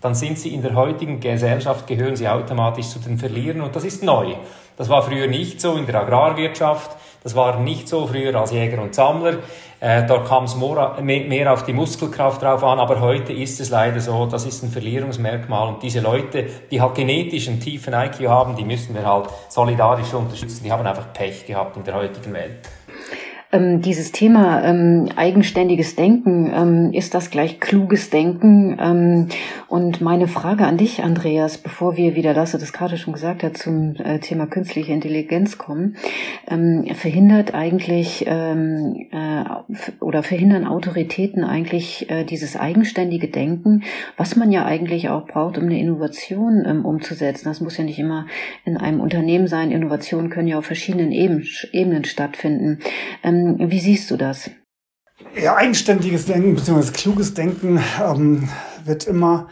dann 0.06 0.14
sind 0.14 0.38
sie 0.38 0.54
in 0.54 0.62
der 0.62 0.76
heutigen 0.76 1.18
Gesellschaft, 1.18 1.88
gehören 1.88 2.14
sie 2.14 2.28
automatisch 2.28 2.86
zu 2.90 3.00
den 3.00 3.18
Verlierern 3.18 3.62
und 3.62 3.74
das 3.74 3.82
ist 3.82 4.04
neu. 4.04 4.34
Das 4.76 4.88
war 4.88 5.02
früher 5.02 5.26
nicht 5.26 5.60
so 5.60 5.74
in 5.74 5.84
der 5.84 6.00
Agrarwirtschaft, 6.00 6.96
das 7.24 7.34
war 7.34 7.58
nicht 7.58 7.88
so 7.88 8.06
früher 8.06 8.32
als 8.36 8.52
Jäger 8.52 8.80
und 8.80 8.94
Sammler. 8.94 9.38
Äh, 9.80 10.06
dort 10.06 10.28
kam 10.28 10.44
es 10.44 10.54
mehr 10.54 11.52
auf 11.52 11.64
die 11.64 11.72
Muskelkraft 11.72 12.40
drauf 12.40 12.62
an, 12.62 12.78
aber 12.78 13.00
heute 13.00 13.32
ist 13.32 13.58
es 13.58 13.70
leider 13.70 13.98
so, 13.98 14.26
das 14.26 14.46
ist 14.46 14.62
ein 14.62 14.70
Verlierungsmerkmal 14.70 15.66
und 15.66 15.82
diese 15.82 15.98
Leute, 15.98 16.46
die 16.70 16.80
halt 16.80 16.94
genetisch 16.94 17.48
einen 17.48 17.58
tiefen 17.58 17.92
IQ 17.92 18.28
haben, 18.28 18.54
die 18.54 18.64
müssen 18.64 18.94
wir 18.94 19.04
halt 19.04 19.26
solidarisch 19.48 20.14
unterstützen, 20.14 20.62
die 20.62 20.70
haben 20.70 20.86
einfach 20.86 21.12
Pech 21.12 21.46
gehabt 21.46 21.76
in 21.76 21.82
der 21.82 21.94
heutigen 21.94 22.32
Welt. 22.32 22.60
Ähm, 23.52 23.80
dieses 23.80 24.11
Thema 24.11 24.64
ähm, 24.64 25.09
eigenständiges 25.14 25.94
Denken, 25.94 26.52
ähm, 26.52 26.92
ist 26.92 27.14
das 27.14 27.30
gleich 27.30 27.61
kluges 27.61 28.11
Denken? 28.11 28.76
Ähm, 28.80 29.28
und 29.68 30.00
meine 30.00 30.26
Frage 30.26 30.66
an 30.66 30.76
dich, 30.76 31.04
Andreas, 31.04 31.59
bevor 31.59 31.96
wir 31.96 32.16
wieder, 32.16 32.35
Lasse 32.35 32.59
das 32.59 32.72
gerade 32.72 32.96
schon 32.96 33.12
gesagt 33.12 33.44
hat, 33.44 33.56
zum 33.56 33.94
äh, 33.96 34.18
Thema 34.18 34.46
künstliche 34.46 34.92
Intelligenz 34.92 35.59
kommen, 35.59 35.96
ähm, 36.48 36.87
verhindert 36.94 37.54
eigentlich 37.54 38.24
ähm, 38.26 39.06
äh, 39.12 39.44
oder 40.00 40.24
verhindern 40.24 40.66
Autoritäten 40.66 41.44
eigentlich 41.44 42.11
äh, 42.11 42.24
dieses 42.24 42.56
eigenständige 42.56 43.28
Denken, 43.28 43.85
was 44.16 44.35
man 44.35 44.50
ja 44.50 44.64
eigentlich 44.64 45.09
auch 45.09 45.26
braucht, 45.26 45.56
um 45.56 45.64
eine 45.64 45.78
Innovation 45.78 46.66
umzusetzen. 46.85 47.44
Das 47.44 47.61
muss 47.61 47.76
ja 47.76 47.85
nicht 47.85 47.98
immer 47.98 48.26
in 48.64 48.76
einem 48.76 49.00
Unternehmen 49.00 49.46
sein. 49.46 49.70
Innovationen 49.70 50.30
können 50.30 50.48
ja 50.48 50.59
auf 50.59 50.66
verschiedenen 50.66 51.12
Eben, 51.12 51.46
Ebenen 51.72 52.04
stattfinden. 52.04 52.80
Ähm, 53.37 53.70
wie 53.70 53.81
siehst 53.81 54.11
du 54.11 54.16
das? 54.16 54.51
Ja, 55.40 55.57
eigenständiges 55.57 56.27
Denken 56.27 56.55
bzw. 56.55 56.92
kluges 56.92 57.35
Denken 57.35 57.81
ähm, 58.03 58.49
wird 58.85 59.07
immer 59.07 59.49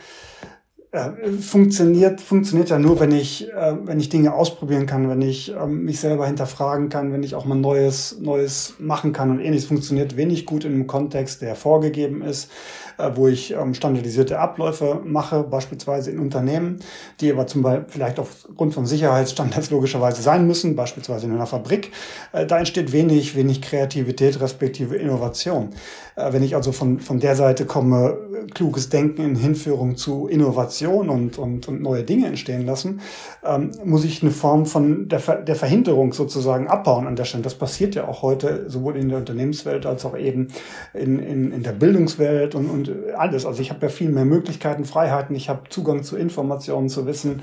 äh, 0.94 1.11
funktioniert 1.40 2.20
funktioniert 2.20 2.68
ja 2.68 2.79
nur, 2.79 3.01
wenn 3.01 3.12
ich 3.12 3.51
äh, 3.51 3.75
wenn 3.85 3.99
ich 3.99 4.11
Dinge 4.11 4.33
ausprobieren 4.33 4.87
kann, 4.87 5.09
wenn 5.09 5.23
ich 5.23 5.53
ähm, 5.53 5.85
mich 5.85 5.99
selber 5.99 6.27
hinterfragen 6.27 6.88
kann, 6.88 7.12
wenn 7.12 7.23
ich 7.23 7.35
auch 7.35 7.47
mal 7.47 7.57
Neues 7.57 8.18
Neues 8.20 8.75
machen 8.79 9.12
kann 9.12 9.31
und 9.31 9.40
ähnliches 9.40 9.66
funktioniert 9.66 10.16
wenig 10.16 10.47
gut 10.47 10.64
in 10.64 10.73
einem 10.75 10.87
Kontext, 10.87 11.42
der 11.42 11.57
vorgegeben 11.57 12.23
ist 12.23 12.44
äh, 12.44 12.84
wo 13.14 13.28
ich 13.28 13.52
ähm, 13.52 13.74
standardisierte 13.74 14.38
Abläufe 14.38 15.00
mache, 15.04 15.42
beispielsweise 15.42 16.11
in 16.11 16.18
Unternehmen, 16.18 16.80
die 17.20 17.33
aber 17.33 17.46
zum 17.46 17.62
Beispiel 17.62 17.87
vielleicht 17.88 18.18
aufgrund 18.18 18.74
von 18.74 18.87
Sicherheitsstandards 18.87 19.70
logischerweise 19.70 20.22
sein 20.22 20.46
müssen, 20.46 20.76
beispielsweise 20.76 21.26
in 21.26 21.33
einer 21.33 21.46
Fabrik. 21.46 21.92
Äh, 22.33 22.46
da 22.46 22.59
entsteht 22.59 22.92
wenig, 22.92 23.37
wenig 23.37 23.62
Kreativität 23.62 24.40
respektive 24.40 24.96
Innovation. 24.96 25.70
Äh, 26.16 26.33
wenn 26.33 26.42
ich 26.42 26.54
also 26.54 26.72
von, 26.72 27.00
von 27.00 27.20
der 27.20 27.37
Seite 27.37 27.66
komme, 27.66 28.16
kluges 28.54 28.88
Denken 28.88 29.22
in 29.22 29.37
Hinführung 29.37 29.96
zu 29.96 30.28
Innovation 30.28 31.09
und, 31.09 31.38
und, 31.38 31.68
und 31.68 31.83
neue 31.83 32.04
Dinge 32.04 32.26
entstehen 32.26 32.64
lassen, 32.66 33.00
ähm, 33.44 33.70
muss 33.85 34.04
ich 34.04 34.22
eine 34.22 34.30
Form 34.30 34.66
von 34.66 35.09
der, 35.09 35.20
Ver 35.20 35.37
der 35.37 35.57
Verhinderung 35.57 36.12
sozusagen 36.12 36.68
abbauen 36.68 37.07
an 37.07 37.16
der 37.16 37.24
Stelle. 37.24 37.42
Das 37.42 37.54
passiert 37.54 37.94
ja 37.94 38.07
auch 38.07 38.22
heute 38.22 38.68
sowohl 38.68 38.96
in 38.96 39.09
der 39.09 39.18
Unternehmenswelt 39.18 39.87
als 39.87 40.04
auch 40.04 40.16
eben 40.16 40.48
in, 40.92 41.18
in, 41.18 41.52
in 41.52 41.62
der 41.62 41.72
Bildungswelt 41.72 42.54
und, 42.54 42.84
und 42.88 43.14
alles. 43.14 43.47
Also 43.47 43.61
ich 43.61 43.70
habe 43.70 43.87
ja 43.87 43.88
viel 43.88 44.11
mehr 44.11 44.25
Möglichkeiten, 44.25 44.85
Freiheiten, 44.85 45.35
ich 45.35 45.49
habe 45.49 45.68
Zugang 45.68 46.03
zu 46.03 46.16
Informationen, 46.16 46.88
zu 46.88 47.07
Wissen. 47.07 47.42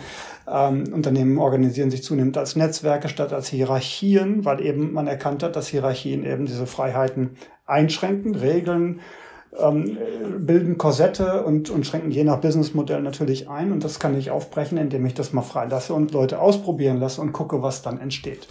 Ähm, 0.52 0.92
Unternehmen 0.94 1.38
organisieren 1.38 1.92
sich 1.92 2.04
zunehmend 2.04 2.38
als 2.38 2.56
Netzwerke 2.56 3.10
statt 3.10 3.34
als 3.34 3.48
Hierarchien, 3.50 4.46
weil 4.46 4.62
eben 4.62 4.94
man 4.94 5.08
erkannt 5.08 5.44
hat, 5.44 5.56
dass 5.56 5.68
Hierarchien 5.68 6.26
eben 6.26 6.46
diese 6.46 6.68
Freiheiten 6.68 7.32
einschränken, 7.66 8.36
regeln, 8.36 9.00
ähm, 9.58 9.98
bilden 10.40 10.78
Korsette 10.78 11.44
und, 11.44 11.70
und 11.70 11.86
schränken 11.86 12.12
je 12.12 12.24
nach 12.24 12.38
Businessmodell 12.38 13.02
natürlich 13.02 13.50
ein. 13.50 13.72
Und 13.72 13.84
das 13.84 14.00
kann 14.00 14.18
ich 14.18 14.32
aufbrechen, 14.32 14.78
indem 14.78 15.06
ich 15.06 15.14
das 15.14 15.34
mal 15.34 15.42
freilasse 15.42 15.94
und 15.94 16.12
Leute 16.12 16.40
ausprobieren 16.40 17.00
lasse 17.00 17.22
und 17.22 17.34
gucke, 17.34 17.62
was 17.62 17.82
dann 17.82 18.00
entsteht. 18.00 18.48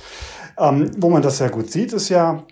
Ähm, 0.58 0.90
wo 0.98 1.10
man 1.10 1.22
das 1.22 1.38
sehr 1.38 1.50
gut 1.50 1.70
sieht, 1.70 1.92
ist 1.92 2.08
ja, 2.08 2.44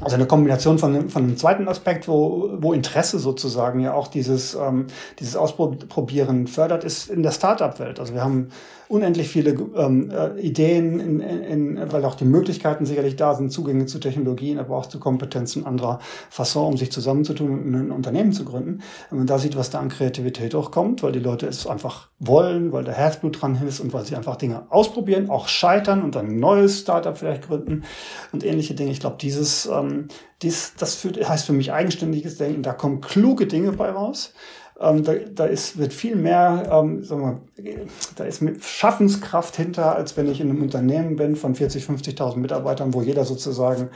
also 0.00 0.14
eine 0.14 0.26
Kombination 0.26 0.78
von, 0.78 1.08
von 1.08 1.22
einem 1.24 1.36
zweiten 1.36 1.68
Aspekt, 1.68 2.06
wo, 2.06 2.50
wo 2.58 2.72
Interesse 2.74 3.18
sozusagen 3.18 3.80
ja 3.80 3.94
auch 3.94 4.08
dieses, 4.08 4.54
ähm, 4.54 4.88
dieses 5.18 5.36
Ausprobieren 5.36 6.46
fördert, 6.46 6.84
ist 6.84 7.08
in 7.08 7.22
der 7.22 7.30
Startup-Welt. 7.30 7.98
Also 7.98 8.12
wir 8.12 8.22
haben 8.22 8.50
unendlich 8.88 9.28
viele 9.28 9.50
ähm, 9.76 10.10
äh, 10.10 10.40
Ideen, 10.40 11.00
in, 11.00 11.20
in, 11.20 11.92
weil 11.92 12.04
auch 12.04 12.14
die 12.14 12.24
Möglichkeiten 12.24 12.86
sicherlich 12.86 13.16
da 13.16 13.34
sind, 13.34 13.50
Zugänge 13.50 13.86
zu 13.86 13.98
Technologien, 13.98 14.58
aber 14.58 14.76
auch 14.76 14.86
zu 14.86 15.00
Kompetenzen 15.00 15.66
anderer 15.66 15.98
Fasson, 16.30 16.72
um 16.72 16.76
sich 16.76 16.92
zusammenzutun 16.92 17.50
und 17.50 17.74
ein 17.74 17.90
Unternehmen 17.90 18.32
zu 18.32 18.44
gründen. 18.44 18.80
Wenn 19.10 19.18
man 19.18 19.26
da 19.26 19.38
sieht, 19.38 19.56
was 19.56 19.70
da 19.70 19.80
an 19.80 19.88
Kreativität 19.88 20.54
auch 20.54 20.70
kommt, 20.70 21.02
weil 21.02 21.12
die 21.12 21.18
Leute 21.18 21.46
es 21.46 21.66
einfach 21.66 22.08
wollen, 22.18 22.72
weil 22.72 22.84
der 22.84 22.94
Herzblut 22.94 23.40
dran 23.40 23.60
ist 23.66 23.80
und 23.80 23.92
weil 23.92 24.04
sie 24.04 24.16
einfach 24.16 24.36
Dinge 24.36 24.66
ausprobieren, 24.70 25.30
auch 25.30 25.48
scheitern 25.48 26.02
und 26.02 26.16
ein 26.16 26.38
neues 26.38 26.80
Startup 26.80 27.16
vielleicht 27.16 27.48
gründen 27.48 27.84
und 28.32 28.44
ähnliche 28.44 28.74
Dinge. 28.74 28.90
Ich 28.90 29.00
glaube, 29.00 29.16
dieses, 29.20 29.66
ähm, 29.66 30.08
dies, 30.42 30.74
das 30.78 30.94
führt, 30.96 31.28
heißt 31.28 31.46
für 31.46 31.52
mich 31.52 31.72
eigenständiges 31.72 32.36
Denken. 32.36 32.62
Da 32.62 32.72
kommen 32.72 33.00
kluge 33.00 33.46
Dinge 33.46 33.72
bei 33.72 33.90
raus. 33.90 34.32
Ähm, 34.78 35.04
da, 35.04 35.14
da 35.14 35.46
ist, 35.46 35.78
wird 35.78 35.94
viel 35.94 36.16
mehr, 36.16 36.68
ähm, 36.70 37.02
sagen 37.02 37.40
wir, 37.56 37.86
da 38.16 38.24
ist 38.24 38.42
mit 38.42 38.62
Schaffenskraft 38.62 39.56
hinter, 39.56 39.96
als 39.96 40.18
wenn 40.18 40.30
ich 40.30 40.40
in 40.40 40.50
einem 40.50 40.60
Unternehmen 40.60 41.16
bin 41.16 41.34
von 41.34 41.54
40, 41.54 41.84
50.000 41.84 42.36
Mitarbeitern, 42.36 42.92
wo 42.92 43.00
jeder 43.00 43.24
sozusagen 43.24 43.88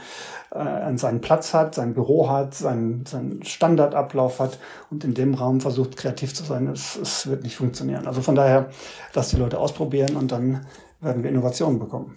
äh, 0.49 0.97
seinen 0.97 1.21
Platz 1.21 1.53
hat, 1.53 1.75
sein 1.75 1.93
Büro 1.93 2.29
hat, 2.29 2.55
seinen, 2.55 3.05
seinen 3.05 3.43
Standardablauf 3.43 4.39
hat 4.39 4.57
und 4.89 5.03
in 5.03 5.13
dem 5.13 5.35
Raum 5.35 5.61
versucht, 5.61 5.97
kreativ 5.97 6.33
zu 6.33 6.43
sein. 6.43 6.67
Es, 6.67 6.97
es 6.99 7.27
wird 7.27 7.43
nicht 7.43 7.55
funktionieren. 7.55 8.07
Also 8.07 8.21
von 8.21 8.33
daher, 8.33 8.69
dass 9.13 9.29
die 9.29 9.37
Leute 9.37 9.59
ausprobieren 9.59 10.15
und 10.15 10.31
dann 10.31 10.65
werden 10.99 11.21
wir 11.21 11.29
Innovationen 11.29 11.77
bekommen. 11.77 12.15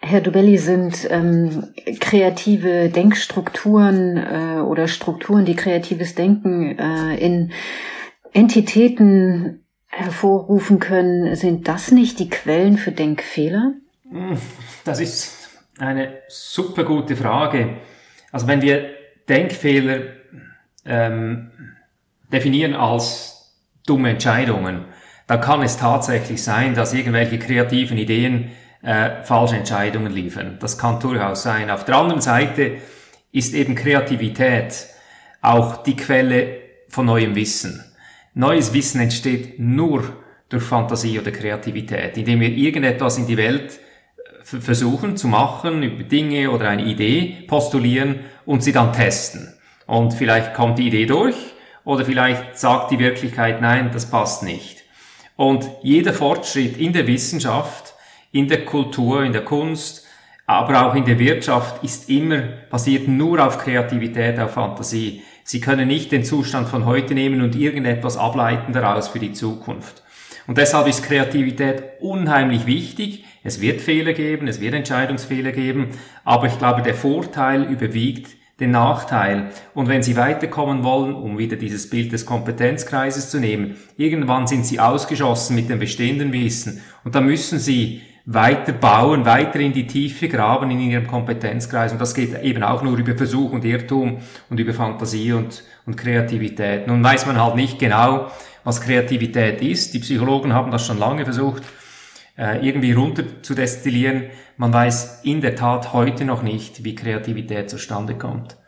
Herr 0.00 0.20
Dubelli, 0.20 0.58
sind 0.58 1.08
ähm, 1.10 1.64
kreative 2.00 2.88
Denkstrukturen 2.88 4.16
äh, 4.16 4.60
oder 4.60 4.86
Strukturen, 4.86 5.44
die 5.44 5.56
kreatives 5.56 6.14
Denken 6.14 6.78
äh, 6.78 7.16
in 7.16 7.50
Entitäten 8.32 9.64
hervorrufen 9.86 10.78
können, 10.78 11.34
sind 11.34 11.66
das 11.66 11.90
nicht 11.90 12.18
die 12.18 12.28
Quellen 12.28 12.76
für 12.76 12.92
Denkfehler? 12.92 13.72
Das 14.84 15.00
ist 15.00 15.48
eine 15.78 16.18
super 16.28 16.84
gute 16.84 17.16
Frage. 17.16 17.78
Also 18.32 18.46
wenn 18.46 18.62
wir 18.62 18.90
Denkfehler 19.28 20.00
ähm, 20.84 21.50
definieren 22.32 22.74
als 22.74 23.54
dumme 23.86 24.10
Entscheidungen, 24.10 24.84
dann 25.26 25.40
kann 25.40 25.62
es 25.62 25.76
tatsächlich 25.76 26.42
sein, 26.42 26.74
dass 26.74 26.94
irgendwelche 26.94 27.38
kreativen 27.38 27.98
Ideen 27.98 28.50
äh, 28.82 29.22
falsche 29.24 29.56
Entscheidungen 29.56 30.12
liefern. 30.12 30.58
Das 30.60 30.78
kann 30.78 31.00
durchaus 31.00 31.42
sein. 31.42 31.70
Auf 31.70 31.84
der 31.84 31.96
anderen 31.96 32.20
Seite 32.20 32.78
ist 33.32 33.54
eben 33.54 33.74
Kreativität 33.74 34.86
auch 35.42 35.82
die 35.82 35.96
Quelle 35.96 36.58
von 36.88 37.06
neuem 37.06 37.34
Wissen. 37.34 37.84
Neues 38.38 38.72
Wissen 38.72 39.00
entsteht 39.00 39.58
nur 39.58 40.14
durch 40.48 40.62
Fantasie 40.62 41.18
oder 41.18 41.32
Kreativität, 41.32 42.16
indem 42.16 42.38
wir 42.38 42.50
irgendetwas 42.50 43.18
in 43.18 43.26
die 43.26 43.36
Welt 43.36 43.80
äh, 44.52 44.60
versuchen 44.60 45.16
zu 45.16 45.26
machen, 45.26 45.82
über 45.82 46.04
Dinge 46.04 46.52
oder 46.52 46.68
eine 46.68 46.84
Idee 46.84 47.38
postulieren 47.48 48.20
und 48.46 48.62
sie 48.62 48.70
dann 48.70 48.92
testen. 48.92 49.52
Und 49.88 50.14
vielleicht 50.14 50.54
kommt 50.54 50.78
die 50.78 50.86
Idee 50.86 51.06
durch 51.06 51.34
oder 51.84 52.04
vielleicht 52.04 52.56
sagt 52.56 52.92
die 52.92 53.00
Wirklichkeit, 53.00 53.60
nein, 53.60 53.90
das 53.92 54.08
passt 54.08 54.44
nicht. 54.44 54.84
Und 55.34 55.68
jeder 55.82 56.12
Fortschritt 56.12 56.76
in 56.76 56.92
der 56.92 57.08
Wissenschaft, 57.08 57.92
in 58.30 58.46
der 58.46 58.64
Kultur, 58.64 59.24
in 59.24 59.32
der 59.32 59.44
Kunst, 59.44 60.06
aber 60.46 60.86
auch 60.86 60.94
in 60.94 61.06
der 61.06 61.18
Wirtschaft 61.18 61.82
ist 61.82 62.08
immer 62.08 62.42
basiert 62.70 63.08
nur 63.08 63.44
auf 63.44 63.58
Kreativität, 63.58 64.38
auf 64.38 64.52
Fantasie. 64.52 65.24
Sie 65.50 65.62
können 65.62 65.88
nicht 65.88 66.12
den 66.12 66.24
Zustand 66.24 66.68
von 66.68 66.84
heute 66.84 67.14
nehmen 67.14 67.40
und 67.40 67.56
irgendetwas 67.56 68.18
ableiten 68.18 68.74
daraus 68.74 69.08
für 69.08 69.18
die 69.18 69.32
Zukunft. 69.32 70.02
Und 70.46 70.58
deshalb 70.58 70.86
ist 70.86 71.04
Kreativität 71.04 71.84
unheimlich 72.00 72.66
wichtig. 72.66 73.24
Es 73.42 73.62
wird 73.62 73.80
Fehler 73.80 74.12
geben, 74.12 74.46
es 74.46 74.60
wird 74.60 74.74
Entscheidungsfehler 74.74 75.52
geben, 75.52 75.88
aber 76.22 76.48
ich 76.48 76.58
glaube, 76.58 76.82
der 76.82 76.94
Vorteil 76.94 77.62
überwiegt 77.62 78.36
den 78.60 78.72
Nachteil. 78.72 79.48
Und 79.72 79.88
wenn 79.88 80.02
Sie 80.02 80.18
weiterkommen 80.18 80.84
wollen, 80.84 81.14
um 81.14 81.38
wieder 81.38 81.56
dieses 81.56 81.88
Bild 81.88 82.12
des 82.12 82.26
Kompetenzkreises 82.26 83.30
zu 83.30 83.40
nehmen, 83.40 83.78
irgendwann 83.96 84.46
sind 84.46 84.66
Sie 84.66 84.80
ausgeschossen 84.80 85.56
mit 85.56 85.70
dem 85.70 85.78
bestehenden 85.78 86.30
Wissen 86.30 86.82
und 87.04 87.14
da 87.14 87.22
müssen 87.22 87.58
Sie 87.58 88.02
weiter 88.30 88.72
bauen, 88.72 89.24
weiter 89.24 89.58
in 89.58 89.72
die 89.72 89.86
Tiefe 89.86 90.28
graben 90.28 90.70
in 90.70 90.80
ihrem 90.80 91.06
Kompetenzkreis. 91.06 91.92
Und 91.92 92.00
das 92.00 92.14
geht 92.14 92.42
eben 92.42 92.62
auch 92.62 92.82
nur 92.82 92.98
über 92.98 93.16
Versuch 93.16 93.52
und 93.52 93.64
Irrtum 93.64 94.18
und 94.50 94.60
über 94.60 94.74
Fantasie 94.74 95.32
und, 95.32 95.64
und 95.86 95.96
Kreativität. 95.96 96.86
Nun 96.86 97.02
weiß 97.02 97.24
man 97.24 97.42
halt 97.42 97.54
nicht 97.56 97.78
genau, 97.78 98.30
was 98.64 98.82
Kreativität 98.82 99.62
ist. 99.62 99.94
Die 99.94 100.00
Psychologen 100.00 100.52
haben 100.52 100.70
das 100.70 100.86
schon 100.86 100.98
lange 100.98 101.24
versucht, 101.24 101.62
äh, 102.36 102.58
irgendwie 102.66 102.92
runter 102.92 103.24
zu 103.40 103.54
destillieren. 103.54 104.24
Man 104.58 104.74
weiß 104.74 105.20
in 105.24 105.40
der 105.40 105.54
Tat 105.54 105.94
heute 105.94 106.26
noch 106.26 106.42
nicht, 106.42 106.84
wie 106.84 106.94
Kreativität 106.94 107.70
zustande 107.70 108.14
kommt. 108.14 108.58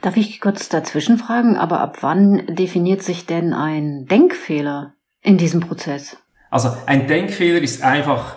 Darf 0.00 0.16
ich 0.16 0.40
kurz 0.40 0.68
dazwischen 0.68 1.18
fragen, 1.18 1.56
aber 1.56 1.80
ab 1.80 1.98
wann 2.02 2.46
definiert 2.46 3.02
sich 3.02 3.26
denn 3.26 3.52
ein 3.52 4.06
Denkfehler 4.06 4.94
in 5.22 5.38
diesem 5.38 5.58
Prozess? 5.58 6.16
Also 6.50 6.70
ein 6.86 7.08
Denkfehler 7.08 7.60
ist 7.60 7.82
einfach 7.82 8.36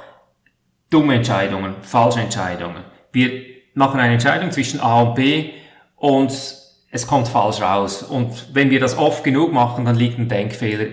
dumme 0.93 1.15
Entscheidungen, 1.15 1.75
falsche 1.81 2.19
Entscheidungen. 2.19 2.83
Wir 3.11 3.31
machen 3.73 3.99
eine 3.99 4.13
Entscheidung 4.13 4.51
zwischen 4.51 4.79
A 4.79 5.01
und 5.01 5.15
B 5.15 5.49
und 5.95 6.31
es 6.91 7.07
kommt 7.07 7.27
falsch 7.27 7.61
raus. 7.61 8.03
Und 8.03 8.53
wenn 8.53 8.69
wir 8.69 8.79
das 8.79 8.97
oft 8.97 9.23
genug 9.23 9.51
machen, 9.51 9.85
dann 9.85 9.95
liegt 9.95 10.19
ein 10.19 10.29
Denkfehler 10.29 10.85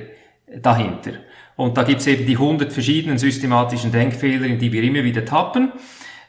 dahinter. 0.62 1.12
Und 1.56 1.76
da 1.76 1.82
gibt's 1.82 2.06
eben 2.06 2.24
die 2.24 2.38
hundert 2.38 2.72
verschiedenen 2.72 3.18
systematischen 3.18 3.92
Denkfehler, 3.92 4.46
in 4.46 4.58
die 4.58 4.72
wir 4.72 4.82
immer 4.82 5.04
wieder 5.04 5.24
tappen. 5.26 5.72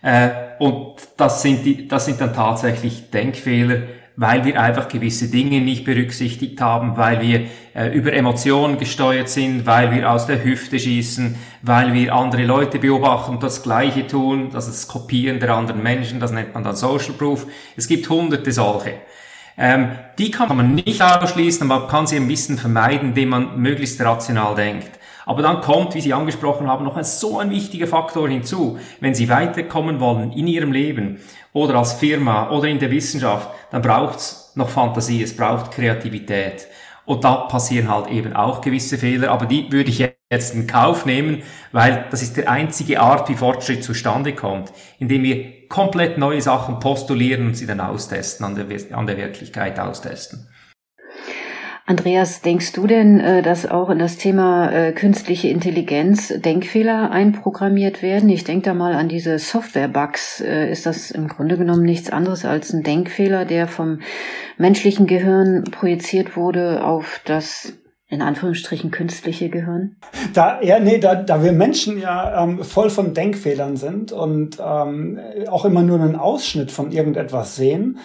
Äh, 0.02 0.30
und 0.60 0.96
das 1.16 1.42
sind, 1.42 1.66
die, 1.66 1.88
das 1.88 2.06
sind 2.06 2.20
dann 2.20 2.34
tatsächlich 2.34 3.10
Denkfehler, 3.12 3.84
weil 4.16 4.46
wir 4.46 4.62
einfach 4.62 4.88
gewisse 4.88 5.30
Dinge 5.30 5.62
nicht 5.62 5.86
berücksichtigt 5.86 6.60
haben, 6.62 6.98
weil 6.98 7.22
wir 7.22 7.48
äh, 7.74 7.88
über 7.94 8.14
Emotionen 8.14 8.78
gesteuert 8.78 9.30
sind, 9.30 9.66
weil 9.66 9.92
wir 9.92 10.12
aus 10.12 10.28
der 10.28 10.44
Hüfte 10.44 10.80
schießen, 10.80 11.36
weil 11.62 11.94
wir 11.94 12.14
andere 12.14 12.44
Leute 12.44 12.80
beobachten 12.80 13.32
und 13.32 13.44
das 13.44 13.64
Gleiche 13.64 14.06
tun, 14.08 14.50
das 14.52 14.68
ist 14.68 14.84
das 14.84 14.88
Kopieren 14.88 15.40
der 15.40 15.56
anderen 15.56 15.82
Menschen, 15.82 16.20
das 16.20 16.32
nennt 16.32 16.54
man 16.54 16.64
dann 16.64 16.76
Social 16.76 17.14
Proof. 17.14 17.48
Es 17.76 17.88
gibt 17.88 18.10
hunderte 18.10 18.52
solche. 18.52 18.96
Ähm, 19.58 19.92
die 20.18 20.32
kann 20.32 20.56
man 20.56 20.76
nicht 20.76 21.02
ausschließen, 21.02 21.68
man 21.68 21.88
kann 21.88 22.08
sie 22.08 22.16
ein 22.16 22.28
bisschen 22.28 22.58
vermeiden, 22.58 23.10
indem 23.10 23.30
man 23.30 23.60
möglichst 23.60 24.02
rational 24.02 24.56
denkt. 24.56 25.00
Aber 25.26 25.44
dann 25.44 25.62
kommt, 25.62 25.94
wie 25.94 26.02
Sie 26.02 26.14
angesprochen 26.14 26.68
haben, 26.68 26.84
noch 26.84 26.98
ein, 26.98 27.04
so 27.04 27.40
ein 27.40 27.52
wichtiger 27.52 27.88
Faktor 27.88 28.28
hinzu. 28.28 28.80
Wenn 29.00 29.14
Sie 29.14 29.30
weiterkommen 29.30 30.00
wollen 30.00 30.32
in 30.32 30.48
Ihrem 30.48 30.72
Leben 30.72 31.20
oder 31.54 31.76
als 31.76 31.94
Firma 31.94 32.50
oder 32.50 32.68
in 32.68 32.80
der 32.80 32.92
Wissenschaft, 32.92 33.50
dann 33.72 33.82
braucht 33.82 34.20
es 34.20 34.52
noch 34.56 34.70
Fantasie, 34.70 35.24
es 35.24 35.36
braucht 35.36 35.72
Kreativität. 35.72 36.68
Und 37.06 37.24
da 37.24 37.36
passieren 37.48 37.90
halt 37.90 38.08
eben 38.08 38.34
auch 38.34 38.62
gewisse 38.62 38.98
Fehler, 38.98 39.32
aber 39.32 39.46
die 39.46 39.72
würde 39.72 39.90
ich 39.90 40.00
jetzt 40.30 40.56
in 40.56 40.68
Kauf 40.68 41.06
nehmen, 41.06 41.44
weil 41.72 42.06
das 42.12 42.22
ist 42.22 42.38
die 42.38 42.48
einzige 42.48 43.02
Art, 43.02 43.28
wie 43.28 43.36
Fortschritt 43.36 43.84
zustande 43.84 44.34
kommt, 44.34 44.72
indem 45.00 45.24
wir 45.24 45.68
komplett 45.68 46.18
neue 46.18 46.42
Sachen 46.42 46.80
postulieren 46.80 47.48
und 47.48 47.58
sie 47.58 47.66
dann 47.66 47.82
austesten, 47.82 48.46
an 48.46 48.56
der, 48.56 48.98
an 48.98 49.08
der 49.08 49.18
Wirklichkeit 49.18 49.80
austesten. 49.80 50.48
Andreas, 51.92 52.40
denkst 52.40 52.72
du 52.72 52.88
denn, 52.88 53.20
äh, 53.20 53.42
dass 53.42 53.70
auch 53.70 53.90
in 53.90 54.00
das 54.00 54.16
Thema 54.16 54.72
äh, 54.72 54.94
künstliche 54.94 55.50
Intelligenz 55.50 56.30
Denkfehler 56.30 57.12
einprogrammiert 57.12 58.02
werden? 58.02 58.30
Ich 58.30 58.46
denke 58.46 58.64
da 58.64 58.74
mal 58.74 58.94
an 58.94 59.10
diese 59.10 59.38
Software-Bugs. 59.38 60.40
Äh, 60.40 60.72
ist 60.72 60.86
das 60.86 61.12
im 61.12 61.28
Grunde 61.28 61.58
genommen 61.58 61.84
nichts 61.84 62.10
anderes 62.10 62.46
als 62.46 62.72
ein 62.72 62.84
Denkfehler, 62.84 63.44
der 63.44 63.68
vom 63.68 64.00
menschlichen 64.58 65.06
Gehirn 65.06 65.66
projiziert 65.66 66.38
wurde 66.38 66.86
auf 66.86 67.20
das 67.26 67.74
in 68.08 68.22
Anführungsstrichen 68.22 68.92
künstliche 68.92 69.50
Gehirn? 69.50 69.98
Da, 70.34 70.62
ja, 70.62 70.80
nee, 70.80 70.98
da, 70.98 71.16
da 71.16 71.44
wir 71.44 71.52
Menschen 71.52 72.00
ja 72.00 72.42
ähm, 72.42 72.64
voll 72.64 72.90
von 72.90 73.14
Denkfehlern 73.14 73.76
sind 73.76 74.14
und 74.14 74.60
ähm, 74.66 75.20
auch 75.50 75.66
immer 75.66 75.82
nur 75.82 76.00
einen 76.00 76.16
Ausschnitt 76.16 76.72
von 76.72 76.94
irgendetwas 76.94 77.58
sehen, 77.58 78.00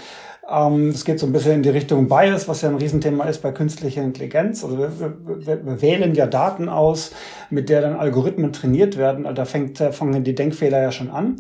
es 0.48 1.04
geht 1.04 1.18
so 1.18 1.26
ein 1.26 1.32
bisschen 1.32 1.54
in 1.54 1.62
die 1.62 1.70
Richtung 1.70 2.08
Bias, 2.08 2.48
was 2.48 2.62
ja 2.62 2.68
ein 2.68 2.76
Riesenthema 2.76 3.24
ist 3.24 3.42
bei 3.42 3.50
künstlicher 3.50 4.02
Intelligenz. 4.02 4.62
Also 4.62 4.78
wir, 4.78 4.90
wir, 5.00 5.66
wir 5.66 5.82
wählen 5.82 6.14
ja 6.14 6.26
Daten 6.26 6.68
aus, 6.68 7.12
mit 7.50 7.68
der 7.68 7.80
dann 7.80 7.96
Algorithmen 7.96 8.52
trainiert 8.52 8.96
werden. 8.96 9.26
Also 9.26 9.36
da 9.36 9.44
fängt, 9.44 9.78
fangen 9.78 10.22
die 10.24 10.34
Denkfehler 10.34 10.80
ja 10.80 10.92
schon 10.92 11.10
an. 11.10 11.36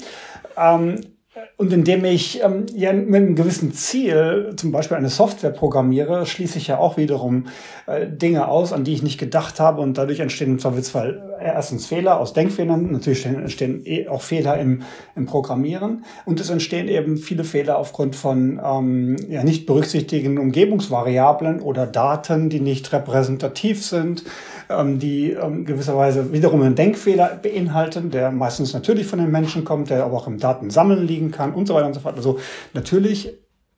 Und 1.58 1.72
indem 1.72 2.04
ich 2.04 2.42
ähm, 2.42 2.66
ja 2.74 2.92
mit 2.92 3.14
einem 3.14 3.34
gewissen 3.34 3.72
Ziel 3.72 4.52
zum 4.56 4.72
Beispiel 4.72 4.96
eine 4.96 5.10
Software 5.10 5.50
programmiere, 5.50 6.24
schließe 6.24 6.56
ich 6.58 6.68
ja 6.68 6.78
auch 6.78 6.96
wiederum 6.96 7.48
äh, 7.86 8.06
Dinge 8.06 8.48
aus, 8.48 8.72
an 8.72 8.84
die 8.84 8.94
ich 8.94 9.02
nicht 9.02 9.18
gedacht 9.18 9.60
habe. 9.60 9.82
Und 9.82 9.98
dadurch 9.98 10.20
entstehen 10.20 10.52
im 10.52 10.58
Zweifelsfall 10.58 11.36
erstens 11.40 11.86
Fehler 11.86 12.20
aus 12.20 12.32
Denkfehlern. 12.32 12.90
Natürlich 12.90 13.26
entstehen 13.26 13.82
eh 13.84 14.08
auch 14.08 14.22
Fehler 14.22 14.58
im, 14.58 14.82
im 15.14 15.26
Programmieren. 15.26 16.04
Und 16.24 16.40
es 16.40 16.48
entstehen 16.48 16.88
eben 16.88 17.18
viele 17.18 17.44
Fehler 17.44 17.78
aufgrund 17.78 18.16
von 18.16 18.60
ähm, 18.64 19.16
ja, 19.28 19.44
nicht 19.44 19.66
berücksichtigen 19.66 20.38
Umgebungsvariablen 20.38 21.60
oder 21.60 21.86
Daten, 21.86 22.48
die 22.48 22.60
nicht 22.60 22.92
repräsentativ 22.92 23.84
sind 23.84 24.24
die 24.68 25.30
ähm, 25.30 25.64
gewisserweise 25.64 26.32
wiederum 26.32 26.62
einen 26.62 26.74
Denkfehler 26.74 27.38
beinhalten, 27.40 28.10
der 28.10 28.30
meistens 28.30 28.72
natürlich 28.72 29.06
von 29.06 29.18
den 29.18 29.30
Menschen 29.30 29.64
kommt, 29.64 29.90
der 29.90 30.04
aber 30.04 30.16
auch 30.16 30.26
im 30.26 30.38
Datensammeln 30.38 31.06
liegen 31.06 31.30
kann 31.30 31.52
und 31.52 31.66
so 31.66 31.74
weiter 31.74 31.86
und 31.86 31.94
so 31.94 32.00
fort. 32.00 32.16
Also 32.16 32.38
natürlich 32.74 33.34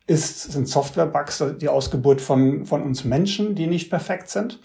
ist, 0.06 0.52
sind 0.52 0.68
Software-Bugs 0.68 1.44
die 1.60 1.68
Ausgeburt 1.68 2.20
von, 2.20 2.64
von 2.64 2.82
uns 2.82 3.04
Menschen, 3.04 3.54
die 3.54 3.66
nicht 3.66 3.90
perfekt 3.90 4.30
sind. 4.30 4.58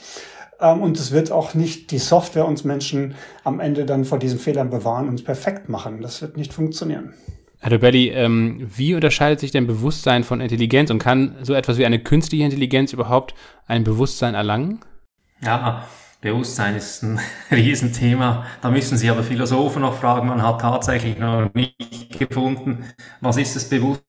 Ähm, 0.60 0.82
und 0.82 0.98
es 0.98 1.12
wird 1.12 1.32
auch 1.32 1.54
nicht 1.54 1.92
die 1.92 2.00
Software 2.00 2.48
uns 2.48 2.64
Menschen 2.64 3.16
am 3.44 3.60
Ende 3.60 3.86
dann 3.86 4.06
vor 4.06 4.20
diesen 4.20 4.40
Fehlern 4.40 4.70
bewahren, 4.70 5.10
uns 5.10 5.24
perfekt 5.24 5.70
machen. 5.70 6.02
Das 6.02 6.22
wird 6.22 6.38
nicht 6.38 6.54
funktionieren. 6.54 7.14
Herr 7.60 7.70
Dobelli, 7.70 8.10
ähm, 8.10 8.68
wie 8.76 8.94
unterscheidet 8.96 9.40
sich 9.40 9.52
denn 9.52 9.68
Bewusstsein 9.68 10.24
von 10.24 10.42
Intelligenz 10.42 10.90
und 10.90 11.00
kann 11.00 11.36
so 11.44 11.54
etwas 11.54 11.78
wie 11.78 11.86
eine 11.86 12.00
künstliche 12.00 12.44
Intelligenz 12.44 12.92
überhaupt 12.92 13.36
ein 13.68 13.84
Bewusstsein 13.84 14.36
erlangen? 14.36 14.80
Ja, 15.42 15.86
Bewusstsein 16.24 16.78
ist 16.78 17.04
ein 17.04 17.20
Riesenthema. 17.52 18.46
Da 18.62 18.72
müssen 18.72 18.98
Sie 18.98 19.10
aber 19.10 19.24
Philosophen 19.24 19.82
noch 19.82 20.00
fragen. 20.00 20.30
Man 20.30 20.42
hat 20.42 20.62
tatsächlich 20.62 21.18
noch 21.20 21.54
nicht 21.54 22.18
gefunden, 22.18 22.86
was 23.20 23.36
ist 23.36 23.58
das 23.58 23.68
Bewusstsein. 23.68 24.04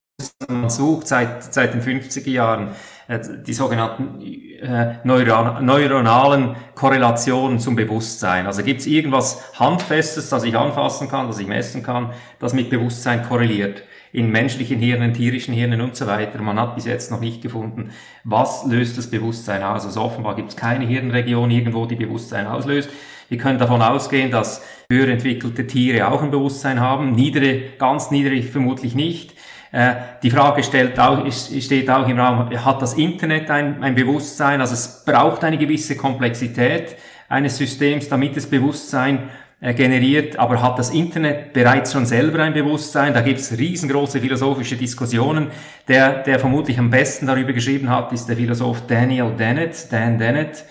Man 0.49 0.71
sucht 0.71 1.09
seit, 1.09 1.53
seit 1.53 1.75
den 1.75 1.83
50er 1.83 2.31
Jahren 2.31 2.69
äh, 3.09 3.19
die 3.45 3.53
sogenannten 3.53 4.21
äh, 4.23 4.95
neuronalen 5.03 6.55
Korrelationen 6.77 7.59
zum 7.59 7.75
Bewusstsein. 7.75 8.47
Also 8.47 8.63
gibt 8.63 8.81
es 8.81 8.87
irgendwas 8.87 9.59
Handfestes, 9.59 10.29
das 10.29 10.45
ich 10.45 10.57
anfassen 10.57 11.09
kann, 11.09 11.27
das 11.27 11.41
ich 11.41 11.49
messen 11.49 11.83
kann, 11.83 12.13
das 12.39 12.55
mit 12.55 12.71
Bewusstsein 12.71 13.25
korreliert 13.25 13.83
in 14.15 14.31
menschlichen 14.31 14.79
Hirnen, 14.79 15.13
tierischen 15.13 15.53
Hirnen 15.53 15.81
und 15.81 15.97
so 15.97 16.07
weiter. 16.07 16.41
Man 16.41 16.59
hat 16.59 16.77
bis 16.77 16.85
jetzt 16.85 17.11
noch 17.11 17.19
nicht 17.19 17.43
gefunden, 17.43 17.91
was 18.23 18.65
löst 18.65 18.97
das 18.97 19.11
Bewusstsein 19.11 19.65
aus. 19.65 19.85
Also 19.85 20.01
offenbar 20.01 20.37
gibt 20.37 20.51
es 20.51 20.57
keine 20.57 20.87
Hirnregion 20.87 21.51
irgendwo, 21.51 21.85
die 21.85 21.97
Bewusstsein 21.97 22.47
auslöst. 22.47 22.89
Wir 23.29 23.39
können 23.39 23.59
davon 23.59 23.83
ausgehen, 23.83 24.31
dass 24.31 24.65
höher 24.89 25.09
entwickelte 25.09 25.67
Tiere 25.67 26.07
auch 26.07 26.23
ein 26.23 26.31
Bewusstsein 26.31 26.79
haben, 26.79 27.17
niedere, 27.17 27.73
ganz 27.77 28.13
niedere 28.13 28.41
vermutlich 28.45 28.95
nicht. 28.95 29.35
Äh, 29.73 29.95
die 30.23 30.31
Frage 30.31 30.63
stellt 30.63 31.01
auch, 31.01 31.29
steht 31.33 31.91
auch 31.91 32.07
im 32.09 32.21
Raum, 32.21 32.49
hat 32.65 32.83
das 32.83 32.95
Internet 32.95 33.51
ein, 33.51 33.83
ein 33.83 33.97
Bewusstsein? 33.97 34.61
Also 34.61 34.75
es 34.75 35.05
braucht 35.05 35.43
eine 35.43 35.59
gewisse 35.59 35.97
Komplexität 35.97 36.95
eines 37.29 37.57
Systems, 37.57 38.09
damit 38.09 38.37
es 38.37 38.47
Bewusstsein 38.49 39.31
generiert, 39.73 40.39
aber 40.39 40.61
hat 40.61 40.79
das 40.79 40.91
Internet 40.91 41.55
bereits 41.55 41.93
schon 41.93 42.05
selber 42.05 42.43
ein 42.43 42.53
Bewusstsein? 42.53 43.15
Da 43.15 43.23
gibt 43.23 43.41
es 43.41 43.57
riesengroße 43.57 44.21
philosophische 44.21 44.77
Diskussionen. 44.77 45.51
Der, 45.89 46.23
der 46.23 46.39
vermutlich 46.39 46.79
am 46.79 46.91
besten 46.91 47.27
darüber 47.27 47.55
geschrieben 47.55 47.89
hat, 47.89 48.13
ist 48.13 48.27
der 48.27 48.37
Philosoph 48.37 48.87
Daniel 48.87 49.31
Dennett, 49.39 49.91
Dan 49.91 50.19
Dennett, 50.19 50.65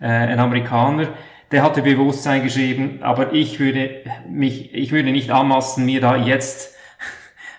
äh, 0.00 0.06
ein 0.06 0.40
Amerikaner. 0.40 1.10
Der 1.52 1.62
hatte 1.62 1.82
Bewusstsein 1.82 2.42
geschrieben, 2.42 2.98
aber 3.02 3.32
ich 3.32 3.60
würde 3.60 4.02
mich, 4.28 4.74
ich 4.74 4.90
würde 4.90 5.12
nicht 5.12 5.30
anmaßen, 5.30 5.84
mir 5.84 6.00
da 6.00 6.16
jetzt 6.16 6.74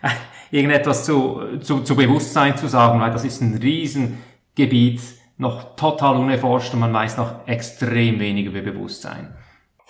irgendetwas 0.52 1.06
zu, 1.06 1.60
zu, 1.62 1.84
zu 1.84 1.96
Bewusstsein 1.96 2.58
zu 2.58 2.68
sagen, 2.68 3.00
weil 3.00 3.12
das 3.12 3.24
ist 3.24 3.42
ein 3.42 3.56
Riesengebiet, 3.56 5.02
noch 5.38 5.78
total 5.78 6.18
unerforscht 6.18 6.74
und 6.74 6.82
man 6.82 6.94
weiß 6.94 7.16
noch 7.16 7.48
extrem 7.48 8.20
wenig 8.20 8.46
über 8.46 8.60
Bewusstsein. 8.60 9.34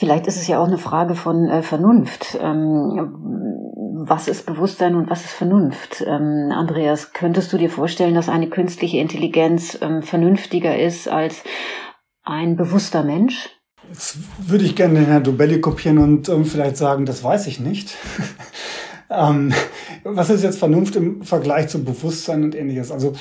Vielleicht 0.02 0.26
ist 0.26 0.38
es 0.38 0.48
ja 0.48 0.60
auch 0.60 0.66
eine 0.66 0.80
Frage 0.80 1.14
von 1.14 1.48
äh, 1.48 1.62
Vernunft. 1.62 2.36
Ähm, 2.42 3.14
was 4.04 4.28
ist 4.28 4.48
Bewusstsein 4.48 4.96
und 4.96 5.12
was 5.12 5.26
ist 5.26 5.34
Vernunft? 5.34 6.04
Ähm, 6.08 6.50
Andreas, 6.52 7.14
könntest 7.14 7.54
du 7.54 7.60
dir 7.60 7.70
vorstellen, 7.70 8.16
dass 8.16 8.28
eine 8.28 8.50
künstliche 8.50 8.98
Intelligenz 8.98 9.78
ähm, 9.80 10.02
vernünftiger 10.02 10.76
ist 10.76 11.08
als 11.08 11.44
ein 12.24 12.56
bewusster 12.56 13.04
Mensch? 13.04 13.52
Das 13.90 14.18
würde 14.40 14.66
ich 14.66 14.76
gerne 14.76 14.96
den 14.96 15.06
Herrn 15.06 15.24
Dobelli 15.24 15.62
kopieren 15.62 16.00
und 16.00 16.30
ähm, 16.30 16.46
vielleicht 16.46 16.78
sagen, 16.78 17.06
das 17.06 17.24
weiß 17.24 17.46
ich 17.46 17.60
nicht. 17.60 17.96
Ähm, 19.14 19.54
was 20.06 20.30
ist 20.30 20.42
jetzt 20.42 20.58
Vernunft 20.58 20.96
im 20.96 21.22
Vergleich 21.24 21.68
zu 21.68 21.84
Bewusstsein 21.84 22.46
und 22.46 22.56
ähnliches? 22.56 22.94
Also 22.94 23.12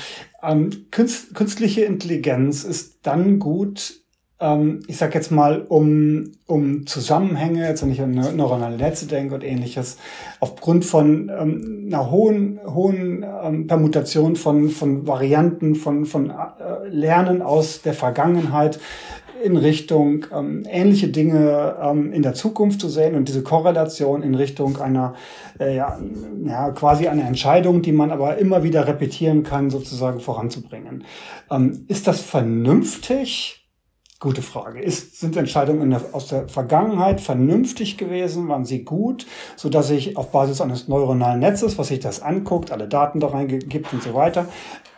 ähm, 0.41 0.85
künst, 0.89 1.35
künstliche 1.35 1.81
Intelligenz 1.81 2.63
ist 2.63 3.05
dann 3.05 3.39
gut, 3.39 4.00
ähm, 4.41 4.81
ich 4.87 4.97
sag 4.97 5.13
jetzt 5.15 5.31
mal, 5.31 5.61
um, 5.61 6.31
um 6.47 6.85
Zusammenhänge, 6.87 7.67
jetzt 7.67 7.83
wenn 7.83 7.91
ich 7.91 8.01
an 8.01 8.11
neuronale 8.11 8.75
Netze 8.75 9.05
denke 9.05 9.35
und 9.35 9.43
ähnliches, 9.43 9.97
aufgrund 10.39 10.83
von 10.83 11.29
ähm, 11.29 11.83
einer 11.87 12.11
hohen, 12.11 12.59
hohen 12.65 13.25
ähm, 13.43 13.67
Permutation 13.67 14.35
von, 14.35 14.69
von 14.69 15.07
Varianten, 15.07 15.75
von, 15.75 16.05
von 16.05 16.31
äh, 16.31 16.87
Lernen 16.89 17.41
aus 17.41 17.81
der 17.81 17.93
Vergangenheit, 17.93 18.79
in 19.43 19.57
Richtung 19.57 20.25
ähm, 20.33 20.63
ähnliche 20.69 21.07
Dinge 21.07 21.75
ähm, 21.81 22.13
in 22.13 22.21
der 22.21 22.33
Zukunft 22.33 22.79
zu 22.79 22.89
sehen 22.89 23.15
und 23.15 23.27
diese 23.27 23.43
Korrelation 23.43 24.23
in 24.23 24.35
Richtung 24.35 24.79
einer, 24.79 25.15
äh, 25.59 25.75
ja, 25.75 25.99
ja, 26.45 26.71
quasi 26.71 27.07
einer 27.07 27.25
Entscheidung, 27.25 27.81
die 27.81 27.91
man 27.91 28.11
aber 28.11 28.37
immer 28.37 28.63
wieder 28.63 28.87
repetieren 28.87 29.43
kann, 29.43 29.69
sozusagen 29.69 30.19
voranzubringen. 30.19 31.05
Ähm, 31.49 31.85
ist 31.87 32.07
das 32.07 32.21
vernünftig? 32.21 33.60
Gute 34.21 34.43
Frage. 34.43 34.79
Ist, 34.79 35.19
sind 35.19 35.35
Entscheidungen 35.35 35.89
der, 35.89 36.03
aus 36.11 36.27
der 36.27 36.47
Vergangenheit 36.47 37.19
vernünftig 37.19 37.97
gewesen? 37.97 38.47
Waren 38.49 38.65
sie 38.65 38.83
gut? 38.83 39.25
So 39.55 39.67
dass 39.67 39.89
ich 39.89 40.15
auf 40.15 40.31
Basis 40.31 40.61
eines 40.61 40.87
neuronalen 40.87 41.39
Netzes, 41.39 41.79
was 41.79 41.87
sich 41.87 42.01
das 42.01 42.21
anguckt, 42.21 42.71
alle 42.71 42.87
Daten 42.87 43.19
da 43.19 43.29
reingibt 43.29 43.91
und 43.91 44.03
so 44.03 44.13
weiter, 44.13 44.47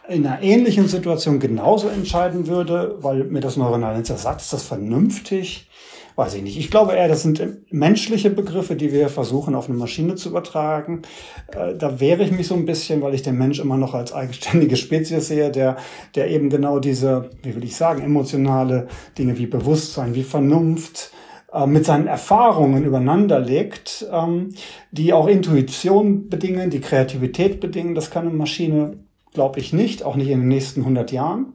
in 0.09 0.27
einer 0.27 0.41
ähnlichen 0.41 0.89
Situation 0.89 1.39
genauso 1.39 1.88
entscheiden 1.88 2.47
würde, 2.47 2.97
weil 3.01 3.23
mir 3.23 3.39
das 3.39 3.55
neuronale 3.55 3.99
Netz 3.99 4.09
sagt, 4.09 4.41
ist 4.41 4.51
das 4.51 4.63
vernünftig? 4.63 5.69
Weiß 6.15 6.36
ich 6.36 6.43
nicht. 6.43 6.58
Ich 6.58 6.69
glaube 6.69 6.93
eher, 6.93 7.08
das 7.08 7.23
sind 7.23 7.41
menschliche 7.71 8.30
Begriffe, 8.30 8.76
die 8.76 8.91
wir 8.91 9.10
versuchen 9.10 9.56
auf 9.56 9.67
eine 9.67 9.78
Maschine 9.78 10.15
zu 10.15 10.30
übertragen. 10.30 11.02
Äh, 11.47 11.76
da 11.76 11.99
wehre 11.99 12.23
ich 12.23 12.32
mich 12.32 12.47
so 12.47 12.56
ein 12.56 12.65
bisschen, 12.65 13.02
weil 13.02 13.15
ich 13.15 13.23
den 13.23 13.38
Mensch 13.38 13.60
immer 13.60 13.78
noch 13.78 13.93
als 13.93 14.13
eigenständige 14.13 14.76
Spezies 14.76 15.28
sehe, 15.28 15.52
der, 15.52 15.78
der 16.15 16.30
eben 16.30 16.49
genau 16.49 16.80
diese, 16.80 17.32
wie 17.41 17.56
will 17.56 17.63
ich 17.63 17.76
sagen, 17.76 18.04
emotionale 18.04 18.88
Dinge 19.17 19.38
wie 19.38 19.47
Bewusstsein, 19.47 20.13
wie 20.13 20.23
Vernunft, 20.23 21.12
äh, 21.52 21.65
mit 21.65 21.86
seinen 21.86 22.08
Erfahrungen 22.08 22.84
übereinander 22.86 23.39
legt, 23.39 24.06
ähm, 24.12 24.49
die 24.91 25.13
auch 25.13 25.28
Intuition 25.28 26.30
bedingen, 26.30 26.69
die 26.69 26.82
Kreativität 26.82 27.60
bedingen. 27.60 27.95
Das 27.95 28.12
kann 28.12 28.28
eine 28.28 28.38
Maschine 28.38 28.97
glaube 29.34 29.60
ich 29.60 29.73
nicht, 29.73 30.04
auch 30.04 30.15
nicht 30.15 30.30
in 30.30 30.39
den 30.39 30.47
nächsten 30.47 30.82
100 30.82 31.12
Jahren. 31.12 31.54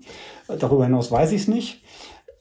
Darüber 0.49 0.85
hinaus 0.85 1.11
weiß 1.11 1.33
ich 1.33 1.43
es 1.43 1.49
nicht, 1.49 1.83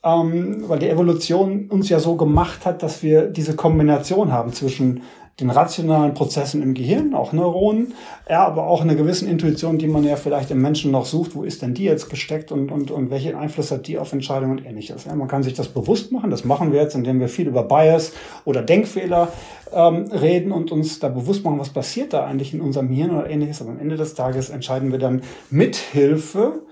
ähm, 0.07 0.63
weil 0.67 0.79
die 0.79 0.89
Evolution 0.89 1.67
uns 1.69 1.89
ja 1.89 1.99
so 1.99 2.15
gemacht 2.15 2.65
hat, 2.65 2.81
dass 2.83 3.03
wir 3.03 3.23
diese 3.23 3.55
Kombination 3.55 4.31
haben 4.31 4.53
zwischen 4.53 5.01
den 5.39 5.51
rationalen 5.51 6.15
Prozessen 6.15 6.63
im 6.63 6.73
Gehirn, 6.73 7.13
auch 7.13 7.31
Neuronen, 7.31 7.93
ja, 8.27 8.47
aber 8.47 8.65
auch 8.65 8.81
eine 8.81 8.95
gewissen 8.95 9.27
Intuition, 9.27 9.77
die 9.77 9.87
man 9.87 10.03
ja 10.03 10.15
vielleicht 10.15 10.49
im 10.49 10.59
Menschen 10.63 10.89
noch 10.89 11.05
sucht, 11.05 11.35
wo 11.35 11.43
ist 11.43 11.61
denn 11.61 11.75
die 11.75 11.83
jetzt 11.83 12.09
gesteckt 12.09 12.51
und, 12.51 12.71
und, 12.71 12.89
und 12.89 13.11
welchen 13.11 13.35
Einfluss 13.35 13.69
hat 13.69 13.85
die 13.85 13.99
auf 13.99 14.13
Entscheidungen 14.13 14.57
und 14.57 14.65
ähnliches. 14.65 15.05
Ja, 15.05 15.13
man 15.13 15.27
kann 15.27 15.43
sich 15.43 15.53
das 15.53 15.67
bewusst 15.67 16.11
machen, 16.11 16.31
das 16.31 16.43
machen 16.43 16.71
wir 16.71 16.81
jetzt, 16.81 16.95
indem 16.95 17.19
wir 17.19 17.29
viel 17.29 17.47
über 17.47 17.61
Bias 17.61 18.13
oder 18.45 18.63
Denkfehler 18.63 19.27
ähm, 19.71 20.05
reden 20.11 20.51
und 20.51 20.71
uns 20.71 20.99
da 20.99 21.09
bewusst 21.09 21.43
machen, 21.43 21.59
was 21.59 21.69
passiert 21.69 22.13
da 22.13 22.25
eigentlich 22.25 22.55
in 22.55 22.61
unserem 22.61 22.89
Hirn 22.89 23.11
oder 23.11 23.29
ähnliches. 23.29 23.61
Aber 23.61 23.71
am 23.71 23.79
Ende 23.79 23.95
des 23.95 24.15
Tages 24.15 24.49
entscheiden 24.49 24.91
wir 24.91 24.99
dann 24.99 25.21
mit 25.51 25.75
Hilfe 25.75 26.63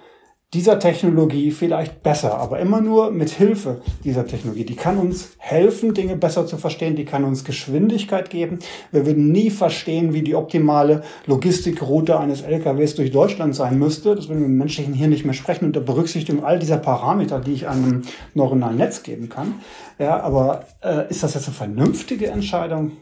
dieser 0.56 0.80
Technologie 0.80 1.52
vielleicht 1.52 2.02
besser, 2.02 2.38
aber 2.38 2.60
immer 2.60 2.80
nur 2.80 3.12
mit 3.12 3.30
Hilfe 3.30 3.82
dieser 4.06 4.26
Technologie. 4.26 4.64
Die 4.64 4.78
kann 4.78 4.98
uns 4.98 5.34
helfen, 5.38 5.94
Dinge 5.94 6.16
besser 6.16 6.48
zu 6.48 6.56
verstehen, 6.56 6.96
die 6.96 7.04
kann 7.04 7.26
uns 7.26 7.44
Geschwindigkeit 7.44 8.30
geben. 8.30 8.60
Wir 8.94 9.06
würden 9.06 9.34
nie 9.34 9.50
verstehen, 9.50 10.14
wie 10.14 10.22
die 10.22 10.34
optimale 10.34 11.04
Logistikroute 11.26 12.18
eines 12.18 12.42
LKWs 12.42 12.96
durch 12.96 13.12
Deutschland 13.12 13.54
sein 13.54 13.78
müsste. 13.78 14.16
Das 14.16 14.30
würden 14.30 14.40
wir 14.40 14.46
im 14.48 14.58
menschlichen 14.58 14.94
hier 14.94 15.10
nicht 15.10 15.26
mehr 15.26 15.34
sprechen 15.34 15.66
unter 15.66 15.82
Berücksichtigung 15.82 16.46
all 16.46 16.58
dieser 16.58 16.78
Parameter, 16.78 17.42
die 17.42 17.52
ich 17.52 17.68
einem 17.68 18.04
neuronalen 18.34 18.78
Netz 18.78 19.04
geben 19.04 19.28
kann. 19.28 19.56
Ja, 20.00 20.22
aber 20.22 20.64
äh, 20.82 21.10
ist 21.10 21.22
das 21.22 21.34
jetzt 21.34 21.48
eine 21.48 21.56
vernünftige 21.56 22.28
Entscheidung? 22.28 22.94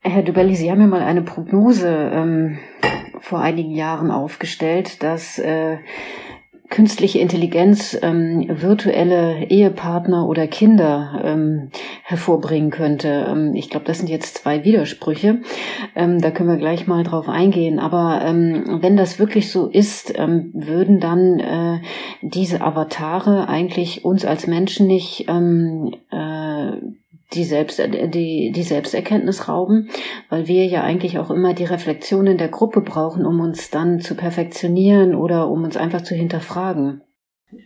Herr 0.00 0.22
Dubelli, 0.22 0.56
Sie 0.56 0.70
haben 0.70 0.80
ja 0.80 0.86
mal 0.86 1.02
eine 1.02 1.22
Prognose 1.22 1.86
ähm, 1.88 2.58
vor 3.20 3.40
einigen 3.40 3.72
Jahren 3.72 4.10
aufgestellt, 4.10 5.02
dass 5.02 5.38
äh, 5.38 5.76
künstliche 6.72 7.18
Intelligenz 7.18 7.96
ähm, 8.00 8.46
virtuelle 8.48 9.44
Ehepartner 9.44 10.26
oder 10.26 10.46
Kinder 10.46 11.20
ähm, 11.22 11.70
hervorbringen 12.02 12.70
könnte. 12.70 13.26
Ähm, 13.28 13.54
ich 13.54 13.68
glaube, 13.68 13.84
das 13.84 13.98
sind 13.98 14.08
jetzt 14.08 14.38
zwei 14.38 14.64
Widersprüche. 14.64 15.42
Ähm, 15.94 16.18
da 16.20 16.30
können 16.30 16.48
wir 16.48 16.56
gleich 16.56 16.86
mal 16.86 17.04
drauf 17.04 17.28
eingehen. 17.28 17.78
Aber 17.78 18.22
ähm, 18.24 18.78
wenn 18.80 18.96
das 18.96 19.18
wirklich 19.18 19.52
so 19.52 19.68
ist, 19.68 20.14
ähm, 20.16 20.50
würden 20.54 20.98
dann 20.98 21.40
äh, 21.40 21.80
diese 22.22 22.62
Avatare 22.62 23.48
eigentlich 23.48 24.06
uns 24.06 24.24
als 24.24 24.46
Menschen 24.46 24.86
nicht 24.86 25.26
ähm, 25.28 25.94
äh, 26.10 26.72
die, 27.34 27.44
Selbst, 27.44 27.78
die, 27.78 28.52
die 28.52 28.62
Selbsterkenntnis 28.62 29.48
rauben, 29.48 29.88
weil 30.28 30.48
wir 30.48 30.66
ja 30.66 30.82
eigentlich 30.82 31.18
auch 31.18 31.30
immer 31.30 31.54
die 31.54 31.64
Reflexionen 31.64 32.38
der 32.38 32.48
Gruppe 32.48 32.80
brauchen, 32.80 33.26
um 33.26 33.40
uns 33.40 33.70
dann 33.70 34.00
zu 34.00 34.14
perfektionieren 34.14 35.14
oder 35.14 35.48
um 35.48 35.64
uns 35.64 35.76
einfach 35.76 36.02
zu 36.02 36.14
hinterfragen. 36.14 37.02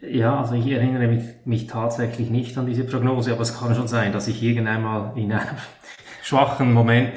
Ja, 0.03 0.41
also 0.41 0.55
ich 0.55 0.67
erinnere 0.69 1.07
mich, 1.07 1.23
mich, 1.45 1.67
tatsächlich 1.69 2.31
nicht 2.31 2.59
an 2.59 2.67
diese 2.67 2.85
Prognose, 2.85 3.33
aber 3.33 3.43
es 3.43 3.59
kann 3.59 3.75
schon 3.75 3.87
sein, 3.87 4.13
dass 4.13 4.27
ich 4.27 4.43
irgendwann 4.43 4.83
mal 4.83 5.13
in 5.15 5.33
einem 5.33 5.47
schwachen 6.23 6.73
Moment 6.73 7.15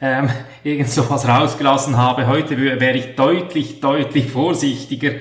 ähm, 0.00 0.28
irgend 0.62 0.88
sowas 0.88 1.26
rausgelassen 1.26 1.96
habe. 1.96 2.26
Heute 2.26 2.58
wäre 2.58 2.96
ich 2.96 3.16
deutlich, 3.16 3.80
deutlich 3.80 4.30
vorsichtiger. 4.30 5.12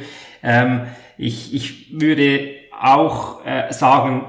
Ähm, 0.44 0.82
ich, 1.18 1.54
ich 1.54 2.00
würde 2.00 2.52
auch 2.80 3.46
äh, 3.46 3.72
sagen, 3.72 4.26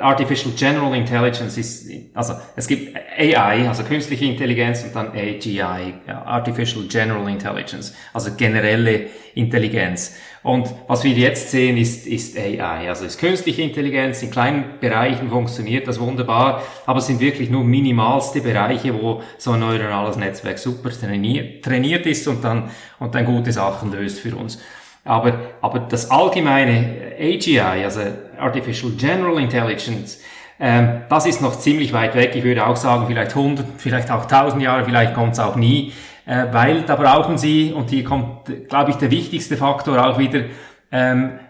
Artificial 0.00 0.52
General 0.56 0.94
Intelligence 0.94 1.56
ist, 1.56 1.90
also 2.14 2.34
es 2.56 2.66
gibt 2.66 2.96
AI, 2.96 3.68
also 3.68 3.82
künstliche 3.82 4.24
Intelligenz 4.24 4.82
und 4.84 4.94
dann 4.94 5.08
AGI, 5.08 5.94
Artificial 6.06 6.84
General 6.88 7.28
Intelligence, 7.28 7.94
also 8.12 8.30
generelle 8.36 9.06
Intelligenz. 9.34 10.16
Und 10.42 10.68
was 10.88 11.04
wir 11.04 11.12
jetzt 11.12 11.50
sehen, 11.50 11.78
ist, 11.78 12.06
ist 12.06 12.38
AI, 12.38 12.88
also 12.88 13.06
ist 13.06 13.18
künstliche 13.18 13.62
Intelligenz. 13.62 14.22
In 14.22 14.30
kleinen 14.30 14.78
Bereichen 14.78 15.30
funktioniert 15.30 15.88
das 15.88 15.98
wunderbar, 15.98 16.62
aber 16.84 16.98
es 16.98 17.06
sind 17.06 17.20
wirklich 17.20 17.48
nur 17.48 17.64
minimalste 17.64 18.42
Bereiche, 18.42 18.94
wo 18.94 19.22
so 19.38 19.52
ein 19.52 19.60
neuronales 19.60 20.16
Netzwerk 20.16 20.58
super 20.58 20.90
trainiert, 20.90 21.64
trainiert 21.64 22.04
ist 22.04 22.28
und 22.28 22.44
dann, 22.44 22.70
und 22.98 23.14
dann 23.14 23.24
gute 23.24 23.52
Sachen 23.52 23.90
löst 23.90 24.20
für 24.20 24.36
uns. 24.36 24.60
Aber, 25.04 25.38
aber 25.60 25.80
das 25.80 26.10
allgemeine 26.10 27.12
AGI, 27.18 27.60
also 27.60 28.00
Artificial 28.38 28.92
General 28.92 29.38
Intelligence, 29.38 30.20
ähm, 30.60 31.02
das 31.08 31.26
ist 31.26 31.40
noch 31.40 31.58
ziemlich 31.58 31.92
weit 31.92 32.14
weg. 32.14 32.32
Ich 32.34 32.44
würde 32.44 32.66
auch 32.66 32.76
sagen, 32.76 33.06
vielleicht 33.06 33.34
100, 33.36 33.66
vielleicht 33.76 34.10
auch 34.10 34.26
1000 34.26 34.62
Jahre, 34.62 34.84
vielleicht 34.84 35.14
kommt 35.14 35.32
es 35.32 35.40
auch 35.40 35.56
nie, 35.56 35.92
äh, 36.26 36.46
weil 36.52 36.82
da 36.82 36.96
brauchen 36.96 37.38
Sie, 37.38 37.72
und 37.72 37.90
hier 37.90 38.04
kommt, 38.04 38.68
glaube 38.68 38.90
ich, 38.90 38.96
der 38.96 39.10
wichtigste 39.10 39.56
Faktor 39.56 40.04
auch 40.06 40.18
wieder, 40.18 40.44
ähm, 40.92 41.40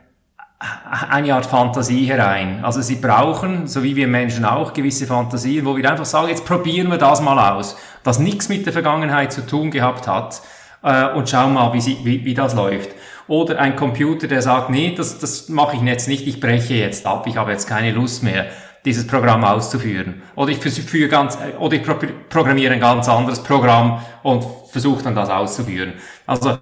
eine 1.11 1.35
Art 1.35 1.47
Fantasie 1.47 2.07
herein. 2.07 2.65
Also 2.65 2.81
sie 2.81 2.97
brauchen, 2.97 3.67
so 3.67 3.83
wie 3.83 3.97
wir 3.97 4.07
Menschen 4.07 4.45
auch, 4.45 4.73
gewisse 4.73 5.07
Fantasien, 5.07 5.67
wo 5.67 5.77
wir 5.77 5.91
einfach 5.91 6.05
sagen, 6.05 6.29
jetzt 6.29 6.47
probieren 6.47 6.91
wir 6.91 6.99
das 6.99 7.21
mal 7.21 7.53
aus, 7.53 7.77
das 8.03 8.19
nichts 8.19 8.49
mit 8.49 8.65
der 8.65 8.73
Vergangenheit 8.73 9.33
zu 9.33 9.47
tun 9.47 9.71
gehabt 9.71 10.09
hat 10.09 10.41
äh, 10.83 11.09
und 11.13 11.29
schauen 11.29 11.55
mal, 11.55 11.73
wie, 11.73 11.81
sie, 11.81 11.99
wie, 12.05 12.25
wie 12.25 12.35
das 12.35 12.55
läuft. 12.55 12.91
Oder 13.27 13.59
ein 13.59 13.77
Computer, 13.77 14.27
der 14.27 14.43
sagt, 14.43 14.71
nee, 14.71 14.95
das, 14.95 15.19
das 15.19 15.49
mache 15.49 15.77
ich 15.77 15.83
jetzt 15.83 16.09
nicht, 16.09 16.27
ich 16.27 16.41
breche 16.41 16.75
jetzt 16.75 17.07
ab, 17.07 17.27
ich 17.27 17.37
habe 17.37 17.53
jetzt 17.53 17.67
keine 17.67 17.93
Lust 17.93 18.23
mehr, 18.23 18.47
dieses 18.85 19.07
Programm 19.07 19.45
auszuführen. 19.45 20.23
Oder 20.37 20.51
ich 20.51 20.59
für 20.59 21.09
ganz, 21.09 21.39
oder 21.59 21.77
ich 21.77 21.83
programmiere 22.29 22.75
ein 22.75 22.81
ganz 22.81 23.09
anderes 23.09 23.43
Programm 23.43 24.01
und 24.23 24.45
versuche 24.71 25.03
dann 25.03 25.15
das 25.15 25.31
auszuführen. 25.31 25.95
Also 26.27 26.59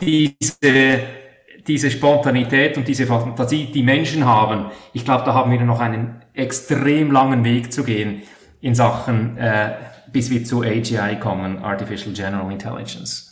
diese, 0.00 1.00
diese 1.66 1.90
Spontanität 1.90 2.76
und 2.76 2.86
diese 2.86 3.06
Fantasie, 3.06 3.66
die 3.66 3.82
Menschen 3.82 4.24
haben, 4.24 4.66
ich 4.92 5.04
glaube, 5.04 5.24
da 5.24 5.34
haben 5.34 5.50
wir 5.50 5.60
noch 5.60 5.80
einen 5.80 6.22
extrem 6.34 7.10
langen 7.10 7.42
Weg 7.44 7.72
zu 7.72 7.82
gehen 7.82 8.22
in 8.60 8.74
Sachen, 8.74 9.36
äh, 9.36 9.72
bis 10.12 10.30
wir 10.30 10.44
zu 10.44 10.62
AGI 10.62 11.18
kommen, 11.18 11.58
Artificial 11.58 12.12
General 12.12 12.50
Intelligence. 12.50 13.29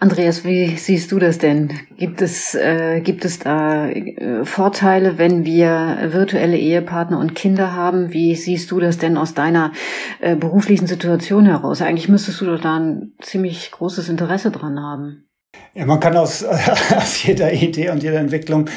Andreas, 0.00 0.44
wie 0.44 0.76
siehst 0.76 1.10
du 1.10 1.18
das 1.18 1.38
denn? 1.38 1.72
Gibt 1.96 2.22
es, 2.22 2.54
äh, 2.54 3.00
gibt 3.00 3.24
es 3.24 3.40
da 3.40 3.88
äh, 3.88 4.44
Vorteile, 4.44 5.18
wenn 5.18 5.44
wir 5.44 5.98
virtuelle 6.12 6.56
Ehepartner 6.56 7.18
und 7.18 7.34
Kinder 7.34 7.74
haben? 7.74 8.12
Wie 8.12 8.36
siehst 8.36 8.70
du 8.70 8.78
das 8.78 8.98
denn 8.98 9.16
aus 9.16 9.34
deiner 9.34 9.72
äh, 10.20 10.36
beruflichen 10.36 10.86
Situation 10.86 11.46
heraus? 11.46 11.82
Eigentlich 11.82 12.08
müsstest 12.08 12.40
du 12.40 12.46
doch 12.46 12.60
da 12.60 12.78
ein 12.78 13.14
ziemlich 13.20 13.72
großes 13.72 14.08
Interesse 14.08 14.52
dran 14.52 14.78
haben. 14.78 15.27
Ja, 15.74 15.86
man 15.86 16.00
kann 16.00 16.16
aus, 16.16 16.44
aus 16.96 17.22
jeder 17.22 17.52
Idee 17.52 17.90
und 17.90 18.02
jeder 18.02 18.18
Entwicklung 18.18 18.68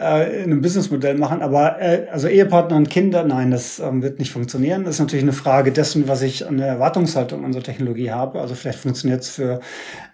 äh, 0.00 0.42
ein 0.42 0.60
Businessmodell 0.60 1.16
machen, 1.16 1.40
aber 1.40 1.80
äh, 1.80 2.06
also 2.10 2.26
Ehepartner 2.26 2.76
und 2.76 2.90
Kinder, 2.90 3.22
nein, 3.22 3.52
das 3.52 3.78
ähm, 3.78 4.02
wird 4.02 4.18
nicht 4.18 4.32
funktionieren. 4.32 4.84
Das 4.84 4.96
ist 4.96 5.00
natürlich 5.00 5.22
eine 5.22 5.32
Frage 5.32 5.70
dessen, 5.70 6.08
was 6.08 6.22
ich 6.22 6.46
an 6.48 6.56
der 6.56 6.66
Erwartungshaltung 6.66 7.44
an 7.44 7.52
so 7.52 7.60
Technologie 7.60 8.10
habe. 8.10 8.40
Also 8.40 8.56
vielleicht 8.56 8.80
funktioniert 8.80 9.20
es 9.22 9.30
für 9.30 9.60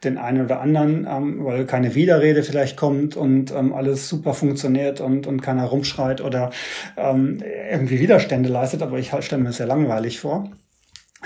den 0.05 0.19
einen 0.19 0.45
oder 0.45 0.61
anderen, 0.61 1.07
ähm, 1.11 1.45
weil 1.45 1.65
keine 1.65 1.95
Widerrede 1.95 2.43
vielleicht 2.43 2.77
kommt 2.77 3.17
und 3.17 3.51
ähm, 3.53 3.73
alles 3.73 4.09
super 4.09 4.35
funktioniert 4.35 5.01
und, 5.01 5.27
und 5.27 5.41
keiner 5.41 5.65
rumschreit 5.65 6.21
oder 6.21 6.51
ähm, 6.97 7.39
irgendwie 7.71 8.01
Widerstände 8.01 8.49
leistet, 8.51 8.83
aber 8.83 8.99
ich 8.99 9.13
halt, 9.13 9.25
stelle 9.25 9.41
mir 9.41 9.49
das 9.49 9.57
sehr 9.57 9.67
langweilig 9.67 10.21
vor. 10.21 10.51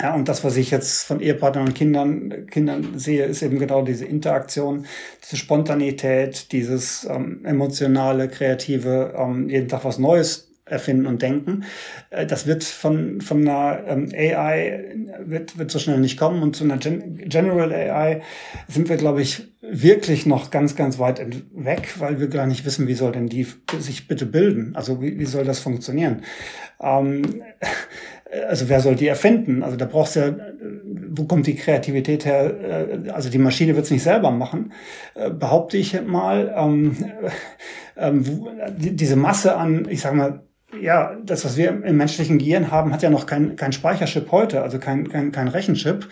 Ja, 0.01 0.15
und 0.15 0.29
das, 0.29 0.45
was 0.45 0.55
ich 0.55 0.71
jetzt 0.71 1.03
von 1.03 1.19
Ehepartnern 1.19 1.67
und 1.67 1.73
Kindern, 1.75 2.47
Kindern 2.47 2.97
sehe, 2.97 3.25
ist 3.25 3.41
eben 3.41 3.59
genau 3.59 3.81
diese 3.81 4.05
Interaktion, 4.05 4.85
diese 5.23 5.35
Spontanität, 5.35 6.53
dieses 6.53 7.05
ähm, 7.09 7.43
emotionale, 7.43 8.29
kreative, 8.29 9.13
ähm, 9.17 9.49
jeden 9.49 9.67
Tag 9.67 9.83
was 9.83 9.99
Neues 9.99 10.49
erfinden 10.69 11.05
und 11.05 11.21
denken. 11.21 11.65
Äh, 12.11 12.25
das 12.25 12.47
wird 12.47 12.63
von, 12.63 13.19
von 13.19 13.41
einer 13.41 13.83
ähm, 13.87 14.09
AI, 14.15 14.95
wird, 15.19 15.57
wird 15.57 15.71
so 15.71 15.79
schnell 15.79 15.99
nicht 15.99 16.17
kommen. 16.17 16.43
Und 16.43 16.55
zu 16.55 16.63
einer 16.63 16.77
Gen 16.77 17.17
General 17.27 17.73
AI 17.73 18.21
sind 18.67 18.87
wir, 18.87 18.97
glaube 18.97 19.21
ich, 19.21 19.51
wirklich 19.61 20.25
noch 20.25 20.49
ganz, 20.51 20.75
ganz 20.75 20.97
weit 20.99 21.21
weg, 21.53 21.95
weil 21.99 22.19
wir 22.19 22.27
gar 22.27 22.47
nicht 22.47 22.65
wissen, 22.65 22.87
wie 22.87 22.93
soll 22.93 23.11
denn 23.11 23.27
die 23.27 23.47
sich 23.79 24.07
bitte 24.07 24.25
bilden? 24.25 24.75
Also 24.75 25.01
wie, 25.01 25.19
wie 25.19 25.25
soll 25.25 25.43
das 25.43 25.59
funktionieren? 25.59 26.23
Ähm, 26.81 27.43
also 28.47 28.69
wer 28.69 28.79
soll 28.79 28.95
die 28.95 29.07
erfinden? 29.07 29.63
Also 29.63 29.77
da 29.77 29.85
brauchst 29.85 30.15
du 30.15 30.19
ja, 30.19 30.35
wo 31.11 31.25
kommt 31.25 31.47
die 31.47 31.55
Kreativität 31.55 32.25
her? 32.25 32.53
Äh, 33.05 33.09
also 33.09 33.29
die 33.29 33.37
Maschine 33.37 33.75
wird 33.75 33.85
es 33.85 33.91
nicht 33.91 34.03
selber 34.03 34.31
machen, 34.31 34.73
äh, 35.15 35.29
behaupte 35.29 35.77
ich 35.77 35.99
mal. 36.01 36.53
Ähm, 36.55 36.97
ähm, 37.97 38.23
diese 38.77 39.15
Masse 39.15 39.55
an, 39.57 39.87
ich 39.89 40.01
sag 40.01 40.13
mal, 40.13 40.43
ja, 40.79 41.15
das, 41.25 41.45
was 41.45 41.57
wir 41.57 41.83
im 41.83 41.97
menschlichen 41.97 42.37
Gehirn 42.37 42.69
haben, 42.69 42.93
hat 42.93 43.01
ja 43.01 43.09
noch 43.09 43.25
kein, 43.25 43.55
kein 43.55 43.71
Speicherchip 43.71 44.31
heute, 44.31 44.61
also 44.61 44.77
kein, 44.77 45.09
kein, 45.09 45.31
kein 45.31 45.47
Rechenchip. 45.47 46.07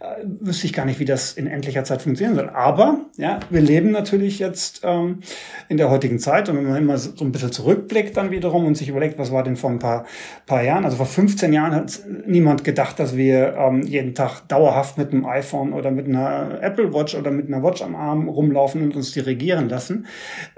Äh, 0.00 0.24
wüsste 0.40 0.66
ich 0.66 0.72
gar 0.72 0.84
nicht, 0.84 1.00
wie 1.00 1.04
das 1.04 1.32
in 1.32 1.46
endlicher 1.46 1.84
Zeit 1.84 2.02
funktionieren 2.02 2.36
soll. 2.36 2.50
Aber 2.50 3.06
ja, 3.16 3.40
wir 3.48 3.60
leben 3.60 3.90
natürlich 3.90 4.38
jetzt 4.38 4.82
ähm, 4.84 5.20
in 5.68 5.78
der 5.78 5.90
heutigen 5.90 6.18
Zeit 6.18 6.48
und 6.48 6.56
wenn 6.56 6.68
man 6.68 6.76
immer 6.76 6.98
so 6.98 7.24
ein 7.24 7.32
bisschen 7.32 7.52
zurückblickt 7.52 8.16
dann 8.16 8.30
wiederum 8.30 8.66
und 8.66 8.76
sich 8.76 8.88
überlegt, 8.88 9.18
was 9.18 9.32
war 9.32 9.44
denn 9.44 9.56
vor 9.56 9.70
ein 9.70 9.78
paar, 9.78 10.04
paar 10.44 10.62
Jahren, 10.62 10.84
also 10.84 10.98
vor 10.98 11.06
15 11.06 11.52
Jahren 11.52 11.74
hat 11.74 12.00
niemand 12.26 12.64
gedacht, 12.64 12.98
dass 12.98 13.16
wir 13.16 13.54
ähm, 13.56 13.82
jeden 13.82 14.14
Tag 14.14 14.46
dauerhaft 14.48 14.98
mit 14.98 15.12
einem 15.12 15.24
iPhone 15.24 15.72
oder 15.72 15.90
mit 15.90 16.06
einer 16.06 16.58
Apple 16.60 16.92
Watch 16.92 17.14
oder 17.14 17.30
mit 17.30 17.46
einer 17.46 17.62
Watch 17.62 17.80
am 17.80 17.94
Arm 17.94 18.28
rumlaufen 18.28 18.82
und 18.82 18.94
uns 18.94 19.12
dirigieren 19.12 19.70
lassen. 19.70 20.06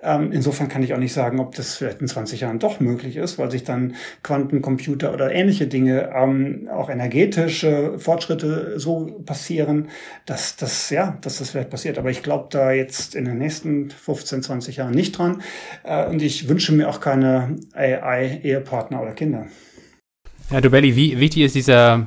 Ähm, 0.02 0.32
insofern 0.32 0.68
kann 0.68 0.82
ich 0.82 0.92
auch 0.92 0.98
nicht 0.98 1.12
sagen, 1.12 1.38
ob 1.38 1.54
das 1.54 1.76
vielleicht 1.76 2.00
in 2.00 2.08
20 2.08 2.40
Jahren 2.40 2.58
doch 2.58 2.80
möglich 2.80 3.16
ist, 3.16 3.38
weil 3.44 3.50
sich 3.50 3.64
dann 3.64 3.94
Quantencomputer 4.22 5.12
oder 5.12 5.30
ähnliche 5.30 5.66
Dinge, 5.66 6.10
ähm, 6.14 6.68
auch 6.72 6.88
energetische 6.88 7.98
Fortschritte 7.98 8.78
so 8.78 9.20
passieren, 9.26 9.88
dass 10.24 10.56
das, 10.56 10.88
ja, 10.88 11.18
dass 11.20 11.38
das 11.38 11.50
vielleicht 11.50 11.70
passiert. 11.70 11.98
Aber 11.98 12.10
ich 12.10 12.22
glaube 12.22 12.46
da 12.50 12.72
jetzt 12.72 13.14
in 13.14 13.26
den 13.26 13.38
nächsten 13.38 13.90
15, 13.90 14.42
20 14.42 14.76
Jahren 14.76 14.94
nicht 14.94 15.18
dran. 15.18 15.42
Äh, 15.84 16.06
und 16.06 16.22
ich 16.22 16.48
wünsche 16.48 16.72
mir 16.72 16.88
auch 16.88 17.00
keine 17.00 17.56
AI-Ehepartner 17.74 19.02
oder 19.02 19.12
Kinder. 19.12 19.46
Ja, 20.50 20.62
Dubelli, 20.62 20.96
wie 20.96 21.20
wichtig 21.20 21.42
ist 21.42 21.54
dieser 21.54 22.06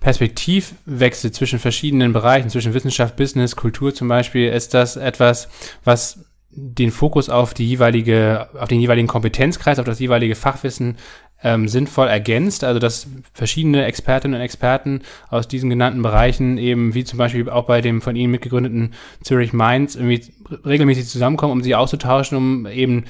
Perspektivwechsel 0.00 1.30
zwischen 1.30 1.58
verschiedenen 1.58 2.14
Bereichen, 2.14 2.48
zwischen 2.48 2.72
Wissenschaft, 2.72 3.16
Business, 3.16 3.54
Kultur 3.54 3.94
zum 3.94 4.08
Beispiel? 4.08 4.48
Ist 4.48 4.72
das 4.72 4.96
etwas, 4.96 5.48
was 5.84 6.29
den 6.50 6.90
Fokus 6.90 7.28
auf 7.28 7.54
die 7.54 7.66
jeweilige, 7.66 8.48
auf 8.58 8.68
den 8.68 8.80
jeweiligen 8.80 9.08
Kompetenzkreis, 9.08 9.78
auf 9.78 9.84
das 9.84 10.00
jeweilige 10.00 10.34
Fachwissen 10.34 10.96
ähm, 11.42 11.68
sinnvoll 11.68 12.08
ergänzt, 12.08 12.64
also 12.64 12.78
dass 12.78 13.06
verschiedene 13.32 13.84
Expertinnen 13.84 14.34
und 14.34 14.42
Experten 14.42 15.00
aus 15.28 15.48
diesen 15.48 15.70
genannten 15.70 16.02
Bereichen 16.02 16.58
eben, 16.58 16.94
wie 16.94 17.04
zum 17.04 17.18
Beispiel 17.18 17.48
auch 17.48 17.64
bei 17.64 17.80
dem 17.80 18.02
von 18.02 18.16
Ihnen 18.16 18.32
mitgegründeten 18.32 18.94
Zurich 19.22 19.52
Minds, 19.52 19.96
irgendwie 19.96 20.22
regelmäßig 20.64 21.06
zusammenkommen, 21.06 21.52
um 21.52 21.62
sie 21.62 21.74
auszutauschen, 21.74 22.36
um 22.36 22.66
eben 22.66 23.04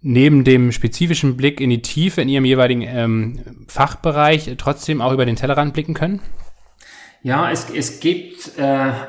neben 0.00 0.44
dem 0.44 0.72
spezifischen 0.72 1.36
Blick 1.36 1.60
in 1.60 1.70
die 1.70 1.82
Tiefe 1.82 2.20
in 2.20 2.28
ihrem 2.28 2.44
jeweiligen 2.44 2.82
ähm, 2.82 3.40
Fachbereich 3.68 4.52
trotzdem 4.58 5.00
auch 5.00 5.12
über 5.12 5.26
den 5.26 5.36
Tellerrand 5.36 5.72
blicken 5.74 5.94
können? 5.94 6.20
Ja, 7.24 7.52
es, 7.52 7.70
es 7.70 8.00
gibt 8.00 8.58
äh, 8.58 8.62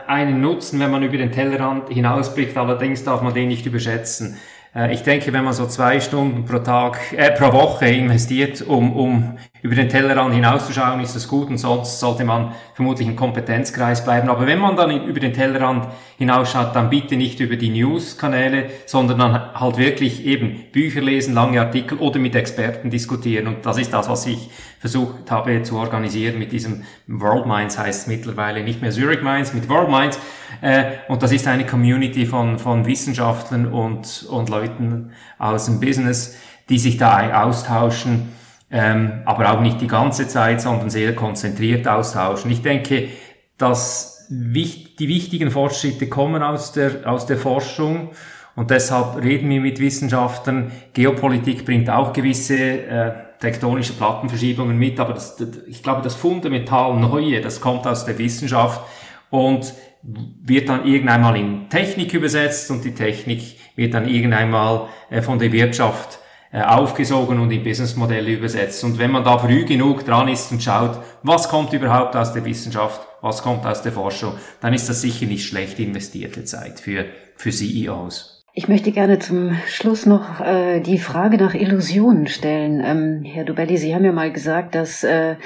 einen 0.06 0.40
Nutzen, 0.40 0.80
wenn 0.80 0.92
man 0.92 1.02
über 1.02 1.18
den 1.18 1.32
Tellerrand 1.32 1.90
hinausblickt, 1.90 2.56
allerdings 2.58 3.04
darf 3.04 3.24
man 3.24 3.34
den 3.34 3.48
nicht 3.48 3.66
überschätzen. 3.66 4.38
Äh, 4.76 4.94
ich 4.94 5.04
denke, 5.04 5.32
wenn 5.34 5.44
man 5.44 5.54
so 5.54 5.68
zwei 5.68 6.00
Stunden 6.00 6.46
pro 6.46 6.60
Tag, 6.60 7.00
äh, 7.16 7.32
pro 7.32 7.54
Woche 7.54 7.86
investiert, 7.88 8.62
um, 8.62 8.94
um 8.96 9.38
über 9.62 9.76
den 9.76 9.88
Tellerrand 9.88 10.34
hinauszuschauen, 10.34 11.00
ist 11.00 11.16
das 11.16 11.28
gut 11.28 11.48
und 11.48 11.58
sonst 11.58 12.00
sollte 12.00 12.26
man 12.26 12.54
vermutlich 12.74 13.08
im 13.08 13.16
Kompetenzkreis 13.16 14.04
bleiben. 14.04 14.30
Aber 14.30 14.46
wenn 14.46 14.60
man 14.60 14.76
dann 14.76 15.06
über 15.06 15.22
den 15.22 15.32
Tellerrand 15.32 15.88
hinausschaut, 16.18 16.76
dann 16.76 16.90
bitte 16.90 17.16
nicht 17.16 17.40
über 17.40 17.56
die 17.56 17.70
News-Kanäle, 17.70 18.66
sondern 18.86 19.20
dann 19.20 19.54
halt 19.54 19.78
wirklich 19.78 20.26
eben 20.26 20.66
Bücher 20.72 21.02
lesen, 21.02 21.34
lange 21.34 21.62
Artikel 21.62 21.98
oder 21.98 22.20
mit 22.20 22.36
Experten 22.36 22.90
diskutieren. 22.90 23.48
Und 23.48 23.66
das 23.66 23.78
ist 23.78 23.94
das, 23.94 24.10
was 24.10 24.26
ich 24.26 24.50
versucht 24.80 25.32
habe 25.32 25.64
zu 25.64 25.78
organisieren 25.78 26.38
mit 26.40 26.52
diesem 26.52 26.84
World 27.08 27.46
Minds, 27.46 27.78
heißt 27.78 28.10
mittlerweile 28.10 28.64
nicht 28.64 28.82
mehr 28.82 28.92
Zurich 28.92 29.22
Minds, 29.22 29.54
mit 29.54 29.70
World 29.70 29.90
Minds. 29.90 30.20
Äh, 30.62 30.84
und 31.08 31.24
das 31.24 31.32
ist 31.32 31.48
eine 31.48 31.66
Community 31.66 32.26
von, 32.26 32.60
von 32.60 32.86
Wissenschaftlern 32.86 33.66
und, 33.68 34.26
und 34.30 34.50
Leuten, 34.50 34.63
Leuten 34.64 35.12
aus 35.38 35.66
dem 35.66 35.80
Business, 35.80 36.38
die 36.70 36.80
sich 36.80 36.98
da 36.98 37.44
austauschen, 37.44 38.34
ähm, 38.72 39.22
aber 39.26 39.52
auch 39.52 39.62
nicht 39.62 39.82
die 39.82 39.88
ganze 39.88 40.28
Zeit, 40.28 40.62
sondern 40.62 40.90
sehr 40.90 41.16
konzentriert 41.16 41.88
austauschen. 41.88 42.52
Ich 42.52 42.62
denke, 42.62 43.10
dass 43.58 44.28
die 44.30 45.08
wichtigen 45.08 45.52
Fortschritte 45.52 46.08
kommen 46.08 46.42
aus 46.42 46.72
der, 46.72 47.02
aus 47.06 47.26
der 47.26 47.38
Forschung 47.38 48.12
und 48.56 48.72
deshalb 48.72 49.24
reden 49.24 49.50
wir 49.50 49.62
mit 49.62 49.80
Wissenschaftlern. 49.80 50.72
Geopolitik 50.94 51.66
bringt 51.66 51.90
auch 51.90 52.14
gewisse 52.14 52.58
äh, 52.58 53.12
tektonische 53.40 53.94
Plattenverschiebungen 53.94 54.78
mit, 54.78 55.00
aber 55.00 55.14
das, 55.14 55.38
ich 55.68 55.84
glaube, 55.84 56.02
das 56.02 56.16
fundamental 56.16 56.96
Neue, 56.96 57.42
das 57.42 57.62
kommt 57.62 57.86
aus 57.86 58.06
der 58.06 58.18
Wissenschaft 58.18 58.82
und 59.30 59.74
wird 60.04 60.70
dann 60.70 60.86
irgendwann 60.86 61.22
mal 61.22 61.36
in 61.36 61.70
Technik 61.70 62.14
übersetzt 62.14 62.70
und 62.72 62.84
die 62.84 62.94
Technik 62.94 63.58
wird 63.76 63.94
dann 63.94 64.08
irgendwann 64.08 64.52
mal 64.52 64.88
äh, 65.10 65.22
von 65.22 65.40
der 65.40 65.52
Wirtschaft 65.52 66.20
äh, 66.52 66.62
aufgesogen 66.62 67.40
und 67.40 67.52
in 67.52 67.64
Businessmodelle 67.64 68.32
übersetzt. 68.32 68.84
Und 68.84 69.00
wenn 69.00 69.12
man 69.12 69.24
da 69.24 69.40
früh 69.40 69.66
genug 69.66 70.06
dran 70.06 70.28
ist 70.28 70.52
und 70.52 70.62
schaut, 70.62 71.00
was 71.24 71.50
kommt 71.50 71.74
überhaupt 71.74 72.16
aus 72.16 72.34
der 72.34 72.46
Wissenschaft, 72.46 73.02
was 73.22 73.42
kommt 73.42 73.66
aus 73.66 73.82
der 73.82 73.92
Forschung, 73.92 74.34
dann 74.62 74.74
ist 74.74 74.88
das 74.88 75.02
sicher 75.02 75.26
nicht 75.26 75.48
schlecht 75.48 75.80
investierte 75.80 76.44
Zeit 76.44 76.80
für, 76.80 77.06
für 77.38 77.50
CEOs. 77.50 78.34
Ich 78.56 78.68
möchte 78.68 78.92
gerne 78.92 79.18
zum 79.18 79.58
Schluss 79.66 80.06
noch 80.06 80.40
äh, 80.40 80.80
die 80.80 81.00
Frage 81.00 81.38
nach 81.38 81.56
Illusionen 81.56 82.28
stellen. 82.28 82.84
Ähm, 82.86 83.24
Herr 83.24 83.46
Dubelli, 83.46 83.78
Sie 83.78 83.96
haben 83.96 84.06
ja 84.06 84.12
mal 84.12 84.32
gesagt, 84.32 84.76
dass 84.76 85.04
äh, 85.04 85.38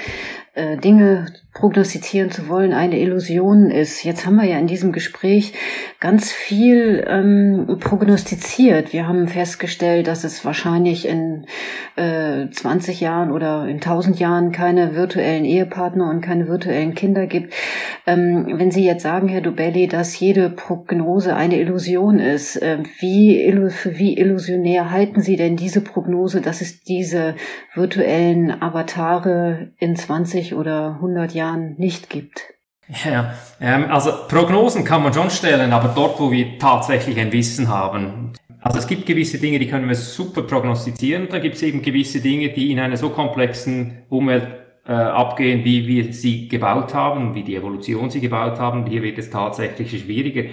Dinge 0.78 1.26
prognostizieren 1.58 2.30
zu 2.30 2.48
wollen 2.48 2.72
eine 2.72 3.00
Illusion 3.00 3.70
ist. 3.70 4.04
Jetzt 4.04 4.24
haben 4.24 4.36
wir 4.36 4.44
ja 4.44 4.58
in 4.58 4.68
diesem 4.68 4.92
Gespräch 4.92 5.54
ganz 5.98 6.30
viel 6.30 7.04
ähm, 7.08 7.78
prognostiziert. 7.80 8.92
Wir 8.92 9.08
haben 9.08 9.26
festgestellt, 9.26 10.06
dass 10.06 10.22
es 10.22 10.44
wahrscheinlich 10.44 11.08
in 11.08 11.46
äh, 11.96 12.48
20 12.48 13.00
Jahren 13.00 13.32
oder 13.32 13.66
in 13.66 13.76
1000 13.76 14.20
Jahren 14.20 14.52
keine 14.52 14.94
virtuellen 14.94 15.44
Ehepartner 15.44 16.08
und 16.08 16.20
keine 16.20 16.46
virtuellen 16.46 16.94
Kinder 16.94 17.26
gibt. 17.26 17.52
Ähm, 18.06 18.46
wenn 18.52 18.70
Sie 18.70 18.84
jetzt 18.84 19.02
sagen, 19.02 19.26
Herr 19.26 19.40
Dubelli, 19.40 19.88
dass 19.88 20.18
jede 20.20 20.50
Prognose 20.50 21.34
eine 21.34 21.58
Illusion 21.58 22.20
ist, 22.20 22.62
äh, 22.62 22.78
wie, 23.00 23.52
für 23.70 23.98
wie 23.98 24.16
illusionär 24.16 24.92
halten 24.92 25.22
Sie 25.22 25.34
denn 25.34 25.56
diese 25.56 25.80
Prognose, 25.80 26.40
dass 26.40 26.60
es 26.60 26.84
diese 26.84 27.34
virtuellen 27.74 28.62
Avatare 28.62 29.72
in 29.78 29.96
20 29.96 30.47
50 30.48 30.54
oder 30.54 30.94
100 30.94 31.34
Jahren 31.34 31.74
nicht 31.78 32.10
gibt? 32.10 32.42
Ja, 33.04 33.34
ähm, 33.60 33.86
also 33.90 34.10
Prognosen 34.28 34.84
kann 34.84 35.02
man 35.02 35.12
schon 35.12 35.30
stellen, 35.30 35.72
aber 35.72 35.92
dort, 35.94 36.18
wo 36.18 36.30
wir 36.30 36.58
tatsächlich 36.58 37.18
ein 37.18 37.32
Wissen 37.32 37.68
haben. 37.68 38.32
Also 38.60 38.78
es 38.78 38.86
gibt 38.86 39.06
gewisse 39.06 39.38
Dinge, 39.38 39.58
die 39.58 39.68
können 39.68 39.88
wir 39.88 39.94
super 39.94 40.42
prognostizieren. 40.42 41.28
Dann 41.30 41.42
gibt 41.42 41.56
es 41.56 41.62
eben 41.62 41.82
gewisse 41.82 42.20
Dinge, 42.20 42.48
die 42.48 42.72
in 42.72 42.80
einer 42.80 42.96
so 42.96 43.10
komplexen 43.10 44.02
Umwelt 44.08 44.48
äh, 44.86 44.92
abgehen, 44.92 45.64
wie 45.64 45.86
wir 45.86 46.12
sie 46.12 46.48
gebaut 46.48 46.94
haben, 46.94 47.34
wie 47.34 47.42
die 47.42 47.56
Evolution 47.56 48.10
sie 48.10 48.20
gebaut 48.20 48.58
haben. 48.58 48.86
Hier 48.86 49.02
wird 49.02 49.18
es 49.18 49.30
tatsächlich 49.30 49.90
schwieriger. 49.90 50.44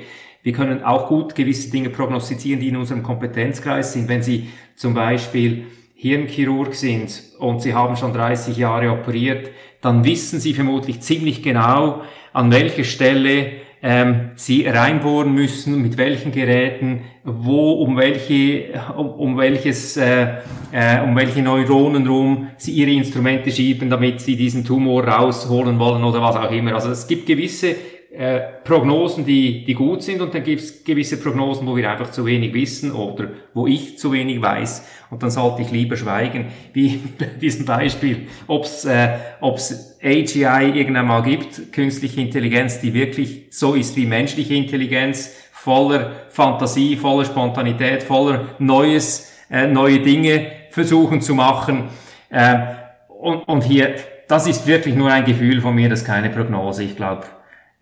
Wir 0.43 0.53
können 0.53 0.83
auch 0.83 1.07
gut 1.07 1.33
gewisse 1.33 1.71
Dinge 1.71 1.89
prognostizieren, 1.89 2.59
die 2.59 2.67
in 2.67 2.75
unserem 2.75 3.01
Kompetenzkreis 3.01 3.93
sind. 3.93 4.07
Wenn 4.07 4.21
Sie 4.21 4.49
zum 4.75 4.93
Beispiel 4.93 5.65
Hirnchirurg 6.05 6.75
sind 6.75 7.23
und 7.39 7.63
Sie 7.63 7.73
haben 7.73 7.97
schon 7.97 8.13
30 8.13 8.57
Jahre 8.57 8.91
operiert, 8.91 9.49
dann 9.81 10.03
wissen 10.03 10.39
Sie 10.39 10.53
vermutlich 10.53 10.99
ziemlich 11.01 11.41
genau, 11.41 12.01
an 12.31 12.51
welcher 12.51 12.83
Stelle 12.83 13.53
ähm, 13.81 14.31
Sie 14.35 14.67
reinbohren 14.67 15.33
müssen, 15.33 15.81
mit 15.81 15.97
welchen 15.97 16.31
Geräten, 16.31 17.01
wo, 17.23 17.71
um 17.71 17.97
welche, 17.97 18.79
um, 18.95 19.09
um 19.09 19.37
welches, 19.37 19.97
äh, 19.97 20.27
äh, 20.71 21.01
um 21.03 21.15
welche 21.15 21.41
Neuronen 21.41 22.05
rum 22.05 22.49
Sie 22.57 22.73
Ihre 22.73 22.91
Instrumente 22.91 23.49
schieben, 23.49 23.89
damit 23.89 24.21
Sie 24.21 24.35
diesen 24.35 24.63
Tumor 24.63 25.07
rausholen 25.07 25.79
wollen 25.79 26.03
oder 26.03 26.21
was 26.21 26.35
auch 26.35 26.51
immer. 26.51 26.75
Also 26.75 26.91
es 26.91 27.07
gibt 27.07 27.25
gewisse 27.25 27.75
äh, 28.17 28.39
Prognosen, 28.63 29.25
die, 29.25 29.63
die 29.63 29.73
gut 29.73 30.03
sind 30.03 30.21
und 30.21 30.33
dann 30.33 30.43
gibt 30.43 30.61
es 30.61 30.83
gewisse 30.83 31.17
Prognosen, 31.17 31.67
wo 31.67 31.75
wir 31.75 31.89
einfach 31.89 32.11
zu 32.11 32.25
wenig 32.25 32.53
wissen 32.53 32.91
oder 32.91 33.29
wo 33.53 33.67
ich 33.67 33.97
zu 33.97 34.11
wenig 34.11 34.41
weiß 34.41 34.87
und 35.09 35.21
dann 35.21 35.29
sollte 35.29 35.61
ich 35.61 35.71
lieber 35.71 35.97
schweigen, 35.97 36.47
wie 36.73 36.99
bei 37.17 37.25
diesem 37.25 37.65
Beispiel, 37.65 38.27
ob 38.47 38.63
es 38.63 38.85
äh, 38.85 39.17
ob's 39.41 39.97
AGI 40.01 40.71
irgendwann 40.73 41.07
mal 41.07 41.21
gibt, 41.21 41.73
künstliche 41.73 42.21
Intelligenz, 42.21 42.79
die 42.79 42.93
wirklich 42.93 43.47
so 43.49 43.73
ist 43.73 43.95
wie 43.95 44.05
menschliche 44.05 44.53
Intelligenz, 44.53 45.35
voller 45.51 46.11
Fantasie, 46.29 46.95
voller 46.95 47.25
Spontanität, 47.25 48.03
voller 48.03 48.55
Neues, 48.59 49.33
äh, 49.49 49.67
neue 49.67 49.99
Dinge 49.99 50.51
versuchen 50.69 51.21
zu 51.21 51.33
machen. 51.33 51.89
Äh, 52.29 52.59
und, 53.07 53.39
und 53.47 53.63
hier, 53.63 53.95
das 54.27 54.47
ist 54.47 54.67
wirklich 54.67 54.95
nur 54.95 55.11
ein 55.11 55.25
Gefühl 55.25 55.61
von 55.61 55.73
mir, 55.73 55.89
das 55.89 56.01
ist 56.01 56.05
keine 56.05 56.29
Prognose. 56.29 56.83
Ich 56.83 56.95
glaube, 56.95 57.25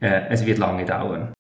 es 0.03 0.45
wird 0.45 0.57
lange 0.57 0.85
dauern. 0.85 1.33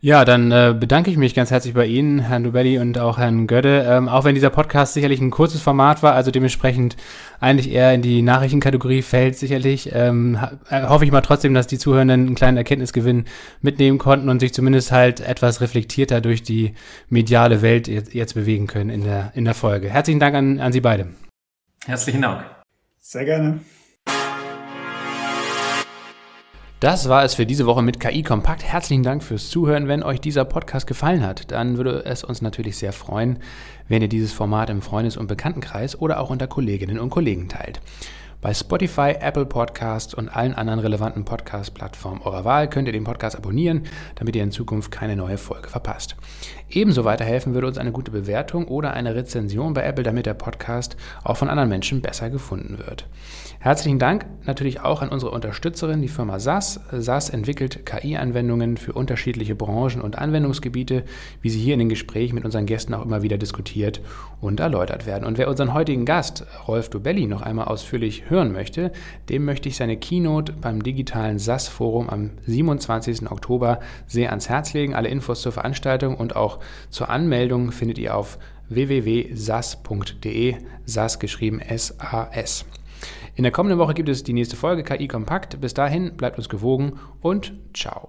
Ja, 0.00 0.24
dann 0.24 0.52
äh, 0.52 0.74
bedanke 0.78 1.10
ich 1.10 1.16
mich 1.16 1.34
ganz 1.34 1.50
herzlich 1.50 1.74
bei 1.74 1.86
Ihnen, 1.86 2.20
Herrn 2.20 2.44
Dubelli 2.44 2.78
und 2.78 2.98
auch 2.98 3.18
Herrn 3.18 3.46
Gödde. 3.46 3.86
Ähm, 3.88 4.08
auch 4.08 4.24
wenn 4.24 4.34
dieser 4.34 4.50
Podcast 4.50 4.94
sicherlich 4.94 5.20
ein 5.20 5.30
kurzes 5.30 5.62
Format 5.62 6.02
war, 6.02 6.14
also 6.14 6.30
dementsprechend 6.30 6.96
eigentlich 7.40 7.70
eher 7.70 7.92
in 7.94 8.02
die 8.02 8.22
Nachrichtenkategorie 8.22 9.02
fällt, 9.02 9.36
sicherlich, 9.36 9.90
ähm, 9.94 10.38
äh, 10.68 10.82
hoffe 10.82 11.04
ich 11.04 11.12
mal 11.12 11.22
trotzdem, 11.22 11.54
dass 11.54 11.66
die 11.66 11.78
Zuhörenden 11.78 12.26
einen 12.26 12.34
kleinen 12.34 12.58
Erkenntnisgewinn 12.58 13.24
mitnehmen 13.62 13.98
konnten 13.98 14.28
und 14.28 14.40
sich 14.40 14.52
zumindest 14.52 14.92
halt 14.92 15.20
etwas 15.20 15.60
reflektierter 15.60 16.20
durch 16.20 16.42
die 16.42 16.74
mediale 17.08 17.62
Welt 17.62 17.88
jetzt, 17.88 18.14
jetzt 18.14 18.34
bewegen 18.34 18.66
können 18.66 18.90
in 18.90 19.02
der, 19.02 19.32
in 19.34 19.44
der 19.44 19.54
Folge. 19.54 19.88
Herzlichen 19.88 20.20
Dank 20.20 20.34
an, 20.34 20.60
an 20.60 20.72
Sie 20.72 20.80
beide. 20.80 21.08
Herzlichen 21.86 22.22
Dank. 22.22 22.44
Sehr 22.98 23.24
gerne. 23.24 23.60
Das 26.78 27.08
war 27.08 27.24
es 27.24 27.34
für 27.34 27.46
diese 27.46 27.64
Woche 27.64 27.80
mit 27.80 28.00
KI 28.00 28.22
Kompakt. 28.22 28.62
Herzlichen 28.62 29.02
Dank 29.02 29.22
fürs 29.22 29.48
Zuhören. 29.48 29.88
Wenn 29.88 30.02
euch 30.02 30.20
dieser 30.20 30.44
Podcast 30.44 30.86
gefallen 30.86 31.26
hat, 31.26 31.50
dann 31.50 31.78
würde 31.78 32.04
es 32.04 32.22
uns 32.22 32.42
natürlich 32.42 32.76
sehr 32.76 32.92
freuen, 32.92 33.38
wenn 33.88 34.02
ihr 34.02 34.08
dieses 34.08 34.34
Format 34.34 34.68
im 34.68 34.82
Freundes- 34.82 35.16
und 35.16 35.26
Bekanntenkreis 35.26 35.98
oder 35.98 36.20
auch 36.20 36.28
unter 36.28 36.46
Kolleginnen 36.46 36.98
und 36.98 37.08
Kollegen 37.08 37.48
teilt. 37.48 37.80
Bei 38.42 38.52
Spotify, 38.52 39.14
Apple 39.18 39.46
Podcasts 39.46 40.12
und 40.12 40.28
allen 40.28 40.54
anderen 40.54 40.80
relevanten 40.80 41.24
Podcast-Plattformen 41.24 42.20
eurer 42.20 42.44
Wahl 42.44 42.68
könnt 42.68 42.88
ihr 42.88 42.92
den 42.92 43.04
Podcast 43.04 43.36
abonnieren, 43.36 43.84
damit 44.16 44.36
ihr 44.36 44.42
in 44.42 44.52
Zukunft 44.52 44.90
keine 44.90 45.16
neue 45.16 45.38
Folge 45.38 45.70
verpasst. 45.70 46.14
Ebenso 46.68 47.06
weiterhelfen 47.06 47.54
würde 47.54 47.68
uns 47.68 47.78
eine 47.78 47.92
gute 47.92 48.10
Bewertung 48.10 48.68
oder 48.68 48.92
eine 48.92 49.14
Rezension 49.14 49.72
bei 49.72 49.82
Apple, 49.82 50.04
damit 50.04 50.26
der 50.26 50.34
Podcast 50.34 50.98
auch 51.24 51.38
von 51.38 51.48
anderen 51.48 51.70
Menschen 51.70 52.02
besser 52.02 52.28
gefunden 52.28 52.76
wird. 52.76 53.06
Herzlichen 53.66 53.98
Dank 53.98 54.26
natürlich 54.44 54.82
auch 54.82 55.02
an 55.02 55.08
unsere 55.08 55.32
Unterstützerin, 55.32 56.00
die 56.00 56.06
Firma 56.06 56.38
SAS. 56.38 56.78
SAS 56.92 57.30
entwickelt 57.30 57.84
KI-Anwendungen 57.84 58.76
für 58.76 58.92
unterschiedliche 58.92 59.56
Branchen 59.56 60.02
und 60.02 60.16
Anwendungsgebiete, 60.16 61.02
wie 61.42 61.50
sie 61.50 61.58
hier 61.58 61.72
in 61.72 61.80
den 61.80 61.88
Gesprächen 61.88 62.36
mit 62.36 62.44
unseren 62.44 62.66
Gästen 62.66 62.94
auch 62.94 63.04
immer 63.04 63.22
wieder 63.22 63.38
diskutiert 63.38 64.00
und 64.40 64.60
erläutert 64.60 65.04
werden. 65.04 65.24
Und 65.24 65.36
wer 65.36 65.48
unseren 65.48 65.74
heutigen 65.74 66.04
Gast, 66.04 66.46
Rolf 66.68 66.90
Dubelli, 66.90 67.26
noch 67.26 67.42
einmal 67.42 67.64
ausführlich 67.64 68.30
hören 68.30 68.52
möchte, 68.52 68.92
dem 69.30 69.44
möchte 69.44 69.68
ich 69.68 69.74
seine 69.74 69.96
Keynote 69.96 70.52
beim 70.52 70.84
digitalen 70.84 71.40
SAS-Forum 71.40 72.08
am 72.08 72.30
27. 72.46 73.28
Oktober 73.32 73.80
sehr 74.06 74.30
ans 74.30 74.48
Herz 74.48 74.74
legen. 74.74 74.94
Alle 74.94 75.08
Infos 75.08 75.42
zur 75.42 75.50
Veranstaltung 75.50 76.14
und 76.14 76.36
auch 76.36 76.60
zur 76.88 77.10
Anmeldung 77.10 77.72
findet 77.72 77.98
ihr 77.98 78.16
auf 78.16 78.38
www.sas.de, 78.68 80.54
SAS 80.84 81.18
geschrieben 81.18 81.58
S-A-S. 81.58 82.64
In 83.36 83.42
der 83.42 83.52
kommenden 83.52 83.78
Woche 83.78 83.92
gibt 83.92 84.08
es 84.08 84.24
die 84.24 84.32
nächste 84.32 84.56
Folge 84.56 84.82
KI 84.82 85.08
Kompakt. 85.08 85.60
Bis 85.60 85.74
dahin 85.74 86.16
bleibt 86.16 86.38
uns 86.38 86.48
gewogen 86.48 86.98
und 87.20 87.52
ciao. 87.74 88.08